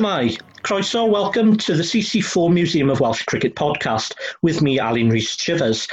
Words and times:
Shmai, 0.00 0.40
croeso, 0.62 1.06
welcome 1.06 1.58
to 1.58 1.74
the 1.74 1.82
CC4 1.82 2.50
Museum 2.50 2.88
of 2.88 3.00
Welsh 3.00 3.22
Cricket 3.24 3.54
podcast 3.54 4.14
with 4.40 4.62
me, 4.62 4.78
Alun 4.78 5.12
Rhys 5.12 5.36
Chivers. 5.36 5.86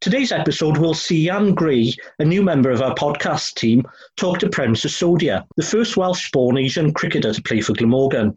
Today's 0.00 0.32
episode 0.32 0.78
will 0.78 0.94
see 0.94 1.26
Ian 1.26 1.54
Gray, 1.54 1.92
a 2.18 2.24
new 2.24 2.42
member 2.42 2.70
of 2.70 2.80
our 2.80 2.94
podcast 2.94 3.56
team, 3.56 3.84
talk 4.16 4.38
to 4.38 4.48
Prem 4.48 4.72
Sisodia, 4.74 5.44
the 5.58 5.62
first 5.62 5.98
Welsh-born 5.98 6.56
Asian 6.56 6.94
cricketer 6.94 7.34
to 7.34 7.42
play 7.42 7.60
for 7.60 7.74
Glamorgan. 7.74 8.34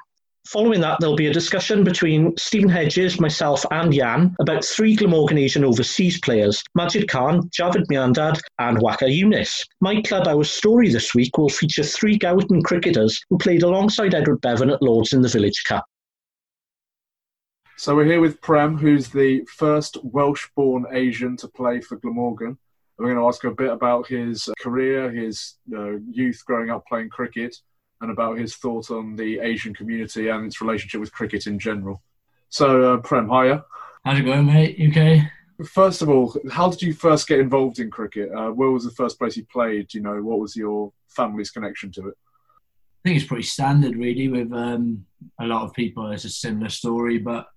Following 0.48 0.80
that, 0.82 1.00
there'll 1.00 1.16
be 1.16 1.26
a 1.26 1.34
discussion 1.34 1.84
between 1.84 2.32
Stephen 2.38 2.70
Hedges, 2.70 3.20
myself, 3.20 3.66
and 3.72 3.92
Jan 3.92 4.36
about 4.40 4.64
three 4.64 4.96
Glamorgan 4.96 5.40
Asian 5.40 5.66
overseas 5.66 6.20
players 6.20 6.64
Majid 6.76 7.10
Khan, 7.10 7.50
Javed 7.50 7.88
Miandad, 7.88 8.40
and 8.60 8.78
Waqar 8.78 9.10
Younis. 9.10 9.66
My 9.82 10.04
Club 10.04 10.28
Our 10.28 10.44
Story 10.44 10.90
this 10.90 11.16
week 11.16 11.36
will 11.40 11.50
feature 11.50 11.82
three 11.82 12.20
Gowerton 12.20 12.64
cricketers 12.64 13.20
who 13.30 13.40
played 13.40 13.64
alongside 13.64 14.14
Edward 14.14 14.40
Bevan 14.42 14.70
at 14.70 14.84
Lords 14.84 15.14
in 15.14 15.24
the 15.24 15.30
Village 15.30 15.64
Cup. 15.68 15.84
So 17.78 17.96
we're 17.96 18.06
here 18.06 18.22
with 18.22 18.40
Prem, 18.40 18.78
who's 18.78 19.10
the 19.10 19.44
first 19.46 19.98
Welsh-born 20.04 20.86
Asian 20.92 21.36
to 21.38 21.48
play 21.48 21.82
for 21.82 21.98
Glamorgan. 21.98 22.56
We're 23.00 23.08
going 23.08 23.18
to 23.18 23.28
ask 23.28 23.44
a 23.46 23.52
bit 23.52 23.72
about 23.72 24.08
his 24.08 24.48
career, 24.62 25.12
his 25.12 25.56
uh, 25.76 25.98
youth 26.10 26.44
growing 26.46 26.70
up 26.70 26.86
playing 26.88 27.10
cricket, 27.10 27.58
and 28.02 28.12
about 28.12 28.38
his 28.38 28.56
thoughts 28.56 28.92
on 28.92 29.16
the 29.16 29.40
Asian 29.40 29.74
community 29.74 30.30
and 30.30 30.46
its 30.46 30.62
relationship 30.62 31.00
with 31.00 31.12
cricket 31.12 31.48
in 31.48 31.58
general. 31.58 32.02
So, 32.50 32.94
uh, 32.94 32.98
Prem, 32.98 33.30
hiya. 33.30 33.66
How's 34.04 34.20
it 34.20 34.24
going, 34.24 34.46
mate? 34.46 34.78
Okay? 34.90 35.24
First 35.72 36.02
of 36.02 36.10
all, 36.10 36.36
how 36.52 36.70
did 36.70 36.82
you 36.82 36.94
first 36.94 37.28
get 37.28 37.40
involved 37.40 37.80
in 37.80 37.90
cricket? 37.90 38.32
Uh, 38.32 38.50
where 38.50 38.70
was 38.70 38.84
the 38.84 38.92
first 38.92 39.18
place 39.18 39.38
you 39.38 39.46
played? 39.46 39.94
You 39.94 40.02
know, 40.02 40.22
what 40.22 40.40
was 40.40 40.56
your 40.56 40.92
family's 41.08 41.50
connection 41.50 41.92
to 41.94 42.10
it? 42.10 42.16
I 42.18 43.10
think 43.10 43.18
it's 43.18 43.28
pretty 43.28 43.44
standard, 43.44 43.96
really, 43.96 44.28
with 44.28 44.52
um, 44.52 45.06
a 45.40 45.46
lot 45.46 45.64
of 45.64 45.74
people. 45.74 46.12
It's 46.12 46.26
a 46.26 46.30
similar 46.30 46.70
story, 46.70 47.18
but 47.20 47.48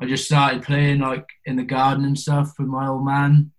I 0.00 0.06
just 0.06 0.26
started 0.26 0.62
playing 0.62 1.00
like 1.00 1.26
in 1.44 1.56
the 1.56 1.64
garden 1.64 2.04
and 2.04 2.18
stuff 2.18 2.54
with 2.58 2.68
my 2.68 2.88
old 2.88 3.04
man. 3.04 3.52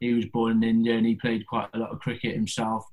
He 0.00 0.14
was 0.14 0.26
born 0.26 0.62
in 0.62 0.68
India 0.68 0.96
and 0.96 1.06
he 1.06 1.14
played 1.14 1.46
quite 1.46 1.68
a 1.74 1.78
lot 1.78 1.90
of 1.90 2.00
cricket 2.00 2.34
himself. 2.34 2.84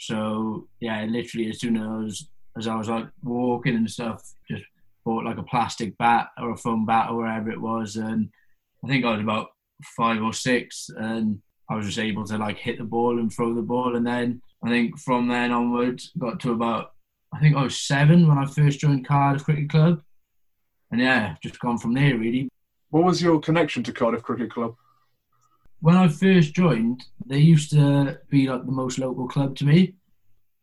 So 0.00 0.66
yeah, 0.80 1.04
literally 1.04 1.50
as 1.50 1.60
soon 1.60 1.76
as 1.76 2.26
as 2.56 2.66
I 2.66 2.74
was 2.74 2.88
like 2.88 3.06
walking 3.22 3.76
and 3.76 3.90
stuff, 3.90 4.22
just 4.50 4.64
bought 5.04 5.24
like 5.24 5.38
a 5.38 5.42
plastic 5.42 5.96
bat 5.98 6.28
or 6.38 6.52
a 6.52 6.56
foam 6.56 6.86
bat 6.86 7.10
or 7.10 7.18
wherever 7.18 7.50
it 7.50 7.60
was, 7.60 7.96
and 7.96 8.30
I 8.82 8.88
think 8.88 9.04
I 9.04 9.12
was 9.12 9.20
about 9.20 9.48
five 9.96 10.22
or 10.22 10.32
six, 10.32 10.90
and 10.96 11.40
I 11.68 11.76
was 11.76 11.86
just 11.86 11.98
able 11.98 12.24
to 12.26 12.38
like 12.38 12.56
hit 12.56 12.78
the 12.78 12.84
ball 12.84 13.18
and 13.18 13.30
throw 13.30 13.54
the 13.54 13.62
ball, 13.62 13.94
and 13.94 14.06
then 14.06 14.40
I 14.64 14.70
think 14.70 14.98
from 14.98 15.28
then 15.28 15.52
onwards 15.52 16.12
got 16.18 16.40
to 16.40 16.52
about 16.52 16.92
I 17.32 17.38
think 17.38 17.54
I 17.54 17.62
was 17.62 17.78
seven 17.78 18.26
when 18.26 18.38
I 18.38 18.46
first 18.46 18.80
joined 18.80 19.06
Cardiff 19.06 19.44
Cricket 19.44 19.68
Club, 19.68 20.02
and 20.90 21.00
yeah, 21.00 21.36
just 21.42 21.60
gone 21.60 21.78
from 21.78 21.92
there 21.92 22.16
really. 22.16 22.48
What 22.88 23.04
was 23.04 23.22
your 23.22 23.38
connection 23.38 23.82
to 23.84 23.92
Cardiff 23.92 24.22
Cricket 24.22 24.50
Club? 24.50 24.74
When 25.82 25.96
I 25.96 26.08
first 26.08 26.54
joined, 26.54 27.04
they 27.24 27.38
used 27.38 27.70
to 27.70 28.18
be 28.28 28.46
like 28.46 28.66
the 28.66 28.72
most 28.72 28.98
local 28.98 29.26
club 29.26 29.56
to 29.56 29.64
me. 29.64 29.94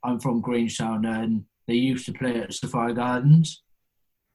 I'm 0.03 0.19
from 0.19 0.43
Grangetown 0.43 1.07
and 1.07 1.43
they 1.67 1.73
used 1.73 2.05
to 2.05 2.13
play 2.13 2.39
at 2.39 2.53
Sophia 2.53 2.93
Gardens. 2.93 3.63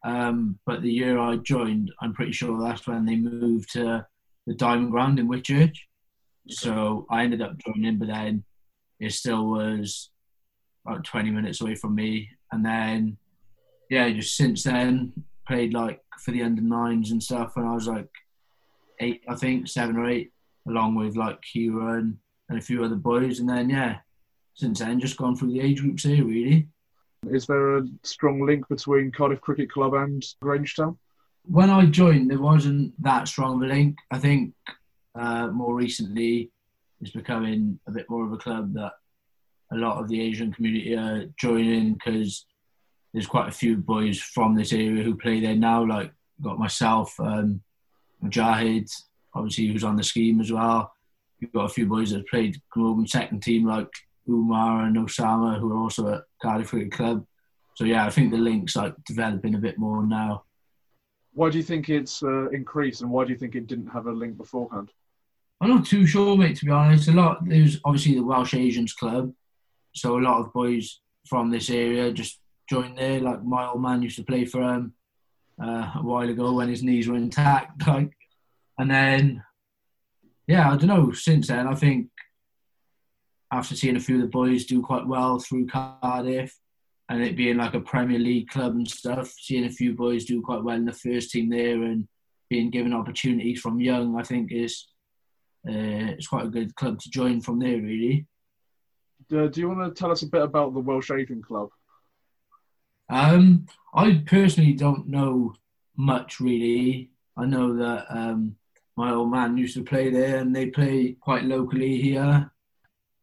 Um, 0.05 0.59
but 0.67 0.83
the 0.83 0.91
year 0.91 1.21
I 1.21 1.37
joined, 1.37 1.93
I'm 2.01 2.13
pretty 2.13 2.33
sure 2.33 2.61
that's 2.61 2.85
when 2.89 3.07
they 3.07 3.15
moved 3.15 3.73
to 3.75 4.05
the 4.49 4.55
Diamond 4.55 4.91
Ground 4.91 5.21
in 5.21 5.29
Whitchurch. 5.29 5.77
So 6.49 7.07
I 7.09 7.23
ended 7.23 7.43
up 7.43 7.59
joining, 7.59 7.99
but 7.99 8.09
then 8.09 8.43
it 8.99 9.13
still 9.13 9.47
was 9.47 10.11
about 10.85 11.05
20 11.05 11.31
minutes 11.31 11.61
away 11.61 11.77
from 11.77 11.95
me. 11.95 12.29
And 12.51 12.67
then, 12.67 13.19
yeah, 13.89 14.11
just 14.11 14.37
since 14.37 14.65
then, 14.65 15.13
played 15.47 15.75
like 15.75 16.01
for 16.19 16.33
the 16.33 16.43
under 16.43 16.61
nines 16.61 17.13
and 17.13 17.23
stuff. 17.23 17.53
And 17.55 17.69
I 17.69 17.73
was 17.73 17.87
like 17.87 18.11
eight, 18.99 19.23
I 19.29 19.37
think, 19.37 19.69
seven 19.69 19.97
or 19.97 20.09
eight 20.11 20.32
along 20.69 20.95
with 20.95 21.17
like 21.17 21.41
Kira 21.43 21.99
and, 21.99 22.17
and 22.49 22.59
a 22.59 22.63
few 22.63 22.85
other 22.85 22.97
boys. 22.97 23.41
And 23.41 23.49
then, 23.49 23.71
yeah, 23.71 23.99
since 24.55 24.81
then, 24.81 25.01
just 25.01 25.17
gone 25.17 25.37
through 25.37 25.53
the 25.53 25.61
age 25.61 25.81
groups 25.81 26.05
here, 26.05 26.25
really. 26.25 26.69
Is 27.27 27.47
there 27.47 27.79
a 27.79 27.87
strong 28.03 28.45
link 28.45 28.69
between 28.69 29.13
Cardiff 29.13 29.41
Cricket 29.41 29.71
Club 29.71 29.95
and 29.95 30.23
Grangetown? 30.43 30.97
When 31.45 31.71
I 31.71 31.87
joined, 31.87 32.31
there 32.31 32.41
wasn't 32.41 33.01
that 33.03 33.29
strong 33.29 33.57
of 33.57 33.63
a 33.63 33.73
link. 33.73 33.97
I 34.11 34.19
think 34.19 34.55
uh, 35.15 35.49
more 35.49 35.75
recently, 35.75 36.51
it's 37.01 37.11
becoming 37.11 37.79
a 37.87 37.91
bit 37.91 38.09
more 38.09 38.25
of 38.25 38.33
a 38.33 38.37
club 38.37 38.75
that 38.75 38.93
a 39.73 39.77
lot 39.77 39.99
of 39.99 40.09
the 40.09 40.21
Asian 40.21 40.53
community 40.53 40.95
are 40.95 41.27
joining 41.39 41.95
because 41.95 42.47
there's 43.13 43.27
quite 43.27 43.49
a 43.49 43.53
few 43.53 43.77
boys 43.77 44.21
from 44.21 44.55
this 44.55 44.73
area 44.73 45.03
who 45.03 45.17
play 45.17 45.41
there 45.41 45.57
now. 45.57 45.85
Like 45.85 46.13
got 46.41 46.59
myself, 46.59 47.19
um, 47.21 47.61
Mujahid, 48.23 48.91
obviously 49.35 49.67
who's 49.67 49.85
on 49.85 49.97
the 49.97 50.03
scheme 50.03 50.41
as 50.41 50.53
well. 50.53 50.93
You've 51.41 51.53
got 51.53 51.65
a 51.65 51.75
few 51.75 51.87
boys 51.87 52.11
that 52.11 52.29
played 52.29 52.61
Glamorgan 52.71 53.07
second 53.07 53.43
team 53.43 53.67
like 53.67 53.89
Umar 54.29 54.85
and 54.85 54.97
Osama 54.97 55.59
who 55.59 55.73
are 55.73 55.79
also 55.79 56.15
at 56.15 56.23
Cardiff 56.41 56.69
Cricket 56.69 56.93
Club. 56.93 57.27
So 57.75 57.85
yeah, 57.85 58.07
I 58.07 58.11
think 58.11 58.31
the 58.31 58.39
links 58.39 58.77
like 58.77 58.95
developing 59.05 59.55
a 59.55 59.59
bit 59.59 59.79
more 59.79 60.05
now. 60.05 60.45
Why 61.35 61.51
do 61.51 61.57
you 61.57 61.65
think 61.65 61.89
it's 61.89 62.23
uh, 62.23 62.51
increased, 62.51 63.01
and 63.01 63.11
why 63.11 63.25
do 63.25 63.33
you 63.33 63.39
think 63.39 63.55
it 63.55 63.67
didn't 63.67 63.89
have 63.89 64.07
a 64.07 64.13
link 64.13 64.37
beforehand? 64.37 64.91
I'm 65.61 65.71
not 65.71 65.87
too 65.87 66.07
sure, 66.07 66.37
mate. 66.37 66.57
To 66.57 66.67
be 66.67 66.71
honest, 66.71 67.09
a 67.09 67.13
lot 67.13 67.49
there's 67.49 67.81
obviously 67.85 68.15
the 68.15 68.25
Welsh 68.25 68.55
Asians 68.55 68.93
Club, 68.93 69.33
so 69.95 70.19
a 70.19 70.21
lot 70.21 70.41
of 70.41 70.53
boys 70.53 71.01
from 71.27 71.51
this 71.51 71.71
area 71.71 72.13
just 72.13 72.41
joined 72.69 72.99
there. 72.99 73.21
Like 73.21 73.43
my 73.45 73.67
old 73.67 73.81
man 73.81 74.03
used 74.03 74.17
to 74.17 74.25
play 74.25 74.45
for 74.45 74.63
him 74.63 74.93
uh, 75.63 75.93
a 75.95 76.03
while 76.03 76.29
ago 76.29 76.53
when 76.53 76.69
his 76.69 76.83
knees 76.83 77.09
were 77.09 77.17
intact. 77.17 77.87
Like 77.87 78.13
and 78.83 78.91
then, 78.91 79.45
yeah, 80.49 80.73
I 80.73 80.77
don't 80.77 80.89
know. 80.89 81.13
Since 81.13 81.47
then, 81.47 81.69
I 81.69 81.75
think 81.77 82.09
after 83.53 83.77
seeing 83.77 83.95
a 83.95 84.01
few 84.01 84.17
of 84.17 84.23
the 84.23 84.27
boys 84.27 84.65
do 84.65 84.83
quite 84.83 85.07
well 85.07 85.39
through 85.39 85.69
Cardiff, 85.69 86.53
and 87.09 87.23
it 87.23 87.37
being 87.37 87.59
like 87.59 87.75
a 87.75 87.81
Premier 87.81 88.19
League 88.19 88.49
club 88.49 88.75
and 88.75 88.89
stuff, 88.89 89.33
seeing 89.39 89.67
a 89.67 89.71
few 89.71 89.95
boys 89.95 90.25
do 90.25 90.43
quite 90.43 90.65
well 90.65 90.75
in 90.75 90.85
the 90.85 90.93
first 90.93 91.31
team 91.31 91.49
there 91.49 91.85
and 91.85 92.09
being 92.51 92.71
given 92.71 92.93
opportunities 92.93 93.61
from 93.61 93.81
young, 93.81 94.19
I 94.19 94.25
think 94.25 94.51
is 94.51 94.89
uh, 95.69 96.11
it's 96.19 96.27
quite 96.27 96.47
a 96.47 96.51
good 96.51 96.75
club 96.75 96.99
to 96.99 97.11
join 97.11 97.41
from 97.41 97.61
there, 97.61 97.81
really. 97.81 98.27
Uh, 99.33 99.47
do 99.47 99.61
you 99.61 99.69
want 99.69 99.95
to 99.95 99.97
tell 99.97 100.11
us 100.11 100.23
a 100.23 100.27
bit 100.27 100.43
about 100.43 100.75
the 100.75 100.81
Welsh 100.81 101.13
Asian 101.13 101.41
Club? 101.41 101.69
Um, 103.09 103.67
I 103.95 104.25
personally 104.27 104.73
don't 104.73 105.07
know 105.07 105.55
much, 105.97 106.41
really. 106.41 107.13
I 107.37 107.47
know 107.47 107.77
that 107.77 108.07
um, 108.11 108.57
my 108.97 109.13
old 109.13 109.31
man 109.31 109.57
used 109.57 109.75
to 109.75 109.85
play 109.85 110.11
there 110.11 110.39
and 110.39 110.55
they 110.55 110.67
play 110.67 111.17
quite 111.21 111.45
locally 111.45 112.01
here. 112.01 112.51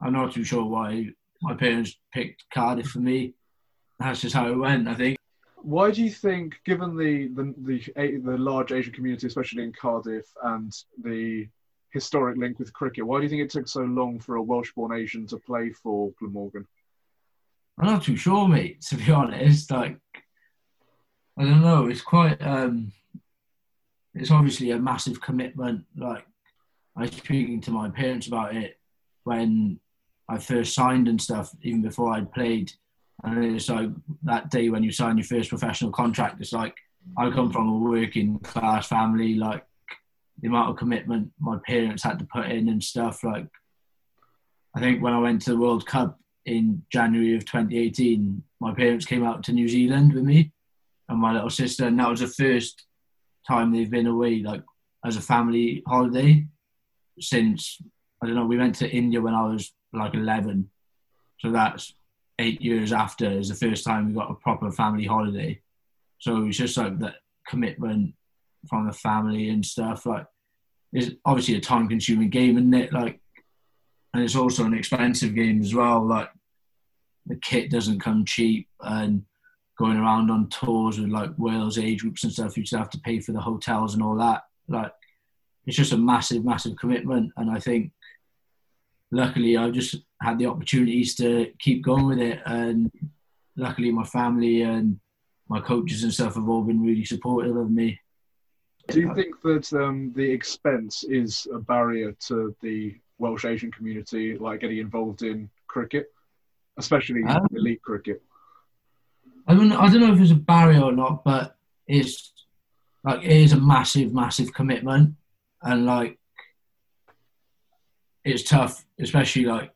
I'm 0.01 0.13
not 0.13 0.33
too 0.33 0.43
sure 0.43 0.65
why 0.65 1.09
my 1.41 1.53
parents 1.53 1.97
picked 2.13 2.45
Cardiff 2.53 2.87
for 2.87 2.99
me. 2.99 3.33
That's 3.99 4.21
just 4.21 4.35
how 4.35 4.49
it 4.49 4.55
went, 4.55 4.87
I 4.87 4.95
think. 4.95 5.17
Why 5.57 5.91
do 5.91 6.01
you 6.01 6.09
think, 6.09 6.55
given 6.65 6.95
the, 6.95 7.27
the, 7.35 7.53
the, 7.57 8.17
the 8.17 8.37
large 8.37 8.71
Asian 8.71 8.93
community, 8.93 9.27
especially 9.27 9.63
in 9.63 9.73
Cardiff, 9.73 10.25
and 10.43 10.73
the 11.03 11.47
historic 11.91 12.37
link 12.37 12.59
with 12.59 12.73
cricket, 12.73 13.05
why 13.05 13.17
do 13.17 13.23
you 13.23 13.29
think 13.29 13.41
it 13.41 13.49
took 13.49 13.67
so 13.67 13.81
long 13.81 14.19
for 14.19 14.37
a 14.37 14.41
Welsh-born 14.41 14.93
Asian 14.93 15.27
to 15.27 15.37
play 15.37 15.71
for 15.71 16.11
Glamorgan? 16.19 16.65
I'm 17.77 17.87
not 17.87 18.03
too 18.03 18.15
sure, 18.15 18.47
mate. 18.47 18.81
To 18.83 18.95
be 18.95 19.11
honest, 19.11 19.71
like 19.71 19.97
I 21.37 21.43
don't 21.43 21.61
know. 21.61 21.87
It's 21.87 22.01
quite 22.01 22.41
um, 22.41 22.91
it's 24.15 24.31
obviously 24.31 24.71
a 24.71 24.79
massive 24.79 25.21
commitment. 25.21 25.85
Like 25.95 26.25
I 26.95 27.01
was 27.01 27.11
speaking 27.11 27.61
to 27.61 27.71
my 27.71 27.89
parents 27.89 28.27
about 28.27 28.55
it 28.55 28.79
when 29.23 29.79
I 30.27 30.37
first 30.37 30.73
signed 30.73 31.07
and 31.07 31.21
stuff, 31.21 31.51
even 31.61 31.81
before 31.81 32.13
I'd 32.13 32.31
played. 32.31 32.71
And 33.23 33.43
it's 33.43 33.69
like 33.69 33.89
that 34.23 34.49
day 34.49 34.69
when 34.69 34.83
you 34.83 34.91
sign 34.91 35.17
your 35.17 35.25
first 35.25 35.49
professional 35.49 35.91
contract, 35.91 36.39
it's 36.39 36.53
like 36.53 36.75
I 37.17 37.29
come 37.29 37.51
from 37.51 37.69
a 37.69 37.77
working 37.77 38.39
class 38.39 38.87
family, 38.87 39.35
like 39.35 39.65
the 40.41 40.47
amount 40.47 40.69
of 40.69 40.77
commitment 40.77 41.31
my 41.39 41.57
parents 41.65 42.03
had 42.03 42.19
to 42.19 42.25
put 42.25 42.45
in 42.47 42.69
and 42.69 42.83
stuff. 42.83 43.23
Like 43.23 43.47
I 44.75 44.79
think 44.79 45.01
when 45.01 45.13
I 45.13 45.19
went 45.19 45.41
to 45.43 45.51
the 45.51 45.57
World 45.57 45.85
Cup 45.85 46.19
in 46.45 46.83
January 46.91 47.35
of 47.35 47.45
2018, 47.45 48.43
my 48.59 48.73
parents 48.73 49.05
came 49.05 49.23
out 49.23 49.43
to 49.43 49.53
New 49.53 49.67
Zealand 49.67 50.13
with 50.13 50.23
me 50.23 50.51
and 51.09 51.19
my 51.19 51.33
little 51.33 51.49
sister, 51.49 51.87
and 51.87 51.99
that 51.99 52.09
was 52.09 52.19
the 52.19 52.27
first 52.27 52.85
time 53.49 53.67
they've 53.71 53.95
been 53.97 54.13
away, 54.15 54.33
like 54.51 54.63
as 55.03 55.17
a 55.17 55.21
family 55.33 55.83
holiday, 55.93 56.45
since 57.19 57.81
I 58.21 58.25
don't 58.25 58.35
know. 58.35 58.45
We 58.45 58.61
went 58.63 58.75
to 58.75 58.89
India 59.01 59.19
when 59.21 59.33
I 59.41 59.45
was 59.51 59.63
like 60.01 60.13
eleven, 60.13 60.69
so 61.41 61.51
that's 61.51 61.93
eight 62.37 62.61
years 62.61 62.91
after 62.93 63.29
is 63.29 63.49
the 63.49 63.55
first 63.67 63.83
time 63.83 64.07
we 64.07 64.13
got 64.13 64.31
a 64.31 64.35
proper 64.35 64.71
family 64.71 65.05
holiday. 65.05 65.61
So 66.19 66.45
it's 66.45 66.57
just 66.57 66.77
like 66.77 66.99
that 66.99 67.15
commitment 67.47 68.13
from 68.69 68.87
the 68.87 68.93
family 68.93 69.49
and 69.49 69.65
stuff. 69.65 70.05
Like 70.05 70.25
it's 70.93 71.11
obviously 71.25 71.55
a 71.55 71.61
time-consuming 71.61 72.29
game, 72.29 72.57
isn't 72.57 72.73
it? 72.73 72.93
Like, 72.93 73.19
and 74.13 74.23
it's 74.23 74.35
also 74.35 74.65
an 74.65 74.73
expensive 74.73 75.33
game 75.35 75.61
as 75.61 75.73
well. 75.73 76.05
Like 76.05 76.29
the 77.25 77.35
kit 77.35 77.71
doesn't 77.71 77.99
come 77.99 78.25
cheap, 78.25 78.67
and 78.81 79.23
going 79.79 79.97
around 79.97 80.29
on 80.29 80.49
tours 80.49 80.99
with 80.99 81.09
like 81.09 81.31
Wales 81.37 81.77
age 81.77 82.01
groups 82.01 82.25
and 82.25 82.33
stuff. 82.33 82.57
You 82.57 82.63
just 82.63 82.75
have 82.75 82.89
to 82.89 82.99
pay 82.99 83.21
for 83.21 83.31
the 83.31 83.39
hotels 83.39 83.93
and 83.93 84.03
all 84.03 84.17
that. 84.17 84.43
Like 84.67 84.91
it's 85.65 85.77
just 85.77 85.93
a 85.93 85.97
massive, 85.97 86.43
massive 86.43 86.75
commitment. 86.75 87.31
And 87.37 87.49
I 87.49 87.59
think 87.59 87.93
luckily 89.09 89.55
I've 89.55 89.71
just 89.71 89.95
had 90.21 90.37
the 90.37 90.47
opportunities 90.47 91.15
to 91.15 91.53
keep 91.59 91.81
going 91.81 92.07
with 92.07 92.19
it. 92.19 92.41
And 92.45 92.91
luckily 93.55 93.89
my 93.89 94.03
family 94.03 94.63
and 94.63 94.99
my 95.47 95.61
coaches 95.61 96.03
and 96.03 96.13
stuff 96.13 96.35
have 96.35 96.49
all 96.49 96.61
been 96.63 96.83
really 96.83 97.05
supportive 97.05 97.55
of 97.55 97.71
me. 97.71 98.01
Do 98.89 98.99
you 98.99 99.13
think 99.15 99.41
that 99.43 99.71
um, 99.71 100.11
the 100.13 100.29
expense 100.29 101.05
is 101.05 101.47
a 101.53 101.59
barrier 101.59 102.11
to 102.27 102.53
the 102.61 102.97
Welsh 103.17 103.45
Asian 103.45 103.71
community, 103.71 104.37
like 104.37 104.59
getting 104.59 104.79
involved 104.79 105.21
in 105.21 105.49
cricket, 105.67 106.11
especially 106.77 107.23
um, 107.23 107.47
elite 107.53 107.81
cricket? 107.81 108.21
I 109.49 109.55
mean, 109.55 109.71
I 109.71 109.89
don't 109.89 110.01
know 110.01 110.13
if 110.13 110.21
it's 110.21 110.29
a 110.31 110.35
barrier 110.35 110.83
or 110.83 110.91
not, 110.91 111.23
but 111.23 111.55
it's 111.87 112.31
like 113.03 113.23
it 113.23 113.31
is 113.31 113.51
a 113.51 113.59
massive, 113.59 114.13
massive 114.13 114.53
commitment, 114.53 115.15
and 115.63 115.87
like 115.87 116.19
it's 118.23 118.43
tough, 118.43 118.85
especially 118.99 119.45
like 119.45 119.71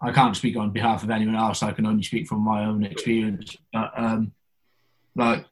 I 0.00 0.12
can't 0.12 0.36
speak 0.36 0.56
on 0.56 0.70
behalf 0.70 1.02
of 1.02 1.10
anyone 1.10 1.34
else. 1.34 1.64
I 1.64 1.72
can 1.72 1.86
only 1.86 2.04
speak 2.04 2.28
from 2.28 2.42
my 2.42 2.66
own 2.66 2.84
experience. 2.84 3.56
But 3.72 3.92
um, 3.96 4.32
like 5.16 5.44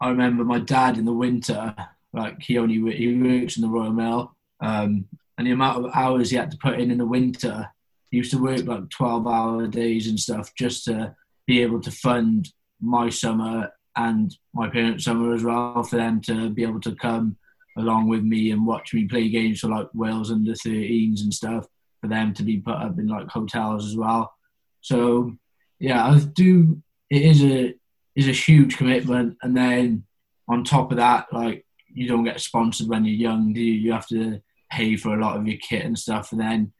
I 0.00 0.08
remember 0.08 0.42
my 0.42 0.58
dad 0.58 0.98
in 0.98 1.04
the 1.04 1.12
winter, 1.12 1.76
like 2.12 2.42
he 2.42 2.58
only 2.58 2.74
he 2.96 3.14
works 3.14 3.56
in 3.56 3.62
the 3.62 3.68
Royal 3.68 3.92
Mail, 3.92 4.36
um, 4.58 5.06
and 5.38 5.46
the 5.46 5.52
amount 5.52 5.84
of 5.84 5.92
hours 5.94 6.30
he 6.30 6.36
had 6.36 6.50
to 6.50 6.58
put 6.58 6.80
in 6.80 6.90
in 6.90 6.98
the 6.98 7.06
winter, 7.06 7.70
he 8.10 8.16
used 8.16 8.32
to 8.32 8.42
work 8.42 8.64
like 8.64 8.90
twelve 8.90 9.28
hour 9.28 9.68
days 9.68 10.08
and 10.08 10.18
stuff 10.18 10.52
just 10.56 10.86
to 10.86 11.14
be 11.46 11.62
able 11.62 11.80
to 11.82 11.92
fund 11.92 12.52
my 12.80 13.08
summer 13.08 13.70
and 13.96 14.36
my 14.54 14.68
parents' 14.68 15.04
summer 15.04 15.34
as 15.34 15.42
well 15.42 15.82
for 15.82 15.96
them 15.96 16.20
to 16.22 16.50
be 16.50 16.62
able 16.62 16.80
to 16.80 16.94
come 16.94 17.36
along 17.76 18.08
with 18.08 18.22
me 18.22 18.50
and 18.50 18.66
watch 18.66 18.94
me 18.94 19.06
play 19.06 19.28
games 19.28 19.60
for 19.60 19.68
like 19.68 19.88
Wales 19.94 20.30
under 20.30 20.52
13s 20.52 21.22
and 21.22 21.32
stuff 21.32 21.66
for 22.00 22.08
them 22.08 22.32
to 22.34 22.42
be 22.42 22.58
put 22.58 22.76
up 22.76 22.98
in 22.98 23.06
like 23.06 23.28
hotels 23.28 23.86
as 23.86 23.96
well. 23.96 24.32
So 24.80 25.32
yeah, 25.78 26.06
I 26.06 26.18
do. 26.18 26.82
It 27.10 27.22
is 27.22 27.42
a 27.42 27.74
is 28.14 28.28
a 28.28 28.32
huge 28.32 28.76
commitment, 28.76 29.36
and 29.42 29.56
then 29.56 30.04
on 30.48 30.64
top 30.64 30.90
of 30.90 30.98
that, 30.98 31.26
like 31.32 31.64
you 31.92 32.06
don't 32.06 32.24
get 32.24 32.40
sponsored 32.40 32.88
when 32.88 33.04
you're 33.04 33.14
young, 33.14 33.52
do 33.52 33.60
you? 33.60 33.72
You 33.72 33.92
have 33.92 34.06
to 34.08 34.40
pay 34.70 34.96
for 34.96 35.14
a 35.14 35.20
lot 35.20 35.36
of 35.36 35.46
your 35.46 35.58
kit 35.58 35.84
and 35.84 35.98
stuff, 35.98 36.32
and 36.32 36.40
then 36.40 36.72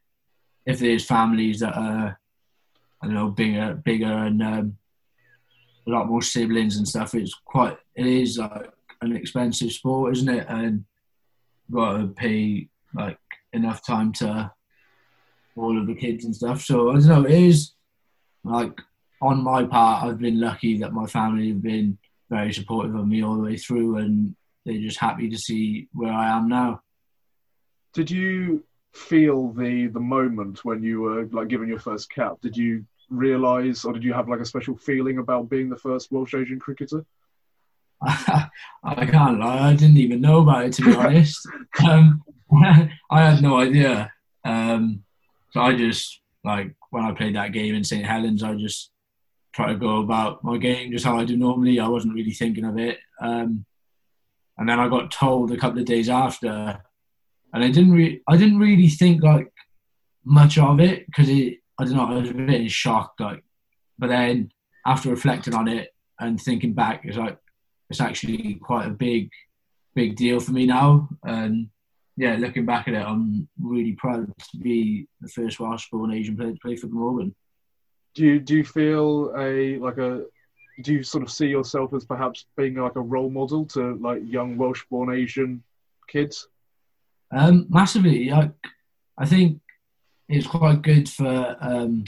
if 0.66 0.78
there's 0.78 1.04
families 1.04 1.60
that 1.60 1.76
are 1.76 2.18
I 3.02 3.06
don't 3.06 3.14
know 3.14 3.30
bigger, 3.30 3.74
bigger 3.74 4.12
and 4.12 4.42
um, 4.42 4.76
a 5.86 5.90
lot 5.90 6.08
more 6.08 6.22
siblings 6.22 6.76
and 6.76 6.86
stuff, 6.86 7.14
it's 7.14 7.34
quite 7.44 7.76
it 7.94 8.06
is 8.06 8.38
like 8.38 8.70
an 9.02 9.16
expensive 9.16 9.72
sport, 9.72 10.16
isn't 10.16 10.28
it? 10.28 10.46
And 10.48 10.84
got 11.70 11.98
to 11.98 12.06
pay 12.08 12.68
like 12.94 13.18
enough 13.52 13.84
time 13.84 14.12
to 14.12 14.50
all 15.56 15.78
of 15.78 15.86
the 15.86 15.94
kids 15.94 16.24
and 16.24 16.34
stuff. 16.34 16.62
So 16.62 16.90
I 16.90 16.94
don't 16.94 17.06
know. 17.06 17.24
It 17.24 17.32
is 17.32 17.72
like 18.44 18.78
on 19.20 19.42
my 19.42 19.64
part, 19.64 20.04
I've 20.04 20.18
been 20.18 20.40
lucky 20.40 20.78
that 20.78 20.92
my 20.92 21.06
family 21.06 21.48
have 21.48 21.62
been 21.62 21.98
very 22.30 22.52
supportive 22.52 22.94
of 22.94 23.06
me 23.06 23.22
all 23.22 23.36
the 23.36 23.42
way 23.42 23.56
through, 23.56 23.98
and 23.98 24.34
they're 24.64 24.80
just 24.80 24.98
happy 24.98 25.28
to 25.28 25.38
see 25.38 25.88
where 25.92 26.12
I 26.12 26.36
am 26.36 26.48
now. 26.48 26.80
Did 27.92 28.10
you 28.10 28.64
feel 28.94 29.52
the 29.52 29.86
the 29.88 30.00
moment 30.00 30.64
when 30.64 30.82
you 30.82 31.00
were 31.00 31.26
like 31.26 31.48
given 31.48 31.68
your 31.68 31.78
first 31.78 32.10
cap? 32.10 32.40
Did 32.40 32.56
you 32.56 32.84
realize, 33.10 33.84
or 33.84 33.92
did 33.92 34.04
you 34.04 34.12
have 34.12 34.28
like 34.28 34.40
a 34.40 34.44
special 34.44 34.76
feeling 34.76 35.18
about 35.18 35.50
being 35.50 35.68
the 35.68 35.76
first 35.76 36.10
Welsh 36.10 36.34
Asian 36.34 36.58
cricketer? 36.58 37.04
I 38.02 38.48
can't 38.82 39.40
lie. 39.40 39.70
I 39.70 39.74
didn't 39.74 39.98
even 39.98 40.20
know 40.20 40.40
about 40.40 40.64
it 40.64 40.72
to 40.74 40.84
be 40.84 40.94
honest. 40.94 41.46
Um, 41.86 42.22
I 42.52 42.90
had 43.10 43.42
no 43.42 43.58
idea. 43.58 44.12
Um, 44.44 45.04
so 45.52 45.60
I 45.60 45.76
just 45.76 46.20
like 46.44 46.74
when 46.90 47.04
I 47.04 47.12
played 47.12 47.36
that 47.36 47.52
game 47.52 47.74
in 47.74 47.84
St 47.84 48.04
Helens, 48.04 48.42
I 48.42 48.54
just 48.54 48.90
try 49.52 49.68
to 49.68 49.78
go 49.78 50.00
about 50.00 50.42
my 50.44 50.58
game 50.58 50.92
just 50.92 51.04
how 51.04 51.18
I 51.18 51.24
do 51.24 51.36
normally. 51.36 51.78
I 51.78 51.88
wasn't 51.88 52.14
really 52.14 52.32
thinking 52.32 52.64
of 52.64 52.78
it. 52.78 52.98
Um, 53.20 53.64
and 54.58 54.68
then 54.68 54.78
I 54.78 54.88
got 54.88 55.10
told 55.10 55.52
a 55.52 55.56
couple 55.56 55.78
of 55.80 55.86
days 55.86 56.08
after, 56.08 56.82
and 57.52 57.64
I 57.64 57.68
didn't 57.70 57.92
really, 57.92 58.22
I 58.28 58.36
didn't 58.36 58.58
really 58.58 58.88
think 58.88 59.22
like 59.22 59.52
much 60.24 60.58
of 60.58 60.80
it 60.80 61.06
because 61.06 61.28
it, 61.28 61.59
I 61.80 61.84
don't 61.84 61.96
know, 61.96 62.04
I 62.04 62.18
was 62.20 62.30
a 62.30 62.34
bit 62.34 62.60
in 62.60 62.68
shock. 62.68 63.14
Like, 63.18 63.42
but 63.98 64.08
then 64.08 64.50
after 64.86 65.08
reflecting 65.08 65.54
on 65.54 65.66
it 65.66 65.94
and 66.18 66.40
thinking 66.40 66.74
back, 66.74 67.02
it's 67.04 67.16
like 67.16 67.38
it's 67.88 68.00
actually 68.00 68.54
quite 68.54 68.86
a 68.86 68.90
big, 68.90 69.30
big 69.94 70.16
deal 70.16 70.40
for 70.40 70.52
me 70.52 70.66
now. 70.66 71.08
And 71.24 71.68
yeah, 72.18 72.36
looking 72.38 72.66
back 72.66 72.86
at 72.86 72.94
it, 72.94 73.06
I'm 73.06 73.48
really 73.58 73.92
proud 73.92 74.26
to 74.26 74.58
be 74.58 75.08
the 75.22 75.28
first 75.28 75.58
Welsh-born 75.58 76.12
Asian 76.12 76.36
player 76.36 76.52
to 76.52 76.58
play 76.60 76.76
for 76.76 76.88
Morgan. 76.88 77.34
Do 78.14 78.26
you 78.26 78.40
do 78.40 78.56
you 78.56 78.64
feel 78.64 79.32
a 79.38 79.78
like 79.78 79.96
a 79.96 80.24
do 80.82 80.92
you 80.92 81.02
sort 81.02 81.22
of 81.22 81.30
see 81.30 81.46
yourself 81.46 81.94
as 81.94 82.04
perhaps 82.04 82.46
being 82.56 82.74
like 82.74 82.96
a 82.96 83.00
role 83.00 83.30
model 83.30 83.64
to 83.66 83.94
like 83.94 84.20
young 84.24 84.58
Welsh-born 84.58 85.14
Asian 85.14 85.62
kids? 86.08 86.46
Um, 87.32 87.66
massively. 87.70 88.28
Like, 88.28 88.52
I 89.16 89.24
think 89.24 89.60
it's 90.30 90.46
quite 90.46 90.82
good 90.82 91.08
for 91.08 91.56
um, 91.60 92.04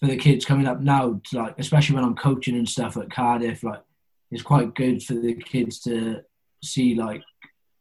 for 0.00 0.06
the 0.06 0.16
kids 0.16 0.44
coming 0.44 0.66
up 0.66 0.80
now. 0.80 1.20
To, 1.30 1.38
like, 1.38 1.58
especially 1.58 1.94
when 1.94 2.04
I'm 2.04 2.16
coaching 2.16 2.56
and 2.56 2.68
stuff 2.68 2.96
at 2.96 3.10
Cardiff. 3.10 3.62
Like, 3.62 3.82
it's 4.30 4.42
quite 4.42 4.74
good 4.74 5.02
for 5.02 5.14
the 5.14 5.34
kids 5.34 5.78
to 5.80 6.22
see 6.62 6.94
like 6.94 7.22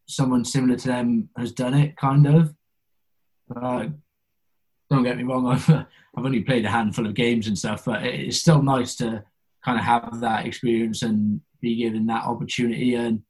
someone 0.07 0.45
similar 0.45 0.77
to 0.77 0.87
them 0.87 1.29
has 1.37 1.51
done 1.51 1.73
it, 1.73 1.97
kind 1.97 2.27
of. 2.27 2.53
Uh, 3.55 3.87
don't 4.89 5.03
get 5.03 5.17
me 5.17 5.23
wrong, 5.23 5.47
I've, 5.51 5.69
I've 5.69 6.25
only 6.25 6.43
played 6.43 6.65
a 6.65 6.69
handful 6.69 7.07
of 7.07 7.15
games 7.15 7.47
and 7.47 7.57
stuff, 7.57 7.85
but 7.85 8.03
it's 8.03 8.37
still 8.37 8.61
nice 8.61 8.95
to 8.97 9.23
kind 9.63 9.79
of 9.79 9.85
have 9.85 10.19
that 10.21 10.45
experience 10.45 11.01
and 11.01 11.41
be 11.61 11.75
given 11.75 12.05
that 12.05 12.25
opportunity. 12.25 12.93
And 12.93 13.23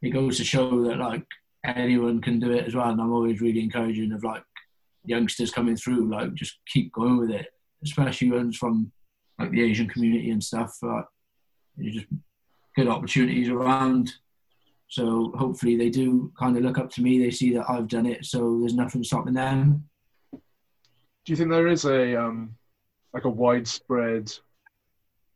it 0.00 0.10
goes 0.10 0.38
to 0.38 0.44
show 0.44 0.82
that 0.84 0.98
like 0.98 1.26
anyone 1.64 2.22
can 2.22 2.40
do 2.40 2.52
it 2.52 2.66
as 2.66 2.74
well. 2.74 2.88
And 2.88 3.00
I'm 3.00 3.12
always 3.12 3.40
really 3.40 3.60
encouraging 3.60 4.12
of 4.12 4.24
like 4.24 4.42
youngsters 5.08 5.50
coming 5.50 5.76
through, 5.76 6.10
like 6.10 6.34
just 6.34 6.58
keep 6.66 6.92
going 6.92 7.18
with 7.18 7.30
it, 7.30 7.46
especially 7.84 8.30
ones 8.30 8.56
from 8.56 8.92
like 9.38 9.50
the 9.50 9.62
Asian 9.62 9.88
community 9.88 10.30
and 10.30 10.42
stuff. 10.42 10.76
Like, 10.82 11.04
you 11.76 11.92
just 11.92 12.06
good 12.76 12.88
opportunities 12.88 13.48
around. 13.48 14.12
So 14.88 15.32
hopefully 15.36 15.76
they 15.76 15.90
do 15.90 16.32
kind 16.38 16.56
of 16.56 16.62
look 16.62 16.78
up 16.78 16.90
to 16.92 17.02
me. 17.02 17.18
They 17.18 17.30
see 17.30 17.52
that 17.54 17.68
I've 17.68 17.88
done 17.88 18.06
it, 18.06 18.24
so 18.24 18.60
there's 18.60 18.74
nothing 18.74 19.02
stopping 19.02 19.34
them. 19.34 19.88
Do 20.32 21.32
you 21.32 21.36
think 21.36 21.50
there 21.50 21.66
is 21.66 21.84
a 21.84 22.14
um, 22.22 22.54
like 23.12 23.24
a 23.24 23.30
widespread 23.30 24.32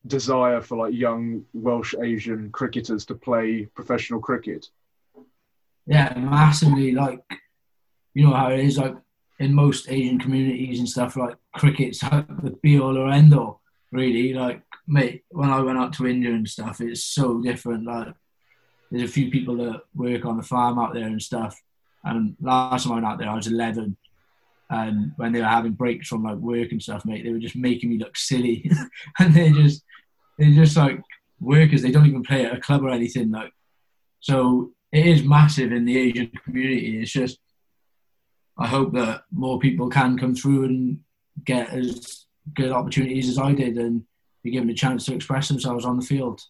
desire 0.07 0.61
for 0.61 0.79
like 0.79 0.95
young 0.95 1.45
Welsh 1.53 1.95
Asian 2.01 2.51
cricketers 2.53 3.05
to 3.07 3.15
play 3.15 3.67
professional 3.75 4.21
cricket? 4.21 4.69
Yeah, 5.87 6.15
massively. 6.17 6.93
Like 6.93 7.21
you 8.15 8.27
know 8.27 8.35
how 8.35 8.51
it 8.51 8.61
is. 8.61 8.79
Like 8.79 8.95
in 9.41 9.55
most 9.55 9.91
Asian 9.91 10.21
communities 10.21 10.79
and 10.79 10.89
stuff, 10.89 11.17
like 11.17 11.35
cricket's 11.55 12.03
like 12.13 12.27
the 12.43 12.51
be 12.63 12.79
all 12.79 12.97
or 12.97 13.11
end 13.11 13.35
all. 13.35 13.61
Really, 13.91 14.33
like 14.35 14.63
mate, 14.87 15.25
when 15.31 15.51
I 15.51 15.61
went 15.61 15.79
out 15.79 15.93
to 15.95 16.07
India 16.07 16.31
and 16.31 16.49
stuff, 16.49 16.81
it's 16.81 17.05
so 17.05 17.41
different. 17.41 17.87
Like, 17.87 18.15
there's 18.91 19.09
a 19.09 19.13
few 19.13 19.31
people 19.31 19.57
that 19.57 19.83
work 19.95 20.25
on 20.25 20.37
the 20.37 20.43
farm 20.43 20.79
out 20.79 20.95
there 20.95 21.07
and 21.07 21.23
stuff. 21.23 21.61
And 22.05 22.37
last 22.41 22.85
time 22.85 22.93
I 22.93 22.95
went 22.97 23.07
out 23.07 23.19
there, 23.19 23.31
I 23.31 23.37
was 23.37 23.47
11. 23.47 23.97
And 24.69 25.13
when 25.17 25.33
they 25.33 25.41
were 25.41 25.47
having 25.47 25.73
breaks 25.73 26.09
from 26.09 26.25
like 26.25 26.37
work 26.37 26.73
and 26.73 26.83
stuff, 26.83 27.05
mate, 27.05 27.25
they 27.25 27.33
were 27.33 27.39
just 27.39 27.57
making 27.57 27.91
me 27.91 27.99
look 27.99 28.17
silly. 28.17 28.71
and 29.19 29.35
they're 29.35 29.53
just, 29.53 29.85
they're 30.39 30.55
just 30.55 30.77
like 30.77 31.01
workers. 31.41 31.83
They 31.83 31.91
don't 31.91 32.07
even 32.07 32.23
play 32.23 32.45
at 32.45 32.57
a 32.57 32.61
club 32.61 32.83
or 32.83 32.91
anything. 32.91 33.31
Like, 33.31 33.53
so 34.19 34.73
it 34.93 35.07
is 35.07 35.25
massive 35.25 35.73
in 35.73 35.85
the 35.85 35.99
Asian 35.99 36.31
community. 36.45 37.01
It's 37.01 37.13
just, 37.13 37.39
I 38.61 38.67
hope 38.67 38.93
that 38.93 39.25
more 39.33 39.59
people 39.59 39.89
can 39.89 40.19
come 40.19 40.35
through 40.35 40.65
and 40.65 41.01
get 41.45 41.71
as 41.71 42.27
good 42.55 42.71
opportunities 42.71 43.29
as 43.29 43.39
I 43.39 43.53
did. 43.53 43.79
And 43.79 44.05
be 44.43 44.51
given 44.51 44.71
a 44.71 44.75
chance 44.75 45.05
to 45.07 45.15
express 45.15 45.49
themselves 45.49 45.85
on 45.85 45.97
the 45.99 46.05
field. 46.05 46.41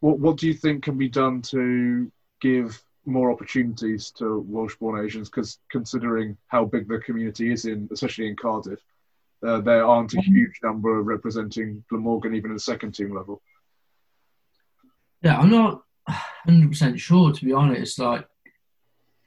What 0.00 0.18
What 0.18 0.36
do 0.36 0.46
you 0.46 0.54
think 0.54 0.84
can 0.84 0.96
be 0.96 1.08
done 1.08 1.42
to 1.42 2.10
give 2.40 2.82
more 3.04 3.30
opportunities 3.32 4.10
to 4.12 4.40
Welsh-born 4.40 5.04
Asians? 5.04 5.28
Because 5.28 5.58
considering 5.70 6.36
how 6.46 6.64
big 6.64 6.88
the 6.88 6.98
community 6.98 7.52
is 7.52 7.64
in, 7.64 7.88
especially 7.92 8.28
in 8.28 8.36
Cardiff, 8.36 8.80
uh, 9.46 9.60
there 9.60 9.84
aren't 9.84 10.14
a 10.14 10.20
huge 10.20 10.58
number 10.62 11.02
representing 11.02 11.84
Glamorgan 11.88 12.34
even 12.34 12.50
at 12.50 12.54
the 12.54 12.60
second 12.60 12.92
team 12.92 13.14
level. 13.14 13.42
Yeah, 15.22 15.38
I'm 15.38 15.50
not 15.50 15.82
100 16.44 16.70
percent 16.70 17.00
sure 17.00 17.32
to 17.32 17.44
be 17.44 17.52
honest. 17.52 17.98
Like, 17.98 18.26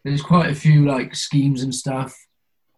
there's 0.04 0.22
quite 0.22 0.50
a 0.50 0.56
few 0.56 0.86
like 0.86 1.16
schemes 1.16 1.64
and 1.64 1.74
stuff. 1.74 2.16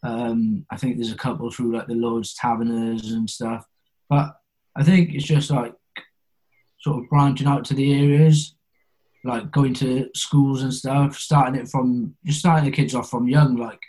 Um, 0.04 0.66
I 0.70 0.78
think 0.78 0.98
there's 0.98 1.14
a 1.14 1.18
couple 1.18 1.50
through 1.50 1.76
like 1.76 1.88
the 1.88 1.96
Lords 1.96 2.34
Taverners 2.34 3.12
and 3.12 3.30
stuff, 3.30 3.66
but 4.10 4.36
I 4.76 4.84
think 4.84 5.14
it's 5.14 5.26
just 5.26 5.50
like 5.50 5.74
sort 6.80 7.02
of 7.02 7.10
branching 7.10 7.48
out 7.48 7.64
to 7.66 7.74
the 7.74 7.94
areas, 7.94 8.56
like 9.24 9.52
going 9.52 9.74
to 9.76 10.10
schools 10.14 10.64
and 10.64 10.74
stuff, 10.74 11.18
starting 11.18 11.60
it 11.60 11.70
from 11.70 12.16
just 12.26 12.40
starting 12.40 12.66
the 12.66 12.76
kids 12.76 12.94
off 12.94 13.10
from 13.10 13.30
young. 13.30 13.56
Like 13.56 13.80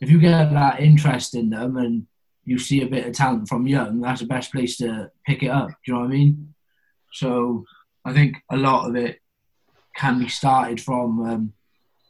if 0.00 0.10
you 0.10 0.20
get 0.20 0.52
that 0.52 0.80
interest 0.80 1.34
in 1.34 1.48
them 1.48 1.78
and 1.78 2.06
you 2.44 2.58
see 2.58 2.82
a 2.82 2.88
bit 2.88 3.06
of 3.06 3.14
talent 3.14 3.48
from 3.48 3.66
young, 3.66 4.00
that's 4.00 4.20
the 4.20 4.26
best 4.26 4.52
place 4.52 4.76
to 4.78 5.10
pick 5.26 5.42
it 5.42 5.48
up. 5.48 5.68
Do 5.68 5.74
you 5.86 5.94
know 5.94 6.00
what 6.00 6.06
I 6.06 6.10
mean? 6.10 6.54
So 7.14 7.64
I 8.04 8.12
think 8.12 8.36
a 8.50 8.56
lot 8.56 8.88
of 8.88 8.96
it 8.96 9.20
can 9.96 10.18
be 10.18 10.28
started 10.28 10.80
from 10.80 11.20
um, 11.22 11.52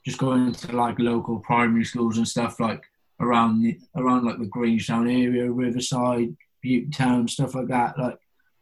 just 0.04 0.18
going 0.18 0.52
to 0.52 0.76
like 0.76 0.98
local 0.98 1.38
primary 1.38 1.84
schools 1.84 2.18
and 2.18 2.26
stuff 2.26 2.58
like 2.58 2.82
around 3.20 3.62
the, 3.62 3.78
around 3.96 4.24
like 4.24 4.38
the 4.38 4.46
Grangetown 4.46 5.04
area, 5.04 5.50
Riverside, 5.50 6.36
Butetown, 6.64 7.30
stuff 7.30 7.54
like 7.54 7.68
that. 7.68 7.98
Like 7.98 8.18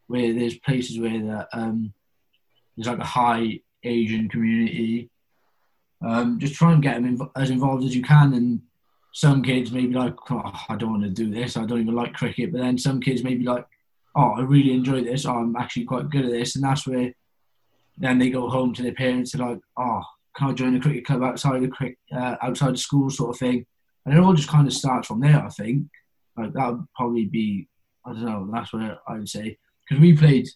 where 0.06 0.32
there's 0.32 0.58
places 0.58 0.98
where 0.98 1.46
um, 1.52 1.92
there's 2.76 2.88
like 2.88 2.98
a 2.98 3.04
high 3.04 3.60
Asian 3.82 4.28
community. 4.28 5.10
Um, 6.02 6.38
just 6.38 6.54
try 6.54 6.72
and 6.72 6.82
get 6.82 6.94
them 6.94 7.16
inv- 7.16 7.30
as 7.36 7.50
involved 7.50 7.84
as 7.84 7.94
you 7.94 8.02
can. 8.02 8.34
And 8.34 8.62
some 9.12 9.42
kids 9.42 9.72
may 9.72 9.86
be 9.86 9.94
like, 9.94 10.14
oh, 10.30 10.52
I 10.68 10.76
don't 10.76 10.92
want 10.92 11.02
to 11.04 11.10
do 11.10 11.30
this. 11.30 11.56
I 11.56 11.64
don't 11.64 11.80
even 11.80 11.94
like 11.94 12.14
cricket. 12.14 12.52
But 12.52 12.60
then 12.60 12.78
some 12.78 13.00
kids 13.00 13.22
may 13.22 13.34
be 13.34 13.44
like, 13.44 13.66
oh, 14.14 14.32
I 14.36 14.42
really 14.42 14.72
enjoy 14.72 15.02
this. 15.02 15.26
Oh, 15.26 15.36
I'm 15.36 15.56
actually 15.56 15.84
quite 15.84 16.10
good 16.10 16.24
at 16.24 16.30
this. 16.30 16.56
And 16.56 16.64
that's 16.64 16.86
where 16.86 17.12
then 17.98 18.18
they 18.18 18.30
go 18.30 18.48
home 18.48 18.72
to 18.74 18.82
their 18.82 18.94
parents 18.94 19.34
and 19.34 19.42
like, 19.42 19.60
oh, 19.76 20.02
can 20.36 20.50
I 20.50 20.52
join 20.52 20.76
a 20.76 20.80
cricket 20.80 21.04
club 21.04 21.22
outside 21.22 21.62
of 21.62 21.70
cricket, 21.70 21.98
uh, 22.14 22.36
outside 22.42 22.70
of 22.70 22.78
school, 22.78 23.10
sort 23.10 23.30
of 23.30 23.38
thing. 23.38 23.66
And 24.04 24.14
it 24.14 24.20
all 24.20 24.32
just 24.32 24.48
kind 24.48 24.66
of 24.66 24.72
starts 24.72 25.08
from 25.08 25.20
there. 25.20 25.44
I 25.44 25.48
think 25.48 25.86
like 26.36 26.52
that 26.54 26.70
would 26.70 26.86
probably 26.94 27.26
be, 27.26 27.68
I 28.04 28.12
don't 28.12 28.24
know. 28.24 28.48
That's 28.52 28.72
what 28.72 28.98
I 29.06 29.18
would 29.18 29.28
say 29.28 29.58
because 29.88 30.00
we 30.00 30.16
played, 30.16 30.48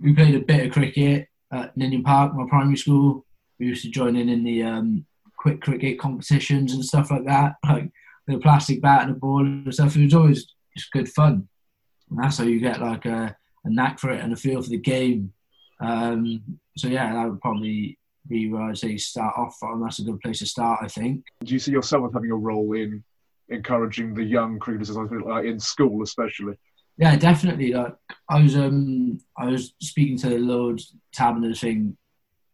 we 0.00 0.12
played 0.12 0.34
a 0.34 0.40
bit 0.40 0.66
of 0.66 0.72
cricket 0.72 1.28
at 1.52 1.76
Ninian 1.76 2.02
Park, 2.02 2.34
my 2.34 2.46
primary 2.48 2.76
school. 2.76 3.24
We 3.58 3.66
used 3.66 3.84
to 3.84 3.90
join 3.90 4.16
in 4.16 4.28
in 4.28 4.44
the 4.44 4.62
um, 4.62 5.06
quick 5.38 5.60
cricket 5.60 5.98
competitions 5.98 6.74
and 6.74 6.84
stuff 6.84 7.10
like 7.10 7.24
that, 7.24 7.54
like 7.68 7.90
the 8.26 8.38
plastic 8.38 8.82
bat 8.82 9.02
and 9.02 9.12
a 9.12 9.14
ball 9.14 9.40
and 9.40 9.72
stuff. 9.72 9.96
It 9.96 10.04
was 10.04 10.14
always 10.14 10.46
just 10.76 10.90
good 10.90 11.08
fun. 11.08 11.48
And 12.10 12.18
that's 12.18 12.38
how 12.38 12.44
you 12.44 12.60
get 12.60 12.80
like 12.80 13.06
a, 13.06 13.34
a 13.64 13.70
knack 13.70 13.98
for 13.98 14.10
it 14.10 14.22
and 14.22 14.32
a 14.32 14.36
feel 14.36 14.62
for 14.62 14.68
the 14.68 14.78
game. 14.78 15.32
Um, 15.80 16.42
so 16.76 16.88
yeah, 16.88 17.12
that 17.12 17.30
would 17.30 17.40
probably 17.40 17.98
be 18.28 18.50
where 18.50 18.62
I'd 18.62 18.78
say 18.78 18.96
start 18.96 19.34
off 19.36 19.56
from. 19.58 19.82
That's 19.82 19.98
a 19.98 20.04
good 20.04 20.20
place 20.20 20.40
to 20.40 20.46
start, 20.46 20.80
I 20.82 20.88
think. 20.88 21.24
Do 21.44 21.52
you 21.52 21.58
see 21.58 21.72
yourself 21.72 22.12
having 22.12 22.30
a 22.30 22.36
role 22.36 22.72
in 22.72 23.02
encouraging 23.48 24.14
the 24.14 24.24
young 24.24 24.58
cricketers, 24.58 24.96
like 24.96 25.44
in 25.44 25.60
school 25.60 26.02
especially? 26.02 26.54
Yeah, 26.98 27.16
definitely. 27.16 27.72
Like 27.72 27.94
I 28.28 28.42
was, 28.42 28.56
um, 28.56 29.18
I 29.36 29.46
was 29.46 29.74
speaking 29.80 30.18
to 30.18 30.30
the 30.30 30.38
Lord 30.38 30.80
Taverner 31.14 31.54
thing 31.54 31.96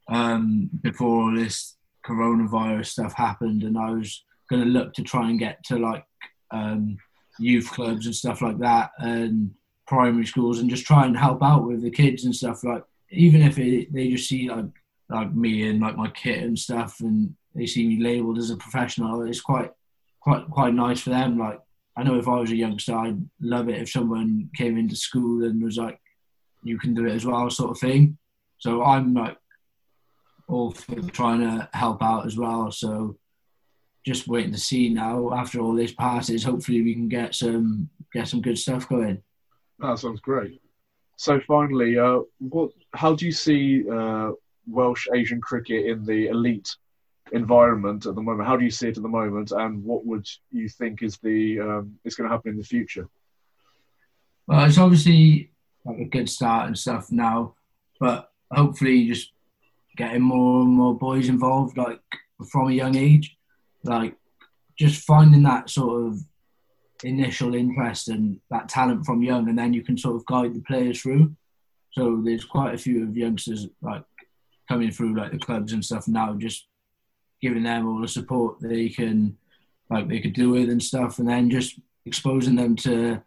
um, 0.09 0.69
before 0.83 1.23
all 1.23 1.35
this 1.35 1.77
coronavirus 2.07 2.87
stuff 2.87 3.15
happened, 3.15 3.63
and 3.63 3.79
I 3.79 3.91
was 3.91 4.25
going 4.51 4.63
to 4.63 4.69
look 4.69 4.95
to 4.95 5.03
try 5.03 5.31
and 5.31 5.39
get 5.39 5.63
to 5.65 5.79
like 5.79 6.05
um, 6.51 6.97
youth 7.39 7.71
clubs 7.71 8.07
and 8.07 8.15
stuff 8.15 8.43
like 8.43 8.59
that, 8.59 8.91
and 8.99 9.53
primary 9.87 10.27
schools, 10.27 10.59
and 10.59 10.69
just 10.69 10.87
try 10.87 11.07
and 11.07 11.17
help 11.17 11.43
out 11.43 11.67
with 11.67 11.83
the 11.83 11.91
kids 11.91 12.25
and 12.25 12.35
stuff. 12.35 12.65
Like 12.65 12.83
even 13.11 13.43
if 13.43 13.59
it, 13.59 13.93
they 13.93 14.09
just 14.09 14.29
see 14.29 14.49
like 14.49 14.67
like 15.13 15.33
me 15.35 15.69
and 15.69 15.81
like 15.81 15.97
my 15.97 16.09
kit 16.11 16.43
and 16.43 16.59
stuff, 16.59 17.01
and 17.01 17.35
they 17.55 17.67
see 17.67 17.87
me 17.87 18.03
labelled 18.03 18.39
as 18.39 18.51
a 18.51 18.57
professional, 18.57 19.23
it's 19.23 19.41
quite 19.41 19.71
quite 20.21 20.49
quite 20.51 20.75
nice 20.75 21.01
for 21.01 21.11
them. 21.11 21.39
Like 21.39 21.61
I 21.97 22.03
know 22.03 22.19
if 22.19 22.29
I 22.29 22.39
was 22.39 22.51
a 22.51 22.57
youngster, 22.57 22.95
I'd 22.95 23.23
love 23.41 23.69
it 23.69 23.81
if 23.81 23.91
someone 23.91 24.49
came 24.57 24.79
into 24.79 24.97
school 24.97 25.45
and 25.45 25.63
was 25.63 25.77
like, 25.77 26.01
"You 26.63 26.79
can 26.79 26.95
do 26.95 27.07
it 27.07 27.13
as 27.13 27.27
well," 27.27 27.49
sort 27.51 27.71
of 27.71 27.79
thing. 27.79 28.19
So 28.59 28.83
I'm 28.83 29.15
like 29.15 29.37
all 30.49 30.71
for 30.71 31.01
trying 31.11 31.41
to 31.41 31.69
help 31.73 32.03
out 32.03 32.27
as 32.27 32.37
well. 32.37 32.71
So 32.71 33.17
just 34.05 34.29
waiting 34.29 34.53
to 34.53 34.59
see 34.59 34.89
now 34.89 35.33
after 35.33 35.61
all 35.61 35.75
this 35.75 35.93
passes. 35.93 36.45
Hopefully, 36.45 36.83
we 36.83 36.95
can 36.95 37.09
get 37.09 37.35
some 37.35 37.89
get 38.13 38.29
some 38.29 38.41
good 38.41 38.59
stuff 38.59 38.89
going. 38.89 39.23
That 39.79 39.99
sounds 39.99 40.21
great. 40.21 40.61
So 41.17 41.41
finally, 41.47 41.99
uh, 41.99 42.21
what? 42.39 42.71
How 42.95 43.15
do 43.15 43.27
you 43.27 43.33
see 43.33 43.89
uh, 43.89 44.33
Welsh 44.67 45.09
Asian 45.15 45.41
cricket 45.41 45.87
in 45.87 46.05
the 46.05 46.29
elite 46.29 46.77
environment 47.33 48.07
at 48.07 48.15
the 48.15 48.23
moment? 48.23 48.49
How 48.49 48.57
do 48.57 48.65
you 48.65 48.71
see 48.71 48.89
it 48.89 48.97
at 48.97 49.03
the 49.03 49.09
moment, 49.09 49.53
and 49.53 49.85
what 49.85 50.05
would 50.07 50.29
you 50.51 50.69
think 50.69 51.03
is 51.03 51.19
the 51.19 51.61
um, 51.61 51.99
is 52.05 52.15
going 52.15 52.29
to 52.29 52.35
happen 52.35 52.53
in 52.53 52.59
the 52.59 52.65
future? 52.65 53.09
Well, 54.47 54.65
it's 54.65 54.79
obviously 54.79 55.51
a 55.87 56.05
good 56.05 56.29
start 56.29 56.67
and 56.67 56.79
stuff 56.79 57.11
now, 57.11 57.55
but 58.01 58.31
hopefully 58.51 59.07
just 59.07 59.33
getting 59.97 60.23
more 60.23 60.63
and 60.63 60.71
more 60.71 60.97
boys 60.97 61.29
involved, 61.29 61.77
like 61.77 62.01
from 62.51 62.69
a 62.69 62.73
young 62.73 62.97
age, 62.97 63.37
like 63.85 64.17
just 64.79 65.05
finding 65.05 65.43
that 65.43 65.71
sort 65.71 66.07
of 66.07 66.19
initial 67.05 67.55
interest 67.55 68.09
and 68.09 68.41
that 68.51 68.69
talent 68.69 69.05
from 69.05 69.23
young, 69.23 69.49
and 69.49 69.59
then 69.59 69.73
you 69.73 69.83
can 69.83 69.97
sort 69.97 70.17
of 70.17 70.27
guide 70.27 70.55
the 70.55 70.61
players 70.61 71.01
through. 71.01 71.35
So 71.93 72.23
there's 72.25 72.45
quite 72.45 72.75
a 72.75 72.79
few 72.79 73.05
of 73.05 73.17
youngsters 73.17 73.69
like 73.83 74.03
coming 74.73 74.91
through 74.91 75.15
like 75.15 75.33
the 75.33 75.39
clubs 75.39 75.75
and 75.75 75.85
stuff 75.85 76.09
now, 76.09 76.33
just 76.33 76.67
giving 77.43 77.65
them 77.65 77.87
all 77.87 78.01
the 78.01 78.09
support 78.09 78.57
they 78.61 78.89
can 78.89 79.37
like 79.91 80.09
they 80.09 80.21
could 80.21 80.33
do 80.33 80.51
with 80.51 80.71
and 80.71 80.83
stuff, 80.83 81.19
and 81.19 81.29
then 81.29 81.51
just 81.51 81.79
exposing 82.07 82.57
them 82.57 82.75
to 82.75 83.21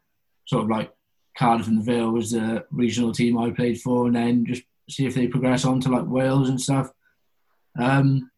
sort 0.45 0.63
of 0.63 0.69
like 0.69 0.91
Cardiff 1.37 1.67
and 1.67 1.77
the 1.77 1.83
Vale 1.83 2.11
was 2.11 2.31
the 2.31 2.65
regional 2.71 3.11
team 3.11 3.37
I 3.37 3.51
played 3.51 3.79
for, 3.79 4.07
and 4.07 4.15
then 4.15 4.45
just 4.45 4.63
see 4.89 5.05
if 5.05 5.13
they 5.13 5.27
progress 5.27 5.65
on 5.65 5.79
to 5.81 5.89
like 5.89 6.07
Wales 6.07 6.49
and 6.49 6.59
stuff. 6.59 6.89
Um, 7.79 8.31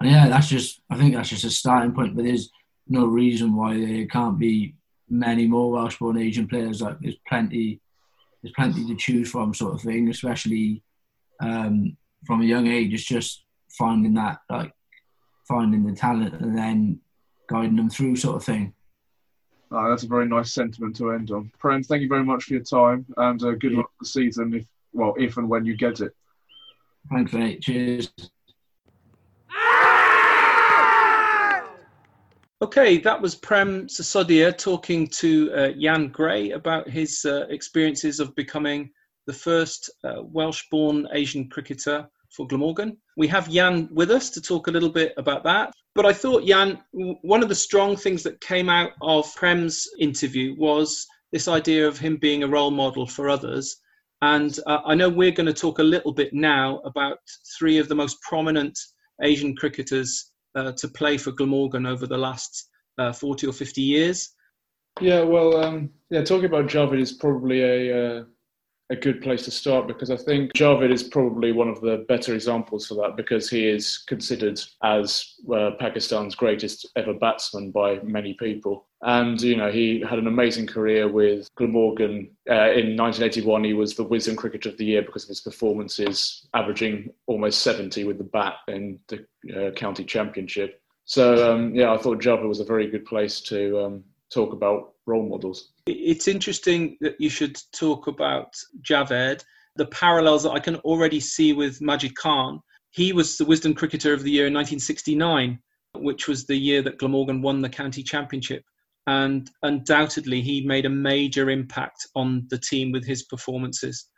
and 0.00 0.10
yeah, 0.10 0.28
that's 0.28 0.48
just 0.48 0.80
I 0.88 0.96
think 0.96 1.14
that's 1.14 1.28
just 1.28 1.44
a 1.44 1.50
starting 1.50 1.92
point. 1.92 2.16
But 2.16 2.24
there's 2.24 2.50
no 2.88 3.04
reason 3.04 3.54
why 3.54 3.78
there 3.78 4.06
can't 4.06 4.38
be 4.38 4.76
many 5.10 5.46
more 5.46 5.70
Welsh-born 5.72 6.16
Asian 6.16 6.48
players. 6.48 6.80
Like 6.80 6.98
there's 7.00 7.18
plenty, 7.28 7.80
there's 8.42 8.54
plenty 8.54 8.86
to 8.86 8.96
choose 8.96 9.30
from, 9.30 9.52
sort 9.52 9.74
of 9.74 9.82
thing. 9.82 10.08
Especially 10.08 10.82
um, 11.40 11.98
from 12.26 12.42
a 12.42 12.44
young 12.44 12.66
age, 12.66 12.92
is 12.94 13.04
just 13.04 13.44
finding 13.70 14.14
that 14.14 14.38
like 14.50 14.72
finding 15.48 15.84
the 15.84 15.92
talent 15.94 16.40
and 16.40 16.56
then 16.56 17.00
guiding 17.48 17.76
them 17.76 17.90
through, 17.90 18.16
sort 18.16 18.36
of 18.36 18.44
thing. 18.44 18.72
Oh, 19.70 19.90
that's 19.90 20.04
a 20.04 20.08
very 20.08 20.26
nice 20.26 20.52
sentiment 20.52 20.96
to 20.96 21.10
end 21.12 21.30
on. 21.30 21.50
Prem, 21.58 21.82
thank 21.82 22.02
you 22.02 22.08
very 22.08 22.24
much 22.24 22.44
for 22.44 22.54
your 22.54 22.62
time 22.62 23.04
and 23.16 23.42
uh, 23.42 23.52
good 23.52 23.72
yeah. 23.72 23.78
luck 23.78 23.90
the 24.00 24.06
season. 24.06 24.54
If 24.54 24.66
well, 24.92 25.14
if 25.18 25.36
and 25.36 25.48
when 25.48 25.64
you 25.64 25.76
get 25.76 26.00
it. 26.00 26.12
Thanks, 27.10 27.32
mate. 27.32 27.60
Cheers. 27.60 28.12
Okay, 32.62 32.98
that 32.98 33.20
was 33.20 33.34
Prem 33.34 33.88
Sisodia 33.88 34.56
talking 34.56 35.06
to 35.08 35.52
uh, 35.52 35.72
Jan 35.78 36.08
Gray 36.08 36.52
about 36.52 36.88
his 36.88 37.24
uh, 37.24 37.44
experiences 37.50 38.20
of 38.20 38.34
becoming 38.36 38.90
the 39.26 39.32
first 39.32 39.90
uh, 40.04 40.22
Welsh-born 40.22 41.08
Asian 41.12 41.48
cricketer 41.50 42.08
for 42.36 42.46
Glamorgan. 42.46 42.96
We 43.16 43.28
have 43.28 43.50
Jan 43.50 43.88
with 43.92 44.10
us 44.10 44.30
to 44.30 44.40
talk 44.40 44.66
a 44.66 44.70
little 44.70 44.90
bit 44.90 45.14
about 45.16 45.44
that. 45.44 45.72
But 45.94 46.06
I 46.06 46.12
thought, 46.12 46.46
Jan, 46.46 46.78
one 46.92 47.42
of 47.42 47.48
the 47.48 47.54
strong 47.54 47.96
things 47.96 48.22
that 48.24 48.40
came 48.40 48.68
out 48.68 48.92
of 49.00 49.32
Prem's 49.36 49.86
interview 50.00 50.54
was 50.58 51.06
this 51.32 51.48
idea 51.48 51.86
of 51.86 51.98
him 51.98 52.16
being 52.16 52.42
a 52.42 52.48
role 52.48 52.70
model 52.70 53.06
for 53.06 53.28
others. 53.28 53.76
And 54.22 54.58
uh, 54.66 54.78
I 54.84 54.94
know 54.94 55.08
we're 55.08 55.30
going 55.30 55.46
to 55.46 55.52
talk 55.52 55.78
a 55.78 55.84
little 55.84 56.12
bit 56.12 56.32
now 56.32 56.78
about 56.84 57.18
three 57.58 57.78
of 57.78 57.88
the 57.88 57.94
most 57.94 58.20
prominent 58.22 58.78
Asian 59.22 59.54
cricketers 59.54 60.32
uh, 60.54 60.72
to 60.72 60.88
play 60.88 61.16
for 61.16 61.32
Glamorgan 61.32 61.86
over 61.86 62.06
the 62.06 62.18
last 62.18 62.68
uh, 62.98 63.12
40 63.12 63.48
or 63.48 63.52
50 63.52 63.82
years? 63.82 64.30
Yeah, 65.00 65.22
well, 65.22 65.56
um, 65.56 65.90
yeah, 66.10 66.22
talking 66.22 66.46
about 66.46 66.66
Javed 66.66 67.00
is 67.00 67.12
probably 67.12 67.62
a, 67.62 68.18
uh, 68.20 68.24
a 68.90 68.96
good 68.96 69.22
place 69.22 69.44
to 69.44 69.50
start 69.50 69.86
because 69.86 70.10
I 70.10 70.16
think 70.16 70.52
Javed 70.52 70.92
is 70.92 71.02
probably 71.02 71.52
one 71.52 71.68
of 71.68 71.80
the 71.80 72.04
better 72.06 72.34
examples 72.34 72.86
for 72.86 72.94
that 72.96 73.16
because 73.16 73.48
he 73.48 73.66
is 73.66 73.98
considered 74.06 74.60
as 74.82 75.34
uh, 75.50 75.70
Pakistan's 75.80 76.34
greatest 76.34 76.86
ever 76.94 77.14
batsman 77.14 77.70
by 77.70 77.98
many 78.02 78.34
people. 78.34 78.86
And, 79.00 79.40
you 79.40 79.56
know, 79.56 79.70
he 79.70 80.00
had 80.00 80.18
an 80.18 80.26
amazing 80.26 80.66
career 80.66 81.08
with 81.08 81.48
Glamorgan. 81.56 82.30
Uh, 82.48 82.72
in 82.72 82.96
1981, 82.96 83.64
he 83.64 83.72
was 83.72 83.94
the 83.94 84.04
Wisden 84.04 84.36
Cricketer 84.36 84.68
of 84.68 84.76
the 84.76 84.84
Year 84.84 85.02
because 85.02 85.24
of 85.24 85.30
his 85.30 85.40
performances, 85.40 86.46
averaging 86.52 87.10
almost 87.26 87.62
70 87.62 88.04
with 88.04 88.18
the 88.18 88.24
bat 88.24 88.56
in 88.68 88.98
the 89.08 89.26
uh, 89.54 89.70
county 89.72 90.04
championship. 90.04 90.80
So, 91.06 91.52
um, 91.52 91.74
yeah, 91.74 91.92
I 91.92 91.98
thought 91.98 92.22
Javed 92.22 92.48
was 92.48 92.60
a 92.60 92.64
very 92.64 92.90
good 92.90 93.04
place 93.06 93.40
to 93.42 93.84
um, 93.84 94.04
talk 94.32 94.52
about 94.52 94.94
role 95.06 95.28
models. 95.28 95.73
It's 95.86 96.28
interesting 96.28 96.96
that 97.02 97.20
you 97.20 97.28
should 97.28 97.58
talk 97.72 98.06
about 98.06 98.54
Javed, 98.80 99.44
the 99.76 99.86
parallels 99.86 100.44
that 100.44 100.52
I 100.52 100.58
can 100.58 100.76
already 100.76 101.20
see 101.20 101.52
with 101.52 101.82
Majid 101.82 102.16
Khan. 102.16 102.60
He 102.90 103.12
was 103.12 103.36
the 103.36 103.44
Wisden 103.44 103.76
Cricketer 103.76 104.14
of 104.14 104.22
the 104.22 104.30
Year 104.30 104.46
in 104.46 104.54
1969, 104.54 105.58
which 105.96 106.26
was 106.26 106.46
the 106.46 106.56
year 106.56 106.80
that 106.82 106.98
Glamorgan 106.98 107.42
won 107.42 107.60
the 107.60 107.68
county 107.68 108.02
championship. 108.02 108.64
And 109.06 109.50
undoubtedly, 109.62 110.40
he 110.40 110.66
made 110.66 110.86
a 110.86 110.90
major 110.90 111.50
impact 111.50 112.06
on 112.14 112.46
the 112.48 112.58
team 112.58 112.90
with 112.90 113.04
his 113.04 113.24
performances. 113.24 114.08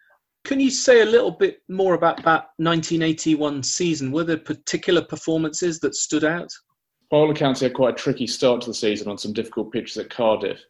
Can 0.45 0.61
you 0.61 0.71
say 0.71 1.01
a 1.01 1.07
little 1.07 1.33
bit 1.33 1.59
more 1.69 1.95
about 1.95 2.19
that 2.19 2.51
1981 2.59 3.65
season? 3.65 4.13
Were 4.13 4.23
there 4.23 4.37
particular 4.37 5.03
performances 5.03 5.81
that 5.81 5.97
stood 5.97 6.23
out? 6.23 6.53
By 7.11 7.17
all 7.17 7.31
accounts, 7.33 7.59
he 7.59 7.65
had 7.67 7.75
quite 7.75 7.95
a 7.95 7.97
tricky 7.97 8.29
start 8.29 8.61
to 8.61 8.71
the 8.71 8.75
season 8.75 9.09
on 9.09 9.19
some 9.19 9.33
difficult 9.33 9.73
pitches 9.73 9.97
at 9.97 10.11
Cardiff. 10.11 10.61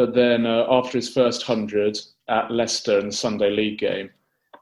But 0.00 0.14
then, 0.14 0.46
uh, 0.46 0.64
after 0.70 0.96
his 0.96 1.12
first 1.12 1.46
100 1.46 1.98
at 2.26 2.50
Leicester 2.50 3.00
in 3.00 3.08
the 3.08 3.12
Sunday 3.12 3.50
League 3.50 3.78
game, 3.78 4.08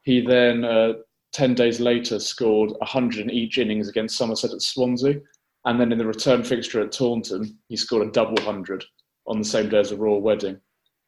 he 0.03 0.21
then, 0.21 0.65
uh, 0.65 0.95
10 1.31 1.55
days 1.55 1.79
later, 1.79 2.19
scored 2.19 2.73
100 2.81 3.21
in 3.21 3.31
each 3.31 3.57
innings 3.57 3.89
against 3.89 4.17
Somerset 4.17 4.53
at 4.53 4.63
Swansea. 4.63 5.21
And 5.65 5.81
then 5.81 5.93
in 5.93 5.99
the 5.99 6.07
return 6.09 6.43
fixture 6.43 6.81
at 6.81 6.91
Taunton, 6.91 7.57
he 7.69 7.77
scored 7.77 8.09
a 8.09 8.11
double 8.11 8.35
100 8.45 8.85
on 9.29 9.39
the 9.39 9.45
same 9.45 9.69
day 9.69 9.79
as 9.79 9.91
the 9.91 9.97
Royal 9.97 10.21
Wedding. 10.21 10.61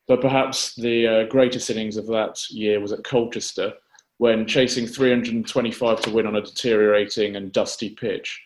But 0.06 0.20
perhaps 0.20 0.76
the 0.76 1.08
uh, 1.08 1.25
greatest 1.25 1.68
innings 1.68 1.96
of 1.96 2.06
that 2.06 2.38
year 2.50 2.78
was 2.78 2.92
at 2.92 3.02
Colchester, 3.02 3.72
when 4.18 4.46
chasing 4.46 4.87
325 4.87 6.02
to 6.02 6.10
win 6.10 6.28
on 6.28 6.37
a 6.37 6.40
deteriorating 6.40 7.34
and 7.34 7.50
dusty 7.50 7.96
pitch. 7.96 8.40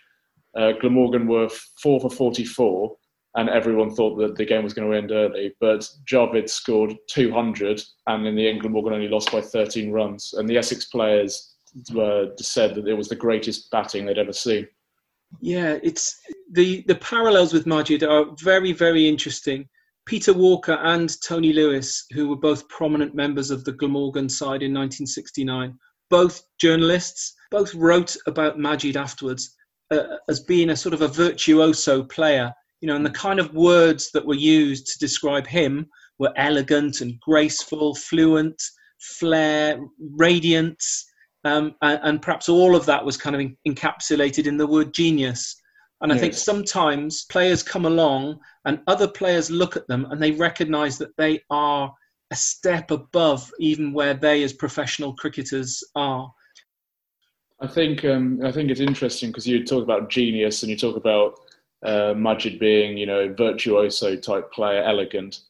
Uh, 0.56 0.72
Glamorgan 0.80 1.26
were 1.26 1.50
4 1.50 2.00
for 2.00 2.08
44, 2.08 2.96
and 3.36 3.48
everyone 3.48 3.94
thought 3.94 4.16
that 4.18 4.36
the 4.36 4.44
game 4.44 4.62
was 4.62 4.74
going 4.74 4.88
to 4.88 4.96
end 4.96 5.10
early. 5.10 5.54
But 5.60 5.88
Javed 6.04 6.48
scored 6.48 6.94
200, 7.08 7.82
and 8.06 8.26
in 8.26 8.36
the 8.36 8.48
end, 8.48 8.60
Glamorgan 8.60 8.92
only 8.92 9.08
lost 9.08 9.32
by 9.32 9.40
13 9.40 9.90
runs. 9.90 10.34
And 10.34 10.48
the 10.48 10.56
Essex 10.56 10.86
players 10.86 11.54
were 11.92 12.30
said 12.38 12.74
that 12.74 12.86
it 12.86 12.94
was 12.94 13.08
the 13.08 13.16
greatest 13.16 13.70
batting 13.70 14.06
they'd 14.06 14.18
ever 14.18 14.32
seen. 14.32 14.66
Yeah, 15.40 15.78
it's 15.82 16.16
the 16.52 16.84
the 16.86 16.94
parallels 16.94 17.52
with 17.52 17.66
Majid 17.66 18.04
are 18.04 18.26
very 18.40 18.72
very 18.72 19.08
interesting. 19.08 19.68
Peter 20.06 20.32
Walker 20.32 20.78
and 20.82 21.10
Tony 21.22 21.52
Lewis, 21.52 22.04
who 22.12 22.28
were 22.28 22.36
both 22.36 22.68
prominent 22.68 23.14
members 23.14 23.50
of 23.50 23.64
the 23.64 23.72
Glamorgan 23.72 24.28
side 24.28 24.62
in 24.62 24.74
1969, 24.74 25.76
both 26.10 26.42
journalists, 26.60 27.34
both 27.50 27.74
wrote 27.74 28.14
about 28.26 28.58
Majid 28.58 28.98
afterwards 28.98 29.56
uh, 29.90 30.16
as 30.28 30.40
being 30.40 30.70
a 30.70 30.76
sort 30.76 30.92
of 30.92 31.00
a 31.00 31.08
virtuoso 31.08 32.02
player. 32.02 32.52
You 32.80 32.88
know, 32.88 32.96
and 32.96 33.06
the 33.06 33.10
kind 33.10 33.40
of 33.40 33.54
words 33.54 34.10
that 34.12 34.26
were 34.26 34.34
used 34.34 34.86
to 34.88 34.98
describe 34.98 35.46
him 35.46 35.86
were 36.18 36.32
elegant 36.36 37.00
and 37.00 37.18
graceful, 37.20 37.94
fluent, 37.94 38.60
flair, 39.00 39.80
radiance, 39.98 41.06
um, 41.44 41.74
and, 41.82 42.00
and, 42.02 42.22
perhaps 42.22 42.48
all 42.48 42.74
of 42.74 42.86
that 42.86 43.04
was 43.04 43.18
kind 43.18 43.36
of 43.36 43.50
encapsulated 43.68 44.46
in 44.46 44.56
the 44.56 44.66
word 44.66 44.94
genius. 44.94 45.60
And 46.00 46.10
I 46.10 46.16
yes. 46.16 46.22
think 46.22 46.34
sometimes 46.34 47.24
players 47.26 47.62
come 47.62 47.84
along 47.84 48.38
and 48.64 48.80
other 48.86 49.06
players 49.08 49.50
look 49.50 49.76
at 49.76 49.86
them 49.86 50.06
and 50.10 50.22
they 50.22 50.32
recognize 50.32 50.96
that 50.98 51.16
they 51.16 51.40
are 51.50 51.94
a 52.30 52.36
step 52.36 52.90
above 52.90 53.50
even 53.58 53.92
where 53.92 54.14
they, 54.14 54.42
as 54.42 54.52
professional 54.52 55.14
cricketers, 55.14 55.82
are. 55.94 56.32
I 57.60 57.66
think 57.66 58.04
um, 58.04 58.40
I 58.44 58.50
think 58.50 58.70
it's 58.70 58.80
interesting 58.80 59.30
because 59.30 59.46
you 59.46 59.64
talk 59.64 59.82
about 59.82 60.10
genius 60.10 60.62
and 60.62 60.70
you 60.70 60.76
talk 60.76 60.96
about 60.96 61.38
uh, 61.84 62.14
Majid 62.16 62.58
being, 62.58 62.96
you 62.96 63.06
know, 63.06 63.32
virtuoso 63.32 64.16
type 64.16 64.52
player, 64.52 64.82
elegant. 64.82 65.40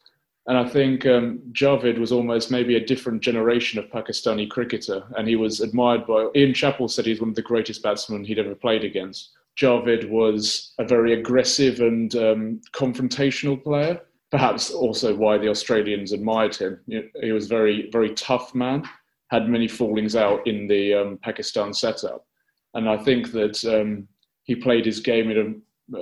And 0.47 0.59
I 0.59 0.69
think 0.69 1.07
um, 1.07 1.41
Javed 1.53 1.99
was 1.99 2.13
almost 2.13 2.51
maybe 2.51 2.77
a 2.77 2.85
different 2.85 3.23
generation 3.23 3.79
of 3.79 3.91
Pakistani 3.91 4.49
cricketer, 4.49 5.03
and 5.17 5.27
he 5.27 5.37
was 5.37 5.61
admired 5.61 6.07
by 6.07 6.29
Ian 6.37 6.53
Chappell 6.53 6.89
said 6.89 7.07
he's 7.07 7.21
one 7.21 7.31
of 7.31 7.35
the 7.35 7.43
greatest 7.43 7.83
batsmen 7.83 8.25
he'd 8.25 8.39
ever 8.39 8.55
played 8.55 8.85
against. 8.85 9.31
Javed 9.59 10.11
was 10.11 10.75
a 10.79 10.85
very 10.85 11.15
aggressive 11.19 11.81
and 11.81 12.15
um, 12.17 12.61
confrontational 12.73 13.63
player. 13.63 14.01
Perhaps 14.31 14.71
also 14.71 15.15
why 15.15 15.39
the 15.39 15.49
Australians 15.49 16.13
admired 16.13 16.57
him. 16.57 16.81
He 17.23 17.33
was 17.33 17.47
very, 17.47 17.89
very 17.91 18.13
tough 18.15 18.55
man. 18.55 18.83
Had 19.31 19.49
many 19.49 19.69
fallings 19.69 20.17
out 20.17 20.47
in 20.47 20.67
the 20.67 20.93
um, 20.95 21.19
Pakistan 21.23 21.73
setup, 21.73 22.27
and 22.75 22.89
I 22.89 22.97
think 22.99 23.33
that 23.33 23.65
um, 23.65 24.09
he 24.43 24.55
played 24.55 24.85
his 24.85 25.01
game 25.01 25.31
in 25.31 25.39
a. 25.39 25.55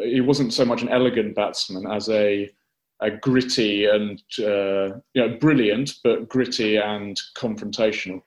He 0.05 0.21
wasn't 0.21 0.53
so 0.53 0.65
much 0.65 0.83
an 0.83 0.89
elegant 0.89 1.35
batsman 1.35 1.87
as 1.91 2.09
a 2.09 2.51
a 3.01 3.11
gritty 3.11 3.87
and 3.87 4.23
uh, 4.39 4.97
you 5.15 5.27
know 5.27 5.37
brilliant, 5.41 5.95
but 6.05 6.29
gritty 6.29 6.77
and 6.77 7.21
confrontational. 7.37 8.23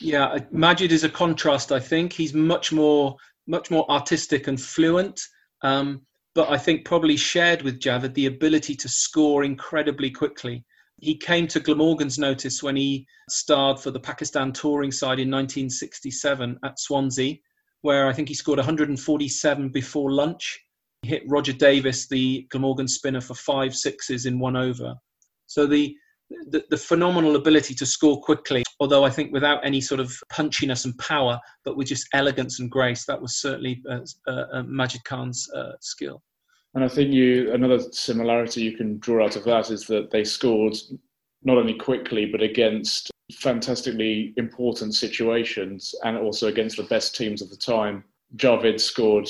Yeah, 0.00 0.38
Majid 0.50 0.92
is 0.92 1.04
a 1.04 1.08
contrast. 1.08 1.72
I 1.72 1.80
think 1.80 2.12
he's 2.12 2.34
much 2.34 2.72
more 2.72 3.16
much 3.46 3.70
more 3.70 3.88
artistic 3.90 4.46
and 4.46 4.60
fluent, 4.60 5.20
um, 5.62 6.00
but 6.34 6.48
I 6.48 6.56
think 6.56 6.84
probably 6.84 7.16
shared 7.16 7.62
with 7.62 7.80
Javed 7.80 8.14
the 8.14 8.26
ability 8.26 8.74
to 8.76 8.88
score 8.88 9.44
incredibly 9.44 10.10
quickly. 10.10 10.64
He 11.00 11.16
came 11.16 11.46
to 11.48 11.60
Glamorgan's 11.60 12.18
notice 12.18 12.62
when 12.62 12.76
he 12.76 13.06
starred 13.28 13.78
for 13.78 13.90
the 13.90 14.00
Pakistan 14.00 14.52
touring 14.52 14.92
side 14.92 15.18
in 15.18 15.30
1967 15.30 16.58
at 16.64 16.78
Swansea, 16.78 17.36
where 17.84 18.08
I 18.08 18.14
think 18.14 18.28
he 18.28 18.34
scored 18.34 18.58
147 18.58 19.68
before 19.68 20.10
lunch 20.10 20.58
He 21.02 21.10
hit 21.10 21.22
Roger 21.28 21.52
Davis, 21.52 22.08
the 22.08 22.46
Glamorgan 22.50 22.88
spinner, 22.88 23.20
for 23.20 23.34
five 23.34 23.74
sixes 23.76 24.24
in 24.24 24.38
one 24.38 24.56
over. 24.56 24.94
So 25.46 25.66
the, 25.66 25.94
the, 26.48 26.64
the 26.70 26.78
phenomenal 26.78 27.36
ability 27.36 27.74
to 27.74 27.84
score 27.84 28.18
quickly, 28.22 28.62
although 28.80 29.04
I 29.04 29.10
think 29.10 29.34
without 29.34 29.64
any 29.66 29.82
sort 29.82 30.00
of 30.00 30.16
punchiness 30.32 30.86
and 30.86 30.96
power, 30.96 31.38
but 31.62 31.76
with 31.76 31.88
just 31.88 32.08
elegance 32.14 32.58
and 32.58 32.70
grace, 32.70 33.04
that 33.04 33.20
was 33.20 33.38
certainly 33.38 33.82
uh, 33.90 33.98
uh, 34.26 34.44
uh, 34.54 34.62
Majid 34.62 35.04
Khan's 35.04 35.46
uh, 35.54 35.72
skill. 35.82 36.22
And 36.74 36.82
I 36.82 36.88
think 36.88 37.12
you 37.12 37.52
another 37.52 37.80
similarity 37.92 38.62
you 38.62 38.78
can 38.78 38.98
draw 38.98 39.26
out 39.26 39.36
of 39.36 39.44
that 39.44 39.70
is 39.70 39.86
that 39.88 40.10
they 40.10 40.24
scored 40.24 40.74
not 41.42 41.58
only 41.58 41.74
quickly 41.74 42.24
but 42.26 42.42
against 42.42 43.10
fantastically 43.34 44.34
important 44.36 44.94
situations 44.94 45.94
and 46.04 46.16
also 46.16 46.48
against 46.48 46.76
the 46.76 46.84
best 46.84 47.14
teams 47.14 47.42
of 47.42 47.50
the 47.50 47.56
time. 47.56 48.04
Javed 48.36 48.80
scored 48.80 49.28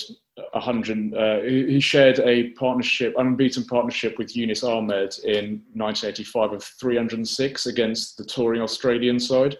100. 0.52 1.14
Uh, 1.14 1.42
he 1.42 1.80
shared 1.80 2.20
a 2.20 2.50
partnership, 2.50 3.14
unbeaten 3.18 3.64
partnership 3.64 4.18
with 4.18 4.34
Younis 4.34 4.64
Ahmed 4.64 5.14
in 5.24 5.62
1985 5.74 6.52
of 6.52 6.62
306 6.62 7.66
against 7.66 8.16
the 8.16 8.24
touring 8.24 8.62
Australian 8.62 9.20
side. 9.20 9.58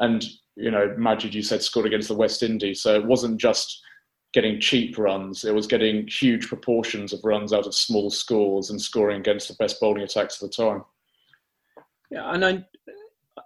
And, 0.00 0.24
you 0.56 0.70
know, 0.70 0.94
Majid, 0.98 1.34
you 1.34 1.42
said, 1.42 1.62
scored 1.62 1.86
against 1.86 2.08
the 2.08 2.14
West 2.14 2.42
Indies. 2.42 2.82
So 2.82 2.94
it 2.94 3.04
wasn't 3.04 3.40
just 3.40 3.80
getting 4.34 4.60
cheap 4.60 4.98
runs, 4.98 5.44
it 5.44 5.54
was 5.54 5.68
getting 5.68 6.08
huge 6.08 6.48
proportions 6.48 7.12
of 7.12 7.20
runs 7.22 7.52
out 7.52 7.66
of 7.66 7.74
small 7.74 8.10
scores 8.10 8.70
and 8.70 8.82
scoring 8.82 9.20
against 9.20 9.46
the 9.46 9.54
best 9.54 9.80
bowling 9.80 10.02
attacks 10.02 10.42
of 10.42 10.50
the 10.50 10.56
time. 10.56 10.84
Yeah, 12.10 12.32
and 12.32 12.44
I, 12.44 12.64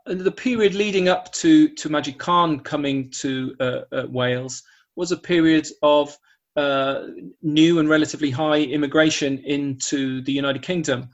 the 0.07 0.33
period 0.33 0.75
leading 0.75 1.09
up 1.09 1.33
to, 1.33 1.69
to 1.69 1.89
Majid 1.89 2.19
Khan 2.19 2.61
coming 2.61 3.11
to 3.13 3.55
uh, 3.61 3.81
uh, 3.93 4.07
Wales 4.09 4.63
was 4.97 5.13
a 5.13 5.17
period 5.17 5.67
of 5.83 6.17
uh, 6.57 7.03
new 7.43 7.79
and 7.79 7.89
relatively 7.89 8.31
high 8.31 8.63
immigration 8.63 9.39
into 9.45 10.23
the 10.23 10.33
United 10.33 10.63
Kingdom. 10.63 11.09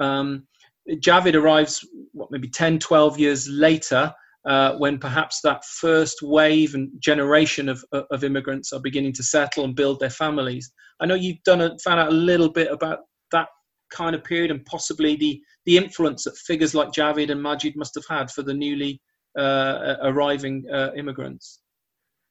Um, 0.00 0.46
Javed 0.88 1.34
arrives, 1.34 1.86
what, 2.12 2.30
maybe 2.30 2.48
10, 2.48 2.78
12 2.78 3.18
years 3.18 3.48
later, 3.48 4.12
uh, 4.46 4.76
when 4.76 4.98
perhaps 4.98 5.40
that 5.42 5.64
first 5.64 6.22
wave 6.22 6.74
and 6.74 6.90
generation 7.00 7.68
of, 7.68 7.84
of 7.92 8.22
immigrants 8.22 8.72
are 8.72 8.80
beginning 8.80 9.12
to 9.14 9.22
settle 9.22 9.64
and 9.64 9.74
build 9.74 9.98
their 9.98 10.10
families. 10.10 10.70
I 11.00 11.06
know 11.06 11.14
you've 11.14 11.42
done 11.42 11.60
a, 11.60 11.76
found 11.80 12.00
out 12.00 12.08
a 12.08 12.12
little 12.12 12.48
bit 12.48 12.70
about 12.70 13.00
kind 13.96 14.14
of 14.14 14.22
period 14.24 14.50
and 14.50 14.64
possibly 14.66 15.16
the, 15.16 15.40
the 15.64 15.76
influence 15.76 16.24
that 16.24 16.36
figures 16.36 16.74
like 16.74 16.92
Javed 16.92 17.30
and 17.30 17.42
Majid 17.42 17.76
must 17.76 17.94
have 17.94 18.06
had 18.08 18.30
for 18.30 18.42
the 18.42 18.54
newly 18.54 19.00
uh, 19.38 19.96
arriving 20.02 20.64
uh, 20.72 20.90
immigrants. 20.96 21.60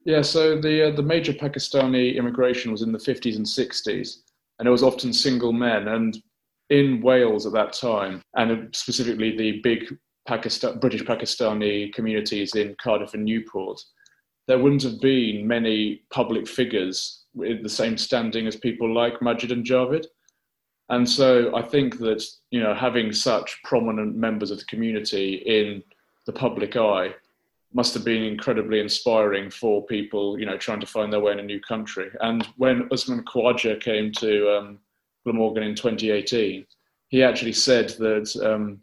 Yeah, 0.06 0.22
so 0.22 0.60
the 0.62 0.88
uh, 0.88 0.96
the 0.96 1.02
major 1.02 1.34
Pakistani 1.34 2.16
immigration 2.16 2.72
was 2.72 2.84
in 2.84 2.92
the 2.92 3.00
50s 3.00 3.38
and 3.38 3.46
60s, 3.46 4.18
and 4.60 4.68
it 4.68 4.72
was 4.72 4.84
often 4.84 5.12
single 5.12 5.52
men. 5.52 5.88
And 5.88 6.16
in 6.70 7.02
Wales 7.02 7.48
at 7.48 7.54
that 7.54 7.74
time, 7.74 8.22
and 8.36 8.76
specifically 8.76 9.36
the 9.36 9.62
big 9.62 9.96
Pakistan, 10.28 10.80
British 10.80 11.04
Pakistani 11.04 11.92
communities 11.94 12.54
in 12.56 12.76
Cardiff 12.82 13.16
and 13.16 13.26
Newport, 13.26 13.82
there 14.48 14.60
wouldn't 14.60 14.84
have 14.84 15.02
been 15.02 15.48
many 15.48 16.04
public 16.12 16.48
figures 16.48 17.26
with 17.34 17.64
the 17.64 17.70
same 17.70 17.98
standing 17.98 18.46
as 18.48 18.56
people 18.56 18.94
like 18.94 19.22
Majid 19.22 19.52
and 19.52 19.66
Javed. 19.66 20.06
And 20.90 21.10
so 21.10 21.56
I 21.56 21.62
think 21.62 21.98
that 22.00 22.24
you 22.52 22.62
know 22.62 22.74
having 22.74 23.12
such 23.12 23.62
prominent 23.64 24.16
members 24.16 24.52
of 24.52 24.60
the 24.60 24.66
community 24.66 25.36
in 25.36 25.84
the 26.26 26.34
public 26.34 26.76
eye 26.76 27.14
must 27.76 27.94
have 27.94 28.06
been 28.06 28.24
incredibly 28.24 28.80
inspiring 28.80 29.50
for 29.50 29.86
people, 29.86 30.40
you 30.40 30.46
know, 30.46 30.58
trying 30.58 30.80
to 30.80 30.88
find 30.88 31.12
their 31.12 31.20
way 31.20 31.34
in 31.34 31.40
a 31.40 31.44
new 31.44 31.60
country. 31.60 32.10
And 32.22 32.48
when 32.56 32.88
Usman 32.92 33.26
Khawaja 33.26 33.82
came 33.82 34.14
to 34.14 34.58
um, 34.58 34.80
Glamorgan 35.26 35.64
in 35.64 35.76
2018, 35.76 36.66
he 37.10 37.22
actually 37.22 37.52
said 37.52 37.90
that 38.00 38.34
um, 38.42 38.80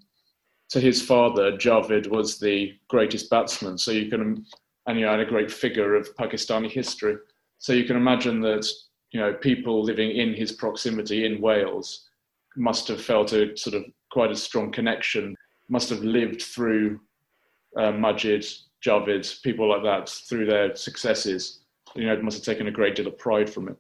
to 0.69 0.79
his 0.79 1.01
father, 1.01 1.53
Javed 1.53 2.07
was 2.09 2.39
the 2.39 2.75
greatest 2.89 3.31
batsman. 3.31 3.79
So 3.79 3.93
you 3.93 4.11
can, 4.11 4.45
and 4.87 5.01
you 5.01 5.07
had 5.07 5.21
a 5.21 5.25
great 5.25 5.51
figure 5.51 5.95
of 5.95 6.15
Pakistani 6.17 6.71
history. 6.71 7.17
So 7.59 7.73
you 7.73 7.85
can 7.85 7.97
imagine 7.97 8.41
that, 8.41 8.69
you 9.13 9.21
know, 9.21 9.35
people 9.35 9.83
living 9.83 10.11
in 10.11 10.35
his 10.35 10.53
proximity 10.53 11.27
in 11.27 11.41
Wales 11.41 12.09
must 12.57 12.89
have 12.89 13.01
felt 13.01 13.33
a 13.33 13.57
sort 13.57 13.75
of 13.77 13.85
quite 14.11 14.31
a 14.31 14.37
strong 14.37 14.73
connection, 14.73 15.37
must 15.69 15.91
have 15.91 16.03
lived 16.03 16.43
through 16.43 16.99
uh, 17.77 17.93
Majid, 17.93 18.45
Javed, 18.85 19.43
people 19.43 19.69
like 19.69 19.83
that 19.85 20.09
through 20.09 20.47
their 20.47 20.75
successes. 20.75 21.61
United 21.95 22.25
must 22.25 22.39
have 22.39 22.45
taken 22.45 22.69
a 22.69 22.73
great 22.73 22.97
deal 22.97 23.07
of 23.07 23.19
pride 23.19 23.49
from 23.49 23.69
it. 23.69 23.77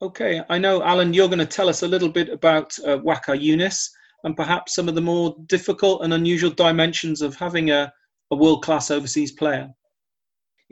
Okay, 0.00 0.42
I 0.48 0.58
know, 0.58 0.80
Alun, 0.80 1.14
you're 1.14 1.28
going 1.28 1.38
to 1.38 1.46
tell 1.46 1.68
us 1.68 1.82
a 1.82 1.88
little 1.88 2.08
bit 2.08 2.28
about 2.28 2.76
uh, 2.80 2.98
Waqar 2.98 3.40
Younis 3.40 3.88
and 4.24 4.36
perhaps 4.36 4.74
some 4.74 4.88
of 4.88 4.94
the 4.94 5.00
more 5.00 5.36
difficult 5.46 6.02
and 6.02 6.14
unusual 6.14 6.50
dimensions 6.50 7.22
of 7.22 7.36
having 7.36 7.70
a, 7.70 7.92
a 8.30 8.36
world 8.36 8.64
class 8.64 8.90
overseas 8.90 9.32
player. 9.32 9.72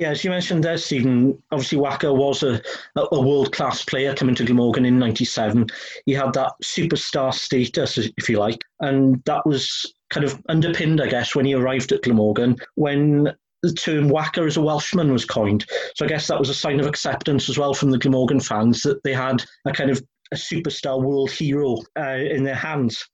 Yeah, 0.01 0.13
as 0.13 0.25
you 0.25 0.31
mentioned 0.31 0.65
there, 0.65 0.79
Stephen, 0.79 1.43
obviously 1.53 1.77
Waqar 1.77 2.17
was 2.17 2.43
a, 2.43 2.63
a 2.97 3.21
world 3.21 3.53
class 3.53 3.85
player 3.85 4.15
coming 4.15 4.35
to 4.37 4.47
Glamorgan 4.47 4.87
in 4.87 4.99
97. 4.99 5.67
He 6.07 6.15
had 6.15 6.33
that 6.33 6.55
superstar 6.65 7.35
status, 7.35 7.99
if 7.99 8.27
you 8.27 8.39
like, 8.39 8.65
and 8.81 9.23
that 9.27 9.45
was 9.45 9.95
kind 10.09 10.25
of 10.25 10.41
underpinned, 10.49 11.03
I 11.03 11.09
guess, 11.09 11.37
when 11.37 11.45
he 11.45 11.53
arrived 11.53 11.93
at 11.93 12.03
Glamorgan, 12.03 12.57
when 12.77 13.25
the 13.63 13.75
term 13.75 14.09
Waqar 14.09 14.47
as 14.47 14.57
a 14.57 14.63
Welshman 14.63 15.13
was 15.13 15.27
coined. 15.27 15.67
So 15.97 16.07
I 16.07 16.09
guess 16.09 16.27
that 16.29 16.39
was 16.39 16.49
a 16.49 16.55
sign 16.55 16.81
of 16.81 16.87
acceptance 16.87 17.51
as 17.51 17.59
well 17.59 17.75
from 17.75 17.91
the 17.91 17.99
Glamorgan 17.99 18.41
fans 18.41 18.81
that 18.85 19.03
they 19.05 19.13
had 19.13 19.45
a 19.67 19.73
kind 19.73 19.91
of 19.91 20.03
a 20.33 20.37
superstar 20.37 21.03
world 21.03 21.31
hero 21.31 21.77
uh, 21.99 22.17
in 22.17 22.43
their 22.43 22.55
hands. 22.55 23.07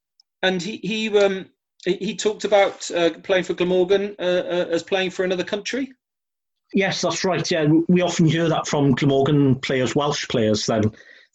And 0.45 0.63
he, 0.63 0.77
he 0.77 1.19
um, 1.19 1.51
he 1.85 2.15
talked 2.15 2.45
about 2.45 2.89
uh, 2.93 3.11
playing 3.25 3.43
for 3.43 3.55
Glamorgan 3.55 4.15
uh, 4.21 4.23
uh, 4.23 4.67
as 4.71 4.85
playing 4.85 5.11
for 5.11 5.25
another 5.25 5.43
country. 5.43 5.93
Yes, 6.73 7.01
that's 7.01 7.25
right. 7.25 7.49
Yeah, 7.51 7.67
we 7.89 8.03
often 8.03 8.27
hear 8.27 8.49
that 8.49 8.67
from 8.67 8.93
Glamorgan 8.93 9.57
players, 9.57 9.95
Welsh 9.95 10.27
players. 10.29 10.67
Then 10.67 10.83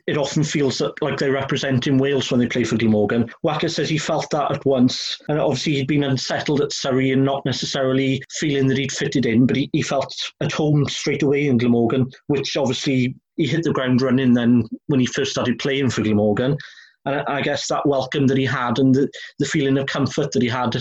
it 0.07 0.17
often 0.17 0.43
feels 0.43 0.79
that, 0.79 0.93
like 1.01 1.17
they're 1.17 1.31
representing 1.31 1.97
Wales 1.97 2.29
when 2.29 2.39
they 2.39 2.47
play 2.47 2.63
for 2.63 2.77
Glamorgan. 2.77 3.31
Waqar 3.45 3.69
says 3.69 3.89
he 3.89 3.97
felt 3.97 4.29
that 4.31 4.51
at 4.51 4.65
once, 4.65 5.21
and 5.29 5.39
obviously 5.39 5.73
he'd 5.73 5.87
been 5.87 6.03
unsettled 6.03 6.61
at 6.61 6.73
Surrey 6.73 7.11
and 7.11 7.23
not 7.23 7.45
necessarily 7.45 8.21
feeling 8.31 8.67
that 8.67 8.77
he'd 8.77 8.91
fitted 8.91 9.25
in, 9.25 9.45
but 9.45 9.55
he, 9.55 9.69
he 9.73 9.81
felt 9.81 10.13
at 10.41 10.51
home 10.51 10.87
straight 10.89 11.23
away 11.23 11.47
in 11.47 11.57
Glamorgan, 11.57 12.11
which 12.27 12.57
obviously 12.57 13.15
he 13.37 13.47
hit 13.47 13.63
the 13.63 13.71
ground 13.71 14.01
running 14.01 14.33
then 14.33 14.63
when 14.87 14.99
he 14.99 15.05
first 15.05 15.31
started 15.31 15.59
playing 15.59 15.89
for 15.89 16.01
Glamorgan. 16.01 16.57
And 17.05 17.21
I 17.27 17.41
guess 17.41 17.67
that 17.67 17.87
welcome 17.87 18.27
that 18.27 18.37
he 18.37 18.45
had 18.45 18.77
and 18.77 18.93
the, 18.93 19.09
the 19.39 19.45
feeling 19.45 19.77
of 19.77 19.87
comfort 19.87 20.31
that 20.33 20.41
he 20.41 20.49
had 20.49 20.75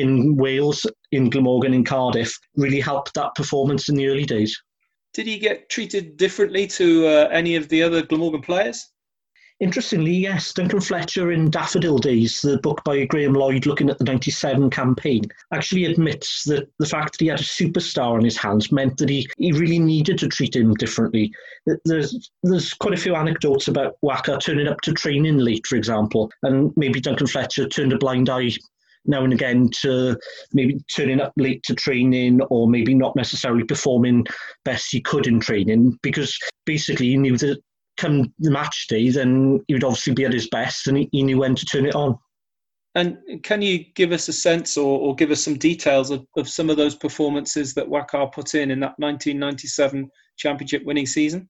in 0.00 0.36
Wales, 0.36 0.86
in 1.12 1.30
Glamorgan, 1.30 1.74
in 1.74 1.84
Cardiff, 1.84 2.38
really 2.56 2.80
helped 2.80 3.14
that 3.14 3.34
performance 3.34 3.88
in 3.88 3.96
the 3.96 4.08
early 4.08 4.24
days. 4.24 4.60
Did 5.12 5.26
he 5.26 5.38
get 5.38 5.68
treated 5.68 6.16
differently 6.16 6.66
to 6.68 7.06
uh, 7.06 7.28
any 7.30 7.56
of 7.56 7.68
the 7.68 7.82
other 7.82 8.02
Glamorgan 8.02 8.42
players? 8.42 8.90
Interestingly, 9.60 10.12
yes, 10.12 10.52
Duncan 10.52 10.80
Fletcher 10.80 11.30
in 11.30 11.48
Daffodil 11.48 11.98
Days, 11.98 12.42
the 12.42 12.58
book 12.58 12.82
by 12.84 13.04
Graham 13.04 13.34
Lloyd 13.34 13.66
looking 13.66 13.88
at 13.88 13.98
the 13.98 14.04
97 14.04 14.68
campaign, 14.68 15.22
actually 15.52 15.84
admits 15.84 16.42
that 16.44 16.68
the 16.80 16.86
fact 16.86 17.12
that 17.12 17.24
he 17.24 17.28
had 17.28 17.38
a 17.38 17.44
superstar 17.44 18.14
on 18.14 18.24
his 18.24 18.36
hands 18.36 18.72
meant 18.72 18.96
that 18.98 19.08
he, 19.08 19.28
he 19.38 19.52
really 19.52 19.78
needed 19.78 20.18
to 20.18 20.28
treat 20.28 20.56
him 20.56 20.74
differently. 20.74 21.32
There's, 21.84 22.30
there's 22.42 22.74
quite 22.74 22.94
a 22.94 23.00
few 23.00 23.14
anecdotes 23.14 23.68
about 23.68 23.96
Waqar 24.04 24.40
turning 24.40 24.66
up 24.66 24.80
to 24.80 24.92
training 24.92 25.38
late, 25.38 25.66
for 25.68 25.76
example, 25.76 26.32
and 26.42 26.72
maybe 26.76 27.00
Duncan 27.00 27.28
Fletcher 27.28 27.68
turned 27.68 27.92
a 27.92 27.98
blind 27.98 28.28
eye 28.28 28.50
now 29.06 29.24
and 29.24 29.32
again 29.32 29.68
to 29.82 30.18
maybe 30.52 30.78
turning 30.94 31.20
up 31.20 31.32
late 31.36 31.62
to 31.64 31.74
training 31.74 32.40
or 32.50 32.68
maybe 32.68 32.94
not 32.94 33.16
necessarily 33.16 33.64
performing 33.64 34.24
best 34.64 34.90
he 34.90 35.00
could 35.00 35.26
in 35.26 35.40
training 35.40 35.98
because 36.02 36.38
basically 36.64 37.08
he 37.08 37.16
knew 37.16 37.36
that 37.36 37.60
come 37.96 38.32
the 38.38 38.50
match 38.50 38.86
day 38.88 39.10
then 39.10 39.60
he 39.68 39.74
would 39.74 39.84
obviously 39.84 40.12
be 40.12 40.24
at 40.24 40.32
his 40.32 40.48
best 40.48 40.86
and 40.86 40.96
he, 40.96 41.08
he 41.12 41.22
knew 41.22 41.38
when 41.38 41.54
to 41.54 41.64
turn 41.66 41.86
it 41.86 41.94
on. 41.94 42.18
And 42.96 43.18
can 43.42 43.60
you 43.60 43.84
give 43.94 44.12
us 44.12 44.28
a 44.28 44.32
sense 44.32 44.76
or, 44.76 45.00
or 45.00 45.14
give 45.16 45.32
us 45.32 45.42
some 45.42 45.58
details 45.58 46.10
of, 46.10 46.24
of 46.36 46.48
some 46.48 46.70
of 46.70 46.76
those 46.76 46.94
performances 46.94 47.74
that 47.74 47.88
Waqar 47.88 48.32
put 48.32 48.54
in 48.54 48.70
in 48.70 48.78
that 48.80 48.94
1997 48.98 50.08
championship 50.36 50.84
winning 50.84 51.06
season? 51.06 51.48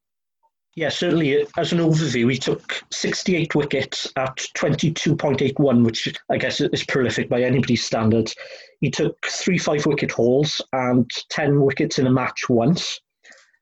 Yeah, 0.77 0.89
certainly. 0.89 1.41
Uh, 1.41 1.47
as 1.57 1.73
an 1.73 1.79
overview, 1.79 2.31
he 2.31 2.39
took 2.39 2.83
68 2.91 3.55
wickets 3.55 4.13
at 4.17 4.37
22.81, 4.57 5.85
which 5.85 6.13
I 6.31 6.37
guess 6.37 6.61
is 6.61 6.85
prolific 6.85 7.29
by 7.29 7.43
anybody's 7.43 7.85
standards. 7.85 8.35
He 8.81 8.91
took 8.91 9.17
three 9.27 9.59
five 9.59 9.87
wicket 9.87 10.11
hauls 10.11 10.61
and 10.73 11.09
10 11.31 11.61
wickets 11.63 11.99
in 11.99 12.07
a 12.07 12.13
match 12.13 12.49
once. 12.49 13.01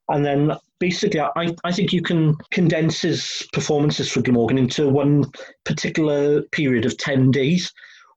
And 0.08 0.24
then 0.24 0.52
basically, 0.80 1.20
I, 1.20 1.54
I 1.64 1.72
think 1.72 1.92
you 1.92 2.02
can 2.02 2.34
condense 2.50 3.02
his 3.02 3.46
performances 3.52 4.10
for 4.10 4.22
Glamorgan 4.22 4.58
into 4.58 4.88
one 4.88 5.24
particular 5.64 6.42
period 6.52 6.86
of 6.86 6.96
10 6.96 7.30
days 7.30 7.72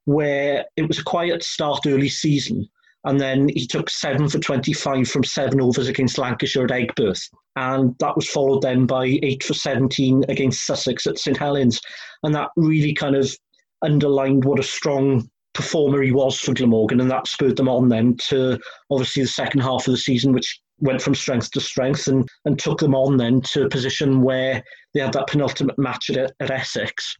where 0.05 0.65
it 0.77 0.87
was 0.87 0.99
a 0.99 1.03
quiet 1.03 1.43
start 1.43 1.81
early 1.85 2.09
season 2.09 2.67
and 3.05 3.19
then 3.19 3.49
he 3.49 3.67
took 3.67 3.89
seven 3.89 4.27
for 4.27 4.39
25 4.39 5.07
from 5.07 5.23
seven 5.23 5.61
overs 5.61 5.87
against 5.87 6.17
Lancashire 6.17 6.65
at 6.65 6.71
Aigburth. 6.71 7.29
And 7.55 7.95
that 7.99 8.15
was 8.15 8.27
followed 8.27 8.63
then 8.63 8.87
by 8.87 9.05
eight 9.21 9.43
for 9.43 9.53
17 9.53 10.23
against 10.27 10.65
Sussex 10.65 11.05
at 11.05 11.19
St 11.19 11.37
Helens. 11.37 11.79
And 12.23 12.33
that 12.33 12.49
really 12.55 12.93
kind 12.93 13.15
of 13.15 13.31
underlined 13.83 14.43
what 14.43 14.59
a 14.59 14.63
strong 14.63 15.29
performer 15.53 16.01
he 16.01 16.11
was 16.11 16.39
for 16.39 16.53
Glamorgan. 16.53 16.99
And 16.99 17.09
that 17.11 17.27
spurred 17.27 17.55
them 17.55 17.69
on 17.69 17.89
then 17.89 18.17
to 18.29 18.59
obviously 18.89 19.21
the 19.21 19.29
second 19.29 19.61
half 19.61 19.87
of 19.87 19.93
the 19.93 19.97
season, 19.97 20.33
which 20.33 20.59
went 20.79 21.01
from 21.01 21.15
strength 21.15 21.51
to 21.51 21.61
strength 21.61 22.07
and, 22.07 22.27
and 22.45 22.57
took 22.57 22.79
them 22.79 22.95
on 22.95 23.17
then 23.17 23.39
to 23.41 23.65
a 23.65 23.69
position 23.69 24.23
where 24.23 24.63
they 24.93 24.99
had 24.99 25.13
that 25.13 25.27
penultimate 25.27 25.77
match 25.77 26.09
at, 26.09 26.31
at 26.39 26.51
Essex. 26.51 27.15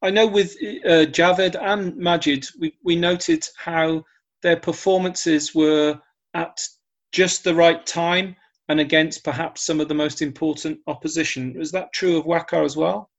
I 0.00 0.10
know 0.10 0.26
with 0.26 0.56
uh, 0.86 1.04
Javed 1.06 1.56
and 1.60 1.96
Majid, 1.96 2.46
we, 2.58 2.74
we 2.82 2.96
noted 2.96 3.44
how 3.56 4.04
their 4.42 4.56
performances 4.56 5.54
were 5.54 6.00
at 6.34 6.60
just 7.12 7.44
the 7.44 7.54
right 7.54 7.84
time 7.86 8.36
and 8.68 8.80
against 8.80 9.24
perhaps 9.24 9.64
some 9.64 9.80
of 9.80 9.88
the 9.88 9.94
most 9.94 10.20
important 10.22 10.78
opposition. 10.86 11.54
Was 11.58 11.72
that 11.72 11.92
true 11.92 12.18
of 12.18 12.26
Waqar 12.26 12.64
as 12.64 12.76
well? 12.76 13.10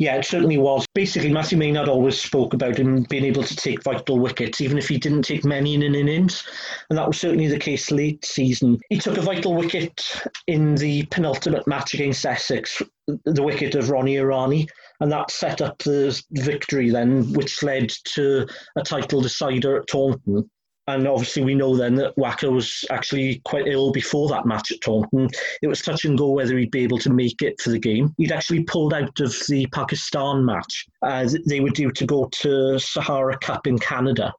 Yeah, 0.00 0.16
it 0.16 0.24
certainly 0.24 0.56
was. 0.56 0.86
Basically, 0.94 1.30
Matthew 1.30 1.58
Maynard 1.58 1.86
always 1.86 2.18
spoke 2.18 2.54
about 2.54 2.78
him 2.78 3.02
being 3.10 3.26
able 3.26 3.42
to 3.42 3.54
take 3.54 3.82
vital 3.82 4.18
wickets, 4.18 4.62
even 4.62 4.78
if 4.78 4.88
he 4.88 4.96
didn't 4.96 5.24
take 5.24 5.44
many 5.44 5.74
in 5.74 5.82
an 5.82 5.94
innings. 5.94 6.42
And 6.88 6.98
that 6.98 7.06
was 7.06 7.20
certainly 7.20 7.48
the 7.48 7.58
case 7.58 7.90
late 7.90 8.24
season. 8.24 8.78
He 8.88 8.98
took 8.98 9.18
a 9.18 9.20
vital 9.20 9.54
wicket 9.54 10.02
in 10.46 10.74
the 10.76 11.04
penultimate 11.10 11.66
match 11.66 11.92
against 11.92 12.24
Essex, 12.24 12.80
the 13.26 13.42
wicket 13.42 13.74
of 13.74 13.90
Ronnie 13.90 14.16
Irani. 14.16 14.66
And 15.00 15.12
that 15.12 15.30
set 15.30 15.60
up 15.60 15.76
the 15.80 16.18
victory 16.30 16.88
then, 16.88 17.30
which 17.34 17.62
led 17.62 17.92
to 18.14 18.46
a 18.76 18.82
title 18.82 19.20
decider 19.20 19.76
at 19.76 19.86
Taunton. 19.86 20.48
And 20.90 21.06
obviously, 21.06 21.44
we 21.44 21.54
know 21.54 21.76
then 21.76 21.94
that 21.96 22.16
Waqar 22.16 22.50
was 22.52 22.84
actually 22.90 23.40
quite 23.44 23.68
ill 23.68 23.92
before 23.92 24.28
that 24.30 24.44
match 24.44 24.72
at 24.72 24.80
Taunton. 24.80 25.28
It 25.62 25.68
was 25.68 25.82
touch 25.82 26.04
and 26.04 26.18
go 26.18 26.30
whether 26.30 26.58
he'd 26.58 26.72
be 26.72 26.82
able 26.82 26.98
to 26.98 27.10
make 27.10 27.42
it 27.42 27.60
for 27.60 27.70
the 27.70 27.78
game. 27.78 28.12
He'd 28.18 28.32
actually 28.32 28.64
pulled 28.64 28.92
out 28.92 29.20
of 29.20 29.32
the 29.48 29.66
Pakistan 29.72 30.44
match. 30.44 30.86
as 31.04 31.36
they 31.46 31.60
were 31.60 31.70
due 31.70 31.92
to 31.92 32.06
go 32.06 32.28
to 32.40 32.76
Sahara 32.80 33.38
Cup 33.38 33.68
in 33.68 33.78
Canada. 33.78 34.32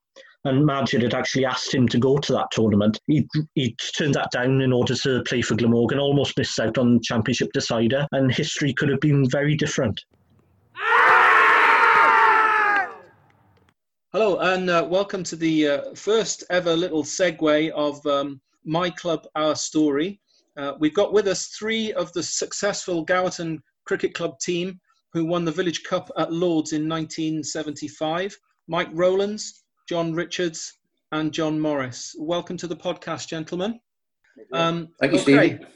And 0.44 0.66
Majid 0.66 1.04
had 1.04 1.14
actually 1.14 1.46
asked 1.46 1.74
him 1.74 1.88
to 1.88 1.98
go 1.98 2.18
to 2.18 2.34
that 2.34 2.52
tournament. 2.52 3.00
He 3.08 3.26
he 3.56 3.74
turned 3.98 4.16
that 4.16 4.32
down 4.32 4.60
in 4.60 4.74
order 4.74 4.96
to 4.96 5.24
play 5.24 5.42
for 5.42 5.56
Glamorgan, 5.56 6.00
almost 6.00 6.38
missed 6.38 6.60
out 6.60 6.78
on 6.78 6.96
the 6.96 7.02
championship 7.02 7.54
decider, 7.54 8.08
and 8.12 8.30
history 8.30 8.74
could 8.74 8.90
have 8.90 9.00
been 9.00 9.30
very 9.30 9.56
different. 9.56 10.04
Ah! 10.76 11.11
Hello, 14.14 14.40
and 14.40 14.70
uh, 14.70 14.86
welcome 14.90 15.24
to 15.24 15.38
the 15.38 15.68
uh, 15.70 15.82
first 15.96 16.44
ever 16.50 16.76
little 16.76 17.02
segue 17.02 17.70
of 17.70 18.06
um, 18.06 18.42
My 18.66 18.90
Club, 18.90 19.26
Our 19.36 19.56
Story. 19.56 20.20
Uh, 20.58 20.74
we've 20.80 20.94
got 20.94 21.14
with 21.14 21.30
us 21.30 21.48
three 21.58 21.94
of 21.94 22.12
the 22.12 22.22
successful 22.22 23.06
Gowerton 23.06 23.60
Cricket 23.86 24.14
Club 24.14 24.38
team 24.40 24.82
who 25.14 25.24
won 25.24 25.46
the 25.46 25.52
Village 25.54 25.84
Cup 25.84 26.12
at 26.18 26.34
Lords 26.34 26.74
in 26.74 26.90
1975 26.90 28.38
Mike 28.68 28.90
Rowlands, 28.92 29.64
John 29.88 30.14
Richards, 30.14 30.78
and 31.14 31.32
John 31.32 31.58
Morris. 31.58 32.14
Welcome 32.20 32.58
to 32.58 32.68
the 32.68 32.76
podcast, 32.76 33.30
gentlemen. 33.30 33.80
Um, 34.52 34.90
Thank 35.00 35.14
you, 35.14 35.20
okay. 35.20 35.56
Steve. 35.56 35.68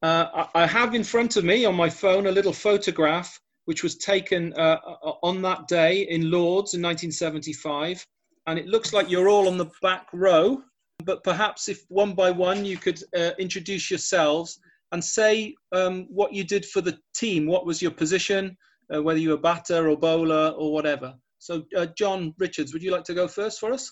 Uh, 0.00 0.46
I 0.54 0.66
have 0.66 0.94
in 0.94 1.04
front 1.04 1.36
of 1.36 1.44
me 1.44 1.66
on 1.66 1.74
my 1.74 1.90
phone 1.90 2.28
a 2.28 2.32
little 2.32 2.54
photograph 2.54 3.38
which 3.64 3.82
was 3.82 3.96
taken 3.96 4.52
uh, 4.54 4.78
uh, 4.86 5.12
on 5.22 5.42
that 5.42 5.66
day 5.68 6.02
in 6.02 6.30
Lords 6.30 6.74
in 6.74 6.82
1975. 6.82 8.04
And 8.46 8.58
it 8.58 8.66
looks 8.66 8.92
like 8.92 9.10
you're 9.10 9.28
all 9.28 9.48
on 9.48 9.56
the 9.56 9.70
back 9.80 10.06
row. 10.12 10.62
But 11.04 11.24
perhaps 11.24 11.68
if 11.68 11.82
one 11.88 12.14
by 12.14 12.30
one 12.30 12.64
you 12.64 12.76
could 12.76 13.02
uh, 13.16 13.32
introduce 13.38 13.90
yourselves 13.90 14.58
and 14.92 15.02
say 15.02 15.54
um, 15.72 16.06
what 16.08 16.32
you 16.32 16.44
did 16.44 16.64
for 16.64 16.80
the 16.80 16.96
team. 17.14 17.46
What 17.46 17.66
was 17.66 17.82
your 17.82 17.90
position, 17.90 18.56
uh, 18.94 19.02
whether 19.02 19.18
you 19.18 19.30
were 19.30 19.36
batter 19.36 19.88
or 19.88 19.96
bowler 19.96 20.50
or 20.50 20.72
whatever. 20.72 21.14
So, 21.40 21.64
uh, 21.76 21.86
John 21.98 22.32
Richards, 22.38 22.72
would 22.72 22.82
you 22.82 22.92
like 22.92 23.04
to 23.04 23.14
go 23.14 23.26
first 23.26 23.58
for 23.58 23.72
us? 23.72 23.90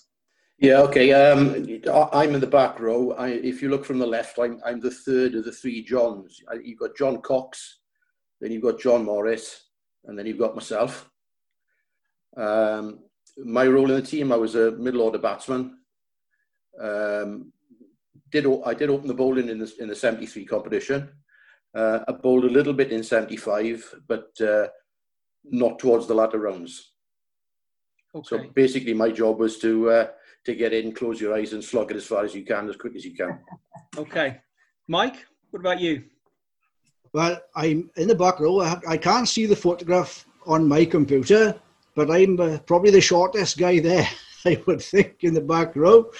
Yeah, 0.59 0.79
okay. 0.83 1.11
Um, 1.11 1.49
I'm 2.13 2.33
in 2.33 2.39
the 2.39 2.47
back 2.47 2.79
row. 2.79 3.11
I, 3.11 3.29
if 3.29 3.61
you 3.61 3.69
look 3.69 3.83
from 3.83 3.99
the 3.99 4.07
left, 4.07 4.39
I'm, 4.39 4.61
I'm 4.65 4.79
the 4.79 4.91
third 4.91 5.35
of 5.35 5.43
the 5.43 5.51
three 5.51 5.83
Johns. 5.83 6.39
You've 6.63 6.79
got 6.79 6.95
John 6.95 7.21
Cox, 7.21 7.79
then 8.43 8.51
you've 8.51 8.61
got 8.61 8.77
John 8.77 9.05
Morris, 9.05 9.67
and 10.03 10.19
then 10.19 10.25
you've 10.25 10.37
got 10.37 10.53
myself. 10.53 11.09
Um, 12.35 12.99
my 13.37 13.65
role 13.65 13.89
in 13.89 13.95
the 13.95 14.05
team, 14.05 14.33
I 14.33 14.35
was 14.35 14.55
a 14.55 14.71
middle 14.71 15.01
order 15.01 15.17
batsman. 15.17 15.77
Um, 16.77 17.53
did 18.31 18.45
I 18.65 18.73
did 18.73 18.89
open 18.89 19.07
the 19.07 19.13
bowling 19.13 19.47
in 19.47 19.59
the 19.59 19.73
in 19.79 19.87
the 19.87 19.95
'73 19.95 20.43
competition. 20.43 21.09
Uh, 21.73 21.99
I 22.05 22.11
bowled 22.11 22.43
a 22.43 22.49
little 22.49 22.73
bit 22.73 22.91
in 22.91 23.01
'75, 23.01 24.01
but 24.09 24.29
uh, 24.41 24.67
not 25.45 25.79
towards 25.79 26.05
the 26.07 26.13
latter 26.13 26.39
rounds. 26.39 26.91
Okay. 28.13 28.27
So 28.27 28.49
basically, 28.53 28.93
my 28.93 29.09
job 29.09 29.39
was 29.39 29.57
to 29.59 29.89
uh, 29.89 30.07
to 30.43 30.53
get 30.53 30.73
in, 30.73 30.91
close 30.91 31.21
your 31.21 31.33
eyes, 31.33 31.53
and 31.53 31.63
slog 31.63 31.91
it 31.91 31.97
as 31.97 32.05
far 32.05 32.25
as 32.25 32.35
you 32.35 32.43
can, 32.43 32.67
as 32.67 32.75
quick 32.75 32.97
as 32.97 33.05
you 33.05 33.15
can. 33.15 33.39
okay, 33.97 34.41
Mike, 34.89 35.25
what 35.51 35.61
about 35.61 35.79
you? 35.79 36.03
Well, 37.13 37.39
I'm 37.55 37.91
in 37.95 38.07
the 38.07 38.15
back 38.15 38.39
row. 38.39 38.61
I, 38.61 38.79
I 38.87 38.97
can't 38.97 39.29
see 39.29 39.45
the 39.45 39.55
photograph 39.55 40.25
on 40.47 40.67
my 40.67 40.83
computer, 40.83 41.55
but 41.95 42.09
I'm 42.09 42.39
uh, 42.39 42.57
probably 42.65 42.89
the 42.89 43.01
shortest 43.01 43.59
guy 43.59 43.79
there. 43.79 44.07
I 44.45 44.61
would 44.65 44.81
think 44.81 45.17
in 45.21 45.35
the 45.35 45.41
back 45.41 45.75
row. 45.75 46.11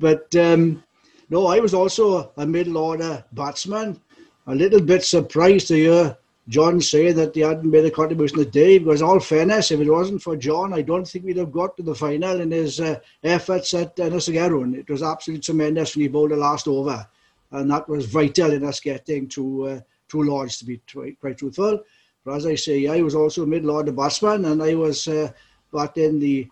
But 0.00 0.34
um, 0.34 0.82
no, 1.28 1.46
I 1.46 1.60
was 1.60 1.74
also 1.74 2.32
a 2.38 2.46
middle 2.46 2.78
order 2.78 3.22
batsman. 3.32 4.00
A 4.46 4.54
little 4.54 4.80
bit 4.80 5.04
surprised 5.04 5.68
to 5.68 5.74
hear 5.74 6.16
John 6.48 6.80
say 6.80 7.12
that 7.12 7.34
he 7.34 7.42
hadn't 7.42 7.70
made 7.70 7.84
a 7.84 7.90
contribution 7.90 8.38
today 8.38 8.78
because, 8.78 9.02
all 9.02 9.20
fairness, 9.20 9.70
if 9.70 9.80
it 9.80 9.88
wasn't 9.88 10.22
for 10.22 10.34
John, 10.34 10.72
I 10.72 10.80
don't 10.82 11.06
think 11.06 11.26
we'd 11.26 11.36
have 11.36 11.52
got 11.52 11.76
to 11.76 11.82
the 11.82 11.94
final 11.94 12.40
in 12.40 12.50
his 12.50 12.80
uh, 12.80 12.98
efforts 13.22 13.74
at 13.74 14.00
uh, 14.00 14.04
Nusagarun. 14.08 14.76
It 14.76 14.88
was 14.90 15.02
absolutely 15.02 15.42
tremendous 15.42 15.94
when 15.94 16.02
he 16.02 16.08
bowled 16.08 16.32
the 16.32 16.36
last 16.36 16.66
over, 16.66 17.06
and 17.52 17.70
that 17.70 17.88
was 17.88 18.06
vital 18.06 18.50
in 18.52 18.64
us 18.64 18.80
getting 18.80 19.28
to 19.28 19.68
uh, 19.68 19.80
two 20.12 20.22
lords, 20.22 20.58
to 20.58 20.64
be 20.66 20.80
quite 21.20 21.38
truthful. 21.38 21.82
But 22.24 22.34
as 22.36 22.46
I 22.46 22.54
say, 22.54 22.86
I 22.86 23.00
was 23.00 23.14
also 23.14 23.42
a 23.42 23.46
middle 23.46 23.70
order 23.70 23.92
batsman, 23.92 24.44
and 24.44 24.62
I 24.62 24.74
was 24.74 25.08
uh, 25.08 25.32
batting 25.72 26.20
the, 26.20 26.46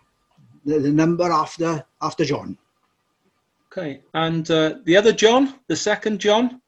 the, 0.65 0.79
the 0.79 0.91
number 0.91 1.31
after 1.31 1.85
after 2.01 2.25
John. 2.25 2.57
Okay, 3.71 4.01
and 4.13 4.49
uh, 4.51 4.79
the 4.83 4.97
other 4.97 5.13
John, 5.13 5.59
the 5.67 5.75
second 5.75 6.19
John. 6.19 6.59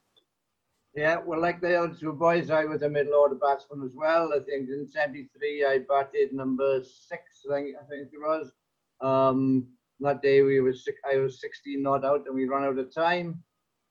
Yeah, 0.96 1.18
well, 1.26 1.42
like 1.42 1.60
the 1.60 1.76
other 1.76 1.96
two 2.00 2.14
boys, 2.14 2.52
I 2.52 2.66
was 2.66 2.84
a 2.84 2.90
middle 2.90 3.16
order 3.16 3.36
batsman 3.36 3.84
as 3.84 3.96
well. 3.96 4.32
I 4.32 4.40
think 4.40 4.70
in 4.70 4.88
'73 4.88 5.66
I 5.66 5.80
batted 5.90 6.32
number 6.32 6.82
six. 6.84 7.24
I 7.52 7.56
think 7.56 7.76
I 7.82 7.86
think 7.90 8.10
it 8.14 8.20
was. 8.20 8.54
Um, 9.02 9.68
that 10.00 10.22
day 10.22 10.44
we 10.44 10.62
was 10.62 10.88
I 11.12 11.18
was 11.18 11.42
16 11.42 11.82
not 11.82 12.06
out, 12.06 12.26
and 12.28 12.36
we 12.36 12.46
ran 12.48 12.64
out 12.64 12.78
of 12.78 12.94
time. 12.94 13.44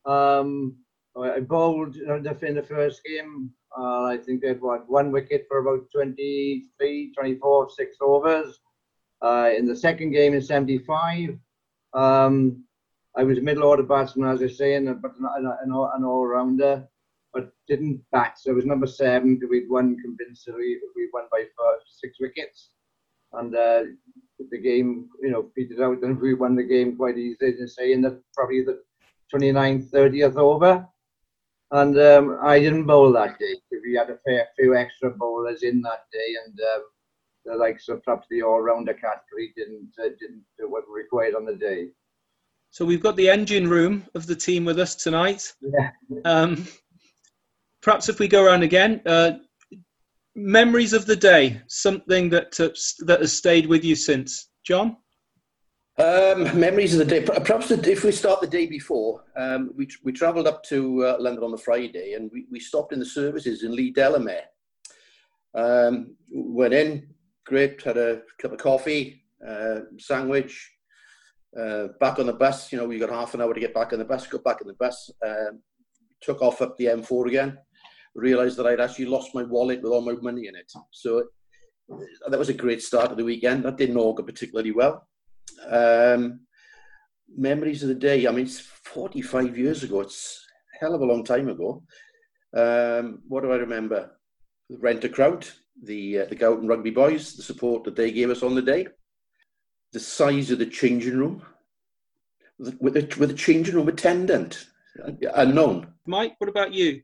Um, 0.05 0.77
I 1.21 1.39
bowled 1.41 1.95
in 1.95 2.23
the 2.23 2.65
first 2.67 3.03
game. 3.03 3.51
Uh, 3.77 4.03
I 4.03 4.17
think 4.17 4.41
they 4.41 4.49
had 4.49 4.61
what, 4.61 4.89
one 4.89 5.11
wicket 5.11 5.45
for 5.47 5.59
about 5.59 5.87
23, 5.93 7.13
24, 7.13 7.69
six 7.69 7.97
overs. 8.01 8.59
Uh, 9.21 9.51
in 9.55 9.65
the 9.65 9.75
second 9.75 10.11
game 10.11 10.33
in 10.33 10.41
75, 10.41 11.37
um, 11.93 12.63
I 13.15 13.23
was 13.23 13.39
middle 13.41 13.63
order 13.63 13.83
batsman, 13.83 14.29
as 14.29 14.41
I 14.41 14.47
say, 14.47 14.75
and 14.75 15.01
but 15.01 15.11
an, 15.19 15.45
an, 15.45 15.71
an 15.71 16.03
all 16.03 16.25
rounder, 16.25 16.87
but 17.31 17.51
didn't 17.67 18.01
bat. 18.11 18.39
So 18.39 18.51
I 18.51 18.55
was 18.55 18.65
number 18.65 18.87
seven. 18.87 19.39
We'd 19.49 19.69
won 19.69 19.97
convincingly. 20.01 20.77
We 20.95 21.09
won 21.13 21.25
by 21.31 21.45
six 21.87 22.19
wickets, 22.19 22.69
and 23.33 23.55
uh, 23.55 23.83
the 24.49 24.57
game, 24.57 25.09
you 25.21 25.29
know, 25.29 25.43
petered 25.55 25.79
out, 25.79 26.01
and 26.01 26.19
we 26.19 26.33
won 26.33 26.55
the 26.55 26.63
game 26.63 26.97
quite 26.97 27.17
easily. 27.17 27.53
As 27.53 27.61
I 27.61 27.65
say, 27.65 27.93
in 27.93 28.01
the 28.01 28.21
probably 28.35 28.63
the 28.63 28.81
29th, 29.33 29.91
30th 29.91 30.37
over. 30.37 30.87
And 31.73 31.99
um, 31.99 32.37
I 32.43 32.59
didn't 32.59 32.85
bowl 32.85 33.11
that 33.13 33.39
day. 33.39 33.55
because 33.69 33.83
We 33.83 33.95
had 33.95 34.11
a 34.11 34.19
fair 34.25 34.47
few 34.55 34.75
extra 34.75 35.09
bowlers 35.09 35.63
in 35.63 35.81
that 35.81 36.05
day, 36.13 36.35
and 36.45 36.59
um, 36.75 36.83
the 37.45 37.55
likes 37.55 37.89
of 37.89 38.03
perhaps 38.03 38.27
the 38.29 38.43
all-rounder 38.43 38.93
category 38.93 39.51
didn't 39.57 39.89
uh, 39.99 40.09
didn't 40.19 40.43
do 40.59 40.69
what 40.69 40.83
required 40.87 41.33
on 41.33 41.45
the 41.45 41.55
day. 41.55 41.87
So 42.69 42.85
we've 42.85 43.01
got 43.01 43.15
the 43.15 43.27
engine 43.29 43.67
room 43.67 44.05
of 44.13 44.27
the 44.27 44.35
team 44.35 44.65
with 44.65 44.79
us 44.79 44.95
tonight. 44.95 45.51
Yeah. 45.61 45.89
Um, 46.25 46.67
perhaps 47.81 48.07
if 48.07 48.19
we 48.19 48.27
go 48.27 48.45
around 48.45 48.61
again, 48.63 49.01
uh, 49.07 49.31
memories 50.35 50.93
of 50.93 51.05
the 51.07 51.15
day, 51.15 51.59
something 51.67 52.29
that 52.29 52.59
uh, 52.59 52.69
that 53.05 53.21
has 53.21 53.35
stayed 53.35 53.65
with 53.65 53.83
you 53.83 53.95
since. 53.95 54.49
John. 54.63 54.97
Um, 55.99 56.59
memories 56.59 56.93
of 56.93 56.99
the 56.99 57.05
day. 57.05 57.21
Perhaps 57.23 57.69
if 57.69 58.03
we 58.03 58.11
start 58.11 58.41
the 58.41 58.47
day 58.47 58.65
before, 58.65 59.23
um, 59.35 59.71
we 59.77 59.87
we 60.03 60.11
travelled 60.11 60.47
up 60.47 60.63
to 60.63 61.05
uh, 61.05 61.17
London 61.19 61.43
on 61.43 61.51
the 61.51 61.57
Friday, 61.57 62.13
and 62.13 62.31
we, 62.33 62.47
we 62.49 62.59
stopped 62.59 62.93
in 62.93 62.99
the 62.99 63.05
services 63.05 63.63
in 63.63 63.75
Leigh 63.75 63.91
Delamere. 63.91 64.45
Um, 65.53 66.15
went 66.31 66.73
in, 66.73 67.09
great, 67.45 67.79
had 67.83 67.97
a 67.97 68.23
cup 68.41 68.53
of 68.53 68.57
coffee, 68.57 69.23
uh, 69.47 69.81
sandwich, 69.99 70.71
uh, 71.59 71.89
back 71.99 72.17
on 72.17 72.25
the 72.25 72.33
bus, 72.33 72.71
you 72.71 72.77
know, 72.79 72.85
we 72.85 72.97
got 72.97 73.11
half 73.11 73.35
an 73.35 73.41
hour 73.41 73.53
to 73.53 73.59
get 73.59 73.75
back 73.75 73.93
on 73.93 73.99
the 73.99 74.05
bus, 74.05 74.25
got 74.25 74.43
back 74.43 74.61
on 74.61 74.67
the 74.67 74.73
bus, 74.73 75.11
um, 75.23 75.61
took 76.21 76.41
off 76.41 76.61
up 76.63 76.75
the 76.77 76.85
M4 76.85 77.27
again, 77.27 77.57
realised 78.15 78.57
that 78.57 78.65
I'd 78.65 78.79
actually 78.79 79.05
lost 79.05 79.35
my 79.35 79.43
wallet 79.43 79.83
with 79.83 79.91
all 79.91 80.01
my 80.01 80.13
money 80.13 80.47
in 80.47 80.55
it. 80.55 80.71
So 80.89 81.25
that 82.27 82.39
was 82.39 82.49
a 82.49 82.53
great 82.53 82.81
start 82.81 83.11
of 83.11 83.17
the 83.17 83.23
weekend. 83.23 83.63
That 83.63 83.77
didn't 83.77 83.97
augur 83.97 84.23
particularly 84.23 84.71
well. 84.71 85.07
Um, 85.67 86.41
memories 87.35 87.83
of 87.83 87.89
the 87.89 87.95
day, 87.95 88.27
I 88.27 88.31
mean, 88.31 88.45
it's 88.45 88.59
45 88.59 89.57
years 89.57 89.83
ago. 89.83 90.01
It's 90.01 90.45
a 90.75 90.79
hell 90.79 90.95
of 90.95 91.01
a 91.01 91.05
long 91.05 91.23
time 91.23 91.49
ago. 91.49 91.83
Um, 92.55 93.21
what 93.27 93.43
do 93.43 93.51
I 93.51 93.55
remember? 93.55 94.11
The 94.69 94.77
Rent 94.77 95.03
a 95.03 95.09
Crowd, 95.09 95.47
the, 95.83 96.19
uh, 96.19 96.25
the 96.25 96.35
Gowton 96.35 96.67
Rugby 96.67 96.91
Boys, 96.91 97.35
the 97.35 97.43
support 97.43 97.83
that 97.83 97.95
they 97.95 98.11
gave 98.11 98.29
us 98.29 98.43
on 98.43 98.55
the 98.55 98.61
day 98.61 98.87
the 99.93 99.99
size 99.99 100.51
of 100.51 100.59
the 100.59 100.65
changing 100.65 101.15
room 101.15 101.41
with 102.57 102.97
a, 102.97 103.15
with 103.19 103.31
a 103.31 103.35
changing 103.35 103.75
room 103.75 103.87
attendant 103.87 104.67
unknown. 105.35 105.87
Mike, 106.05 106.35
what 106.39 106.49
about 106.49 106.73
you? 106.73 107.01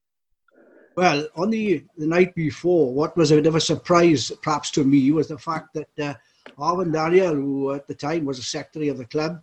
Well, 0.98 1.28
on 1.36 1.50
the, 1.50 1.86
the 1.98 2.08
night 2.08 2.36
before, 2.36 2.94
what 2.94 3.16
was 3.16 3.32
a 3.32 3.36
bit 3.36 3.46
of 3.46 3.56
a 3.56 3.62
surprise, 3.62 4.32
perhaps 4.42 4.72
to 4.72 4.84
me, 4.84 5.12
was 5.12 5.28
the 5.30 5.38
fact 5.38 5.70
that 5.76 5.88
uh, 6.04 6.14
Arvin 6.60 6.92
Daniel, 6.92 7.34
who 7.34 7.72
at 7.74 7.88
the 7.88 7.96
time 7.96 8.26
was 8.26 8.40
a 8.40 8.44
secretary 8.44 8.90
of 8.90 8.98
the 8.98 9.06
club, 9.06 9.42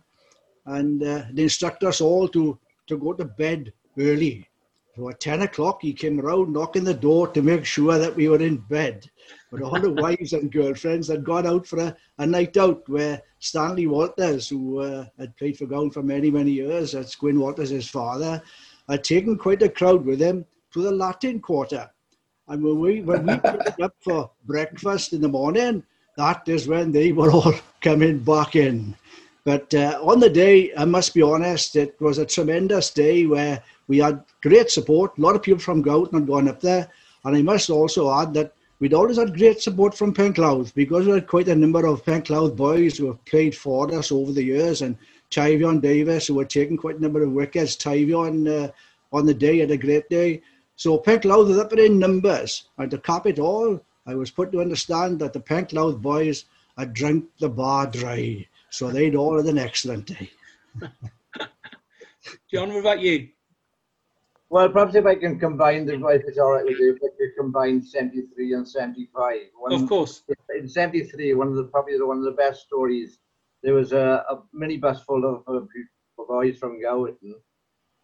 and 0.65 1.03
uh, 1.03 1.23
they 1.31 1.43
instructed 1.43 1.87
us 1.87 2.01
all 2.01 2.27
to, 2.29 2.57
to 2.87 2.97
go 2.97 3.13
to 3.13 3.25
bed 3.25 3.73
early. 3.97 4.47
So 4.95 5.09
at 5.09 5.19
10 5.19 5.43
o'clock, 5.43 5.81
he 5.81 5.93
came 5.93 6.19
around 6.19 6.53
knocking 6.53 6.83
the 6.83 6.93
door 6.93 7.27
to 7.29 7.41
make 7.41 7.65
sure 7.65 7.97
that 7.99 8.15
we 8.15 8.29
were 8.29 8.41
in 8.41 8.57
bed. 8.57 9.09
But 9.51 9.61
all 9.61 9.79
the 9.79 9.91
wives 9.91 10.33
and 10.33 10.51
girlfriends 10.51 11.07
had 11.07 11.23
gone 11.23 11.45
out 11.45 11.67
for 11.67 11.79
a, 11.79 11.95
a 12.17 12.25
night 12.25 12.57
out 12.57 12.87
where 12.89 13.21
Stanley 13.39 13.87
Walters, 13.87 14.49
who 14.49 14.79
uh, 14.79 15.05
had 15.19 15.35
played 15.37 15.57
for 15.57 15.67
Gowton 15.67 15.93
for 15.93 16.01
many, 16.01 16.31
many 16.31 16.51
years, 16.51 16.93
that's 16.93 17.15
Gwyn 17.15 17.39
Walters, 17.39 17.69
his 17.69 17.87
father, 17.87 18.41
had 18.89 19.03
taken 19.03 19.37
quite 19.37 19.61
a 19.61 19.69
crowd 19.69 20.03
with 20.03 20.19
him 20.19 20.45
to 20.73 20.81
the 20.81 20.91
Latin 20.91 21.39
Quarter. 21.39 21.89
And 22.47 22.63
when 22.63 22.79
we, 22.79 23.01
when 23.01 23.25
we 23.25 23.37
picked 23.37 23.81
up 23.81 23.95
for 23.99 24.31
breakfast 24.45 25.13
in 25.13 25.21
the 25.21 25.27
morning, 25.27 25.83
that 26.17 26.47
is 26.47 26.67
when 26.67 26.91
they 26.91 27.11
were 27.11 27.31
all 27.31 27.53
coming 27.81 28.19
back 28.19 28.55
in. 28.55 28.95
But 29.45 29.73
uh, 29.73 29.99
on 30.03 30.19
the 30.19 30.29
day, 30.29 30.73
I 30.75 30.83
must 30.83 31.13
be 31.13 31.21
honest, 31.21 31.77
it 31.77 31.95
was 32.01 32.17
a 32.17 32.25
tremendous 32.25 32.91
day 32.91 33.25
where 33.25 33.63
we 33.87 33.99
had 33.99 34.23
great 34.41 34.69
support. 34.69 35.17
A 35.17 35.21
lot 35.21 35.35
of 35.35 35.41
people 35.41 35.61
from 35.61 35.81
Gowton 35.81 36.15
had 36.15 36.27
gone 36.27 36.49
up 36.49 36.59
there. 36.59 36.89
And 37.23 37.37
I 37.37 37.41
must 37.41 37.69
also 37.69 38.13
add 38.13 38.33
that 38.33 38.53
we'd 38.79 38.93
always 38.93 39.17
had 39.17 39.37
great 39.37 39.61
support 39.61 39.95
from 39.95 40.13
Penclawdd 40.13 40.73
because 40.73 41.05
we 41.05 41.13
had 41.13 41.27
quite 41.27 41.47
a 41.47 41.55
number 41.55 41.85
of 41.85 42.03
Penclawdd 42.03 42.57
boys 42.57 42.97
who 42.97 43.07
have 43.07 43.23
played 43.23 43.55
for 43.55 43.93
us 43.93 44.11
over 44.11 44.33
the 44.33 44.43
years. 44.43 44.81
And 44.81 44.97
Tyvion 45.31 45.81
Davis, 45.81 46.27
who 46.27 46.39
had 46.39 46.49
taken 46.49 46.75
quite 46.75 46.97
a 46.97 47.01
number 47.01 47.23
of 47.23 47.31
wickets. 47.31 47.77
Tyvion 47.77 48.65
uh, 48.65 48.71
on 49.13 49.25
the 49.25 49.33
day 49.33 49.59
had 49.59 49.71
a 49.71 49.77
great 49.77 50.09
day. 50.09 50.41
So 50.75 50.97
Penclawdd 50.99 51.47
was 51.47 51.57
up 51.57 51.71
in 51.73 51.99
numbers. 51.99 52.67
And 52.77 52.91
to 52.91 52.97
cap 52.97 53.27
it 53.27 53.39
all, 53.39 53.81
I 54.07 54.15
was 54.15 54.31
put 54.31 54.51
to 54.53 54.61
understand 54.61 55.19
that 55.19 55.33
the 55.33 55.41
Penclawdd 55.41 56.01
boys 56.01 56.45
had 56.77 56.93
drunk 56.93 57.25
the 57.39 57.49
bar 57.49 57.87
dry. 57.87 58.47
So 58.69 58.89
they'd 58.89 59.15
all 59.15 59.37
had 59.37 59.45
an 59.47 59.57
excellent 59.57 60.05
day. 60.05 60.31
John, 62.51 62.69
what 62.69 62.79
about 62.79 63.01
you? 63.01 63.29
Well, 64.49 64.69
perhaps 64.69 64.95
if 64.95 65.05
I 65.05 65.15
can 65.15 65.37
combine 65.37 65.85
the, 65.85 65.95
if 66.07 66.23
it's 66.25 66.37
all 66.37 66.53
right 66.53 66.63
with 66.63 66.79
you, 66.79 66.95
if 66.95 67.01
I 67.03 67.09
could 67.17 67.35
combine 67.37 67.83
73 67.83 68.53
and 68.53 68.67
75. 68.67 69.35
One, 69.59 69.73
of 69.73 69.89
course. 69.89 70.23
In 70.57 70.69
73, 70.69 71.33
one 71.33 71.49
of 71.49 71.55
the, 71.55 71.65
probably 71.65 72.01
one 72.01 72.17
of 72.17 72.23
the 72.23 72.31
best 72.31 72.61
stories, 72.61 73.19
there 73.61 73.73
was 73.73 73.91
a, 73.91 74.23
a 74.29 74.41
minibus 74.55 75.03
full 75.03 75.25
of, 75.25 75.43
of 75.47 75.67
boys 76.27 76.57
from 76.57 76.81
Gowton, 76.81 77.33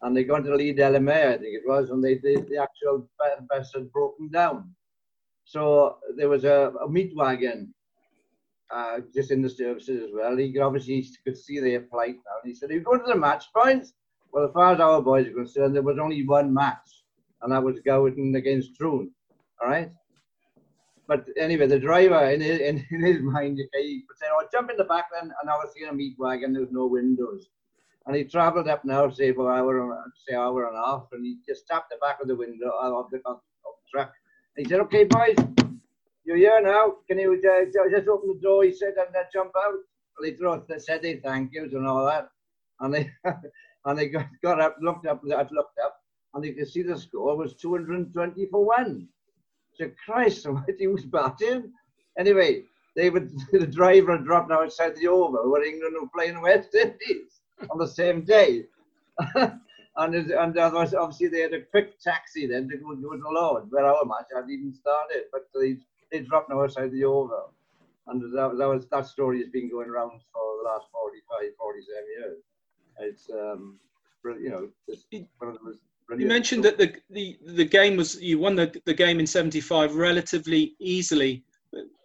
and 0.02 0.18
they 0.18 0.26
got 0.26 0.44
to 0.44 0.56
Leigh 0.56 0.74
Delamere, 0.74 1.34
I 1.34 1.38
think 1.38 1.56
it 1.56 1.64
was, 1.66 1.92
and 1.92 2.04
they, 2.04 2.16
they 2.16 2.36
the 2.36 2.58
actual 2.62 3.08
bus 3.50 3.72
had 3.74 3.92
broken 3.92 4.30
down. 4.30 4.76
So 5.54 5.98
there 6.18 6.30
was 6.30 6.46
a, 6.46 6.74
a 6.84 6.90
meat 6.90 7.16
wagon 7.16 7.76
uh, 8.74 9.02
just 9.14 9.30
in 9.30 9.44
the 9.44 9.50
services 9.50 10.02
as 10.02 10.10
well. 10.12 10.36
He 10.36 10.58
obviously 10.58 11.06
could 11.24 11.38
see 11.38 11.60
their 11.60 11.82
plight 11.82 12.16
now. 12.26 12.38
And 12.42 12.52
he 12.52 12.56
said, 12.56 12.72
Are 12.72 12.74
you 12.74 12.80
going 12.82 13.02
to 13.02 13.06
the 13.06 13.16
match 13.16 13.46
points? 13.56 13.94
Well, 14.32 14.46
as 14.46 14.52
far 14.52 14.74
as 14.74 14.80
our 14.80 15.00
boys 15.00 15.28
are 15.28 15.34
concerned, 15.34 15.76
there 15.76 15.84
was 15.84 16.00
only 16.00 16.26
one 16.26 16.52
match, 16.52 17.04
and 17.44 17.52
that 17.52 17.62
was 17.62 17.80
Gowton 17.86 18.36
against 18.36 18.76
Troon. 18.76 19.12
All 19.62 19.70
right. 19.70 19.92
But 21.08 21.28
anyway, 21.38 21.68
the 21.68 21.78
driver 21.78 22.32
in 22.32 22.42
his, 22.42 22.60
in, 22.60 22.84
in 22.90 23.02
his 23.06 23.22
mind, 23.22 23.60
he 23.74 24.04
said, 24.18 24.30
"Oh, 24.32 24.48
jump 24.52 24.72
in 24.72 24.78
the 24.78 24.86
back 24.86 25.06
then." 25.14 25.32
And 25.40 25.50
I 25.52 25.56
was 25.58 25.72
seeing 25.76 25.88
a 25.88 25.94
meat 25.94 26.16
wagon. 26.18 26.54
There 26.54 26.64
was 26.64 26.72
no 26.72 26.88
windows, 26.88 27.46
And 28.08 28.16
he 28.16 28.24
travelled 28.24 28.70
up 28.70 28.84
now, 28.86 29.08
say 29.12 29.32
for 29.34 29.52
an 29.52 29.60
hour, 29.60 30.04
say 30.28 30.34
hour 30.34 30.68
and 30.68 30.78
a 30.78 30.84
half, 30.84 31.10
and 31.12 31.24
he 31.24 31.38
just 31.48 31.68
tapped 31.68 31.92
the 31.92 31.98
back 32.02 32.20
of 32.24 32.28
the 32.28 32.36
window 32.36 32.72
of 32.82 33.12
the, 33.12 33.22
of 33.28 33.40
the 33.64 33.70
truck. 33.92 34.14
He 34.56 34.66
said, 34.66 34.80
"Okay, 34.82 35.06
boys, 35.06 35.36
you're 36.26 36.38
here 36.38 36.62
now. 36.62 36.96
Can 37.08 37.20
you 37.20 37.34
uh, 37.34 37.90
just 37.90 38.08
open 38.08 38.30
the 38.30 38.40
door?" 38.42 38.64
He 38.64 38.74
said, 38.74 38.94
and 38.98 39.14
then 39.14 39.24
jump 39.34 39.52
out. 39.58 39.80
Well, 40.20 40.30
he 40.30 40.74
they 40.74 40.80
said 40.80 41.02
they 41.02 41.16
thank 41.18 41.54
yous 41.54 41.74
and 41.74 41.88
all 41.88 42.06
that, 42.06 42.30
and 42.80 42.94
they 42.94 43.12
and 43.86 43.98
they 43.98 44.10
got, 44.10 44.28
got 44.44 44.62
up, 44.62 44.78
looked 44.82 45.08
up, 45.08 45.22
I'd 45.26 45.52
looked 45.52 45.80
up, 45.84 46.02
and 46.34 46.46
you 46.46 46.54
could 46.54 46.70
see 46.70 46.84
the 46.84 46.98
score 46.98 47.36
was 47.36 47.56
220 47.56 48.46
for 48.48 48.64
one. 48.64 49.08
So 49.74 49.90
Christ, 50.06 50.48
he 50.78 50.88
was 50.88 51.06
batting. 51.06 51.72
Anyway, 52.18 52.64
they 52.96 53.10
would 53.10 53.32
the 53.52 53.66
driver 53.68 54.18
had 54.18 54.26
dropped 54.26 54.52
outside 54.52 54.96
the 54.96 55.08
Oval 55.08 55.50
where 55.52 55.64
England 55.64 55.96
were 56.00 56.10
playing 56.14 56.42
West 56.42 56.76
Indies 56.76 57.42
on 57.70 57.78
the 57.80 57.88
same 57.88 58.22
day. 58.22 58.66
and 59.98 60.16
it, 60.16 60.32
and 60.32 60.58
obviously 60.58 61.28
they 61.28 61.42
had 61.42 61.54
a 61.54 61.62
quick 61.62 62.00
taxi 62.00 62.48
then 62.48 62.68
to 62.70 62.78
go 62.78 62.96
to 62.96 63.02
the 63.02 63.30
Lord 63.30 63.64
where 63.70 63.86
our 63.86 64.06
match 64.06 64.28
hadn't 64.34 64.52
even 64.52 64.74
started, 64.74 65.26
but 65.32 65.48
they 65.54 65.78
they 66.12 66.20
dropped 66.22 66.50
now 66.50 66.64
outside 66.64 66.92
the 66.92 67.04
Oval. 67.04 67.54
And 68.08 68.22
that, 68.22 68.58
that 68.58 68.68
was 68.68 68.88
that 68.88 69.06
story 69.08 69.40
has 69.40 69.50
been 69.50 69.70
going 69.70 69.90
around 69.90 70.20
for 70.34 70.58
the 70.62 70.70
last 70.70 70.88
45, 70.92 71.56
47 71.58 72.04
years. 72.18 72.38
It's 73.00 73.30
um, 73.30 73.80
you 74.26 74.50
know, 74.50 74.70
it's 74.88 75.06
one 75.38 75.52
of 75.52 75.58
those 75.64 75.78
you 76.18 76.28
mentioned 76.28 76.64
that 76.64 76.78
the, 76.78 76.94
the, 77.10 77.38
the 77.46 77.66
game 77.66 77.96
was 77.96 78.22
you 78.22 78.38
won 78.40 78.56
the, 78.56 78.74
the 78.86 78.94
game 78.94 79.20
in 79.20 79.28
75 79.28 79.96
relatively 79.96 80.76
easily 80.80 81.44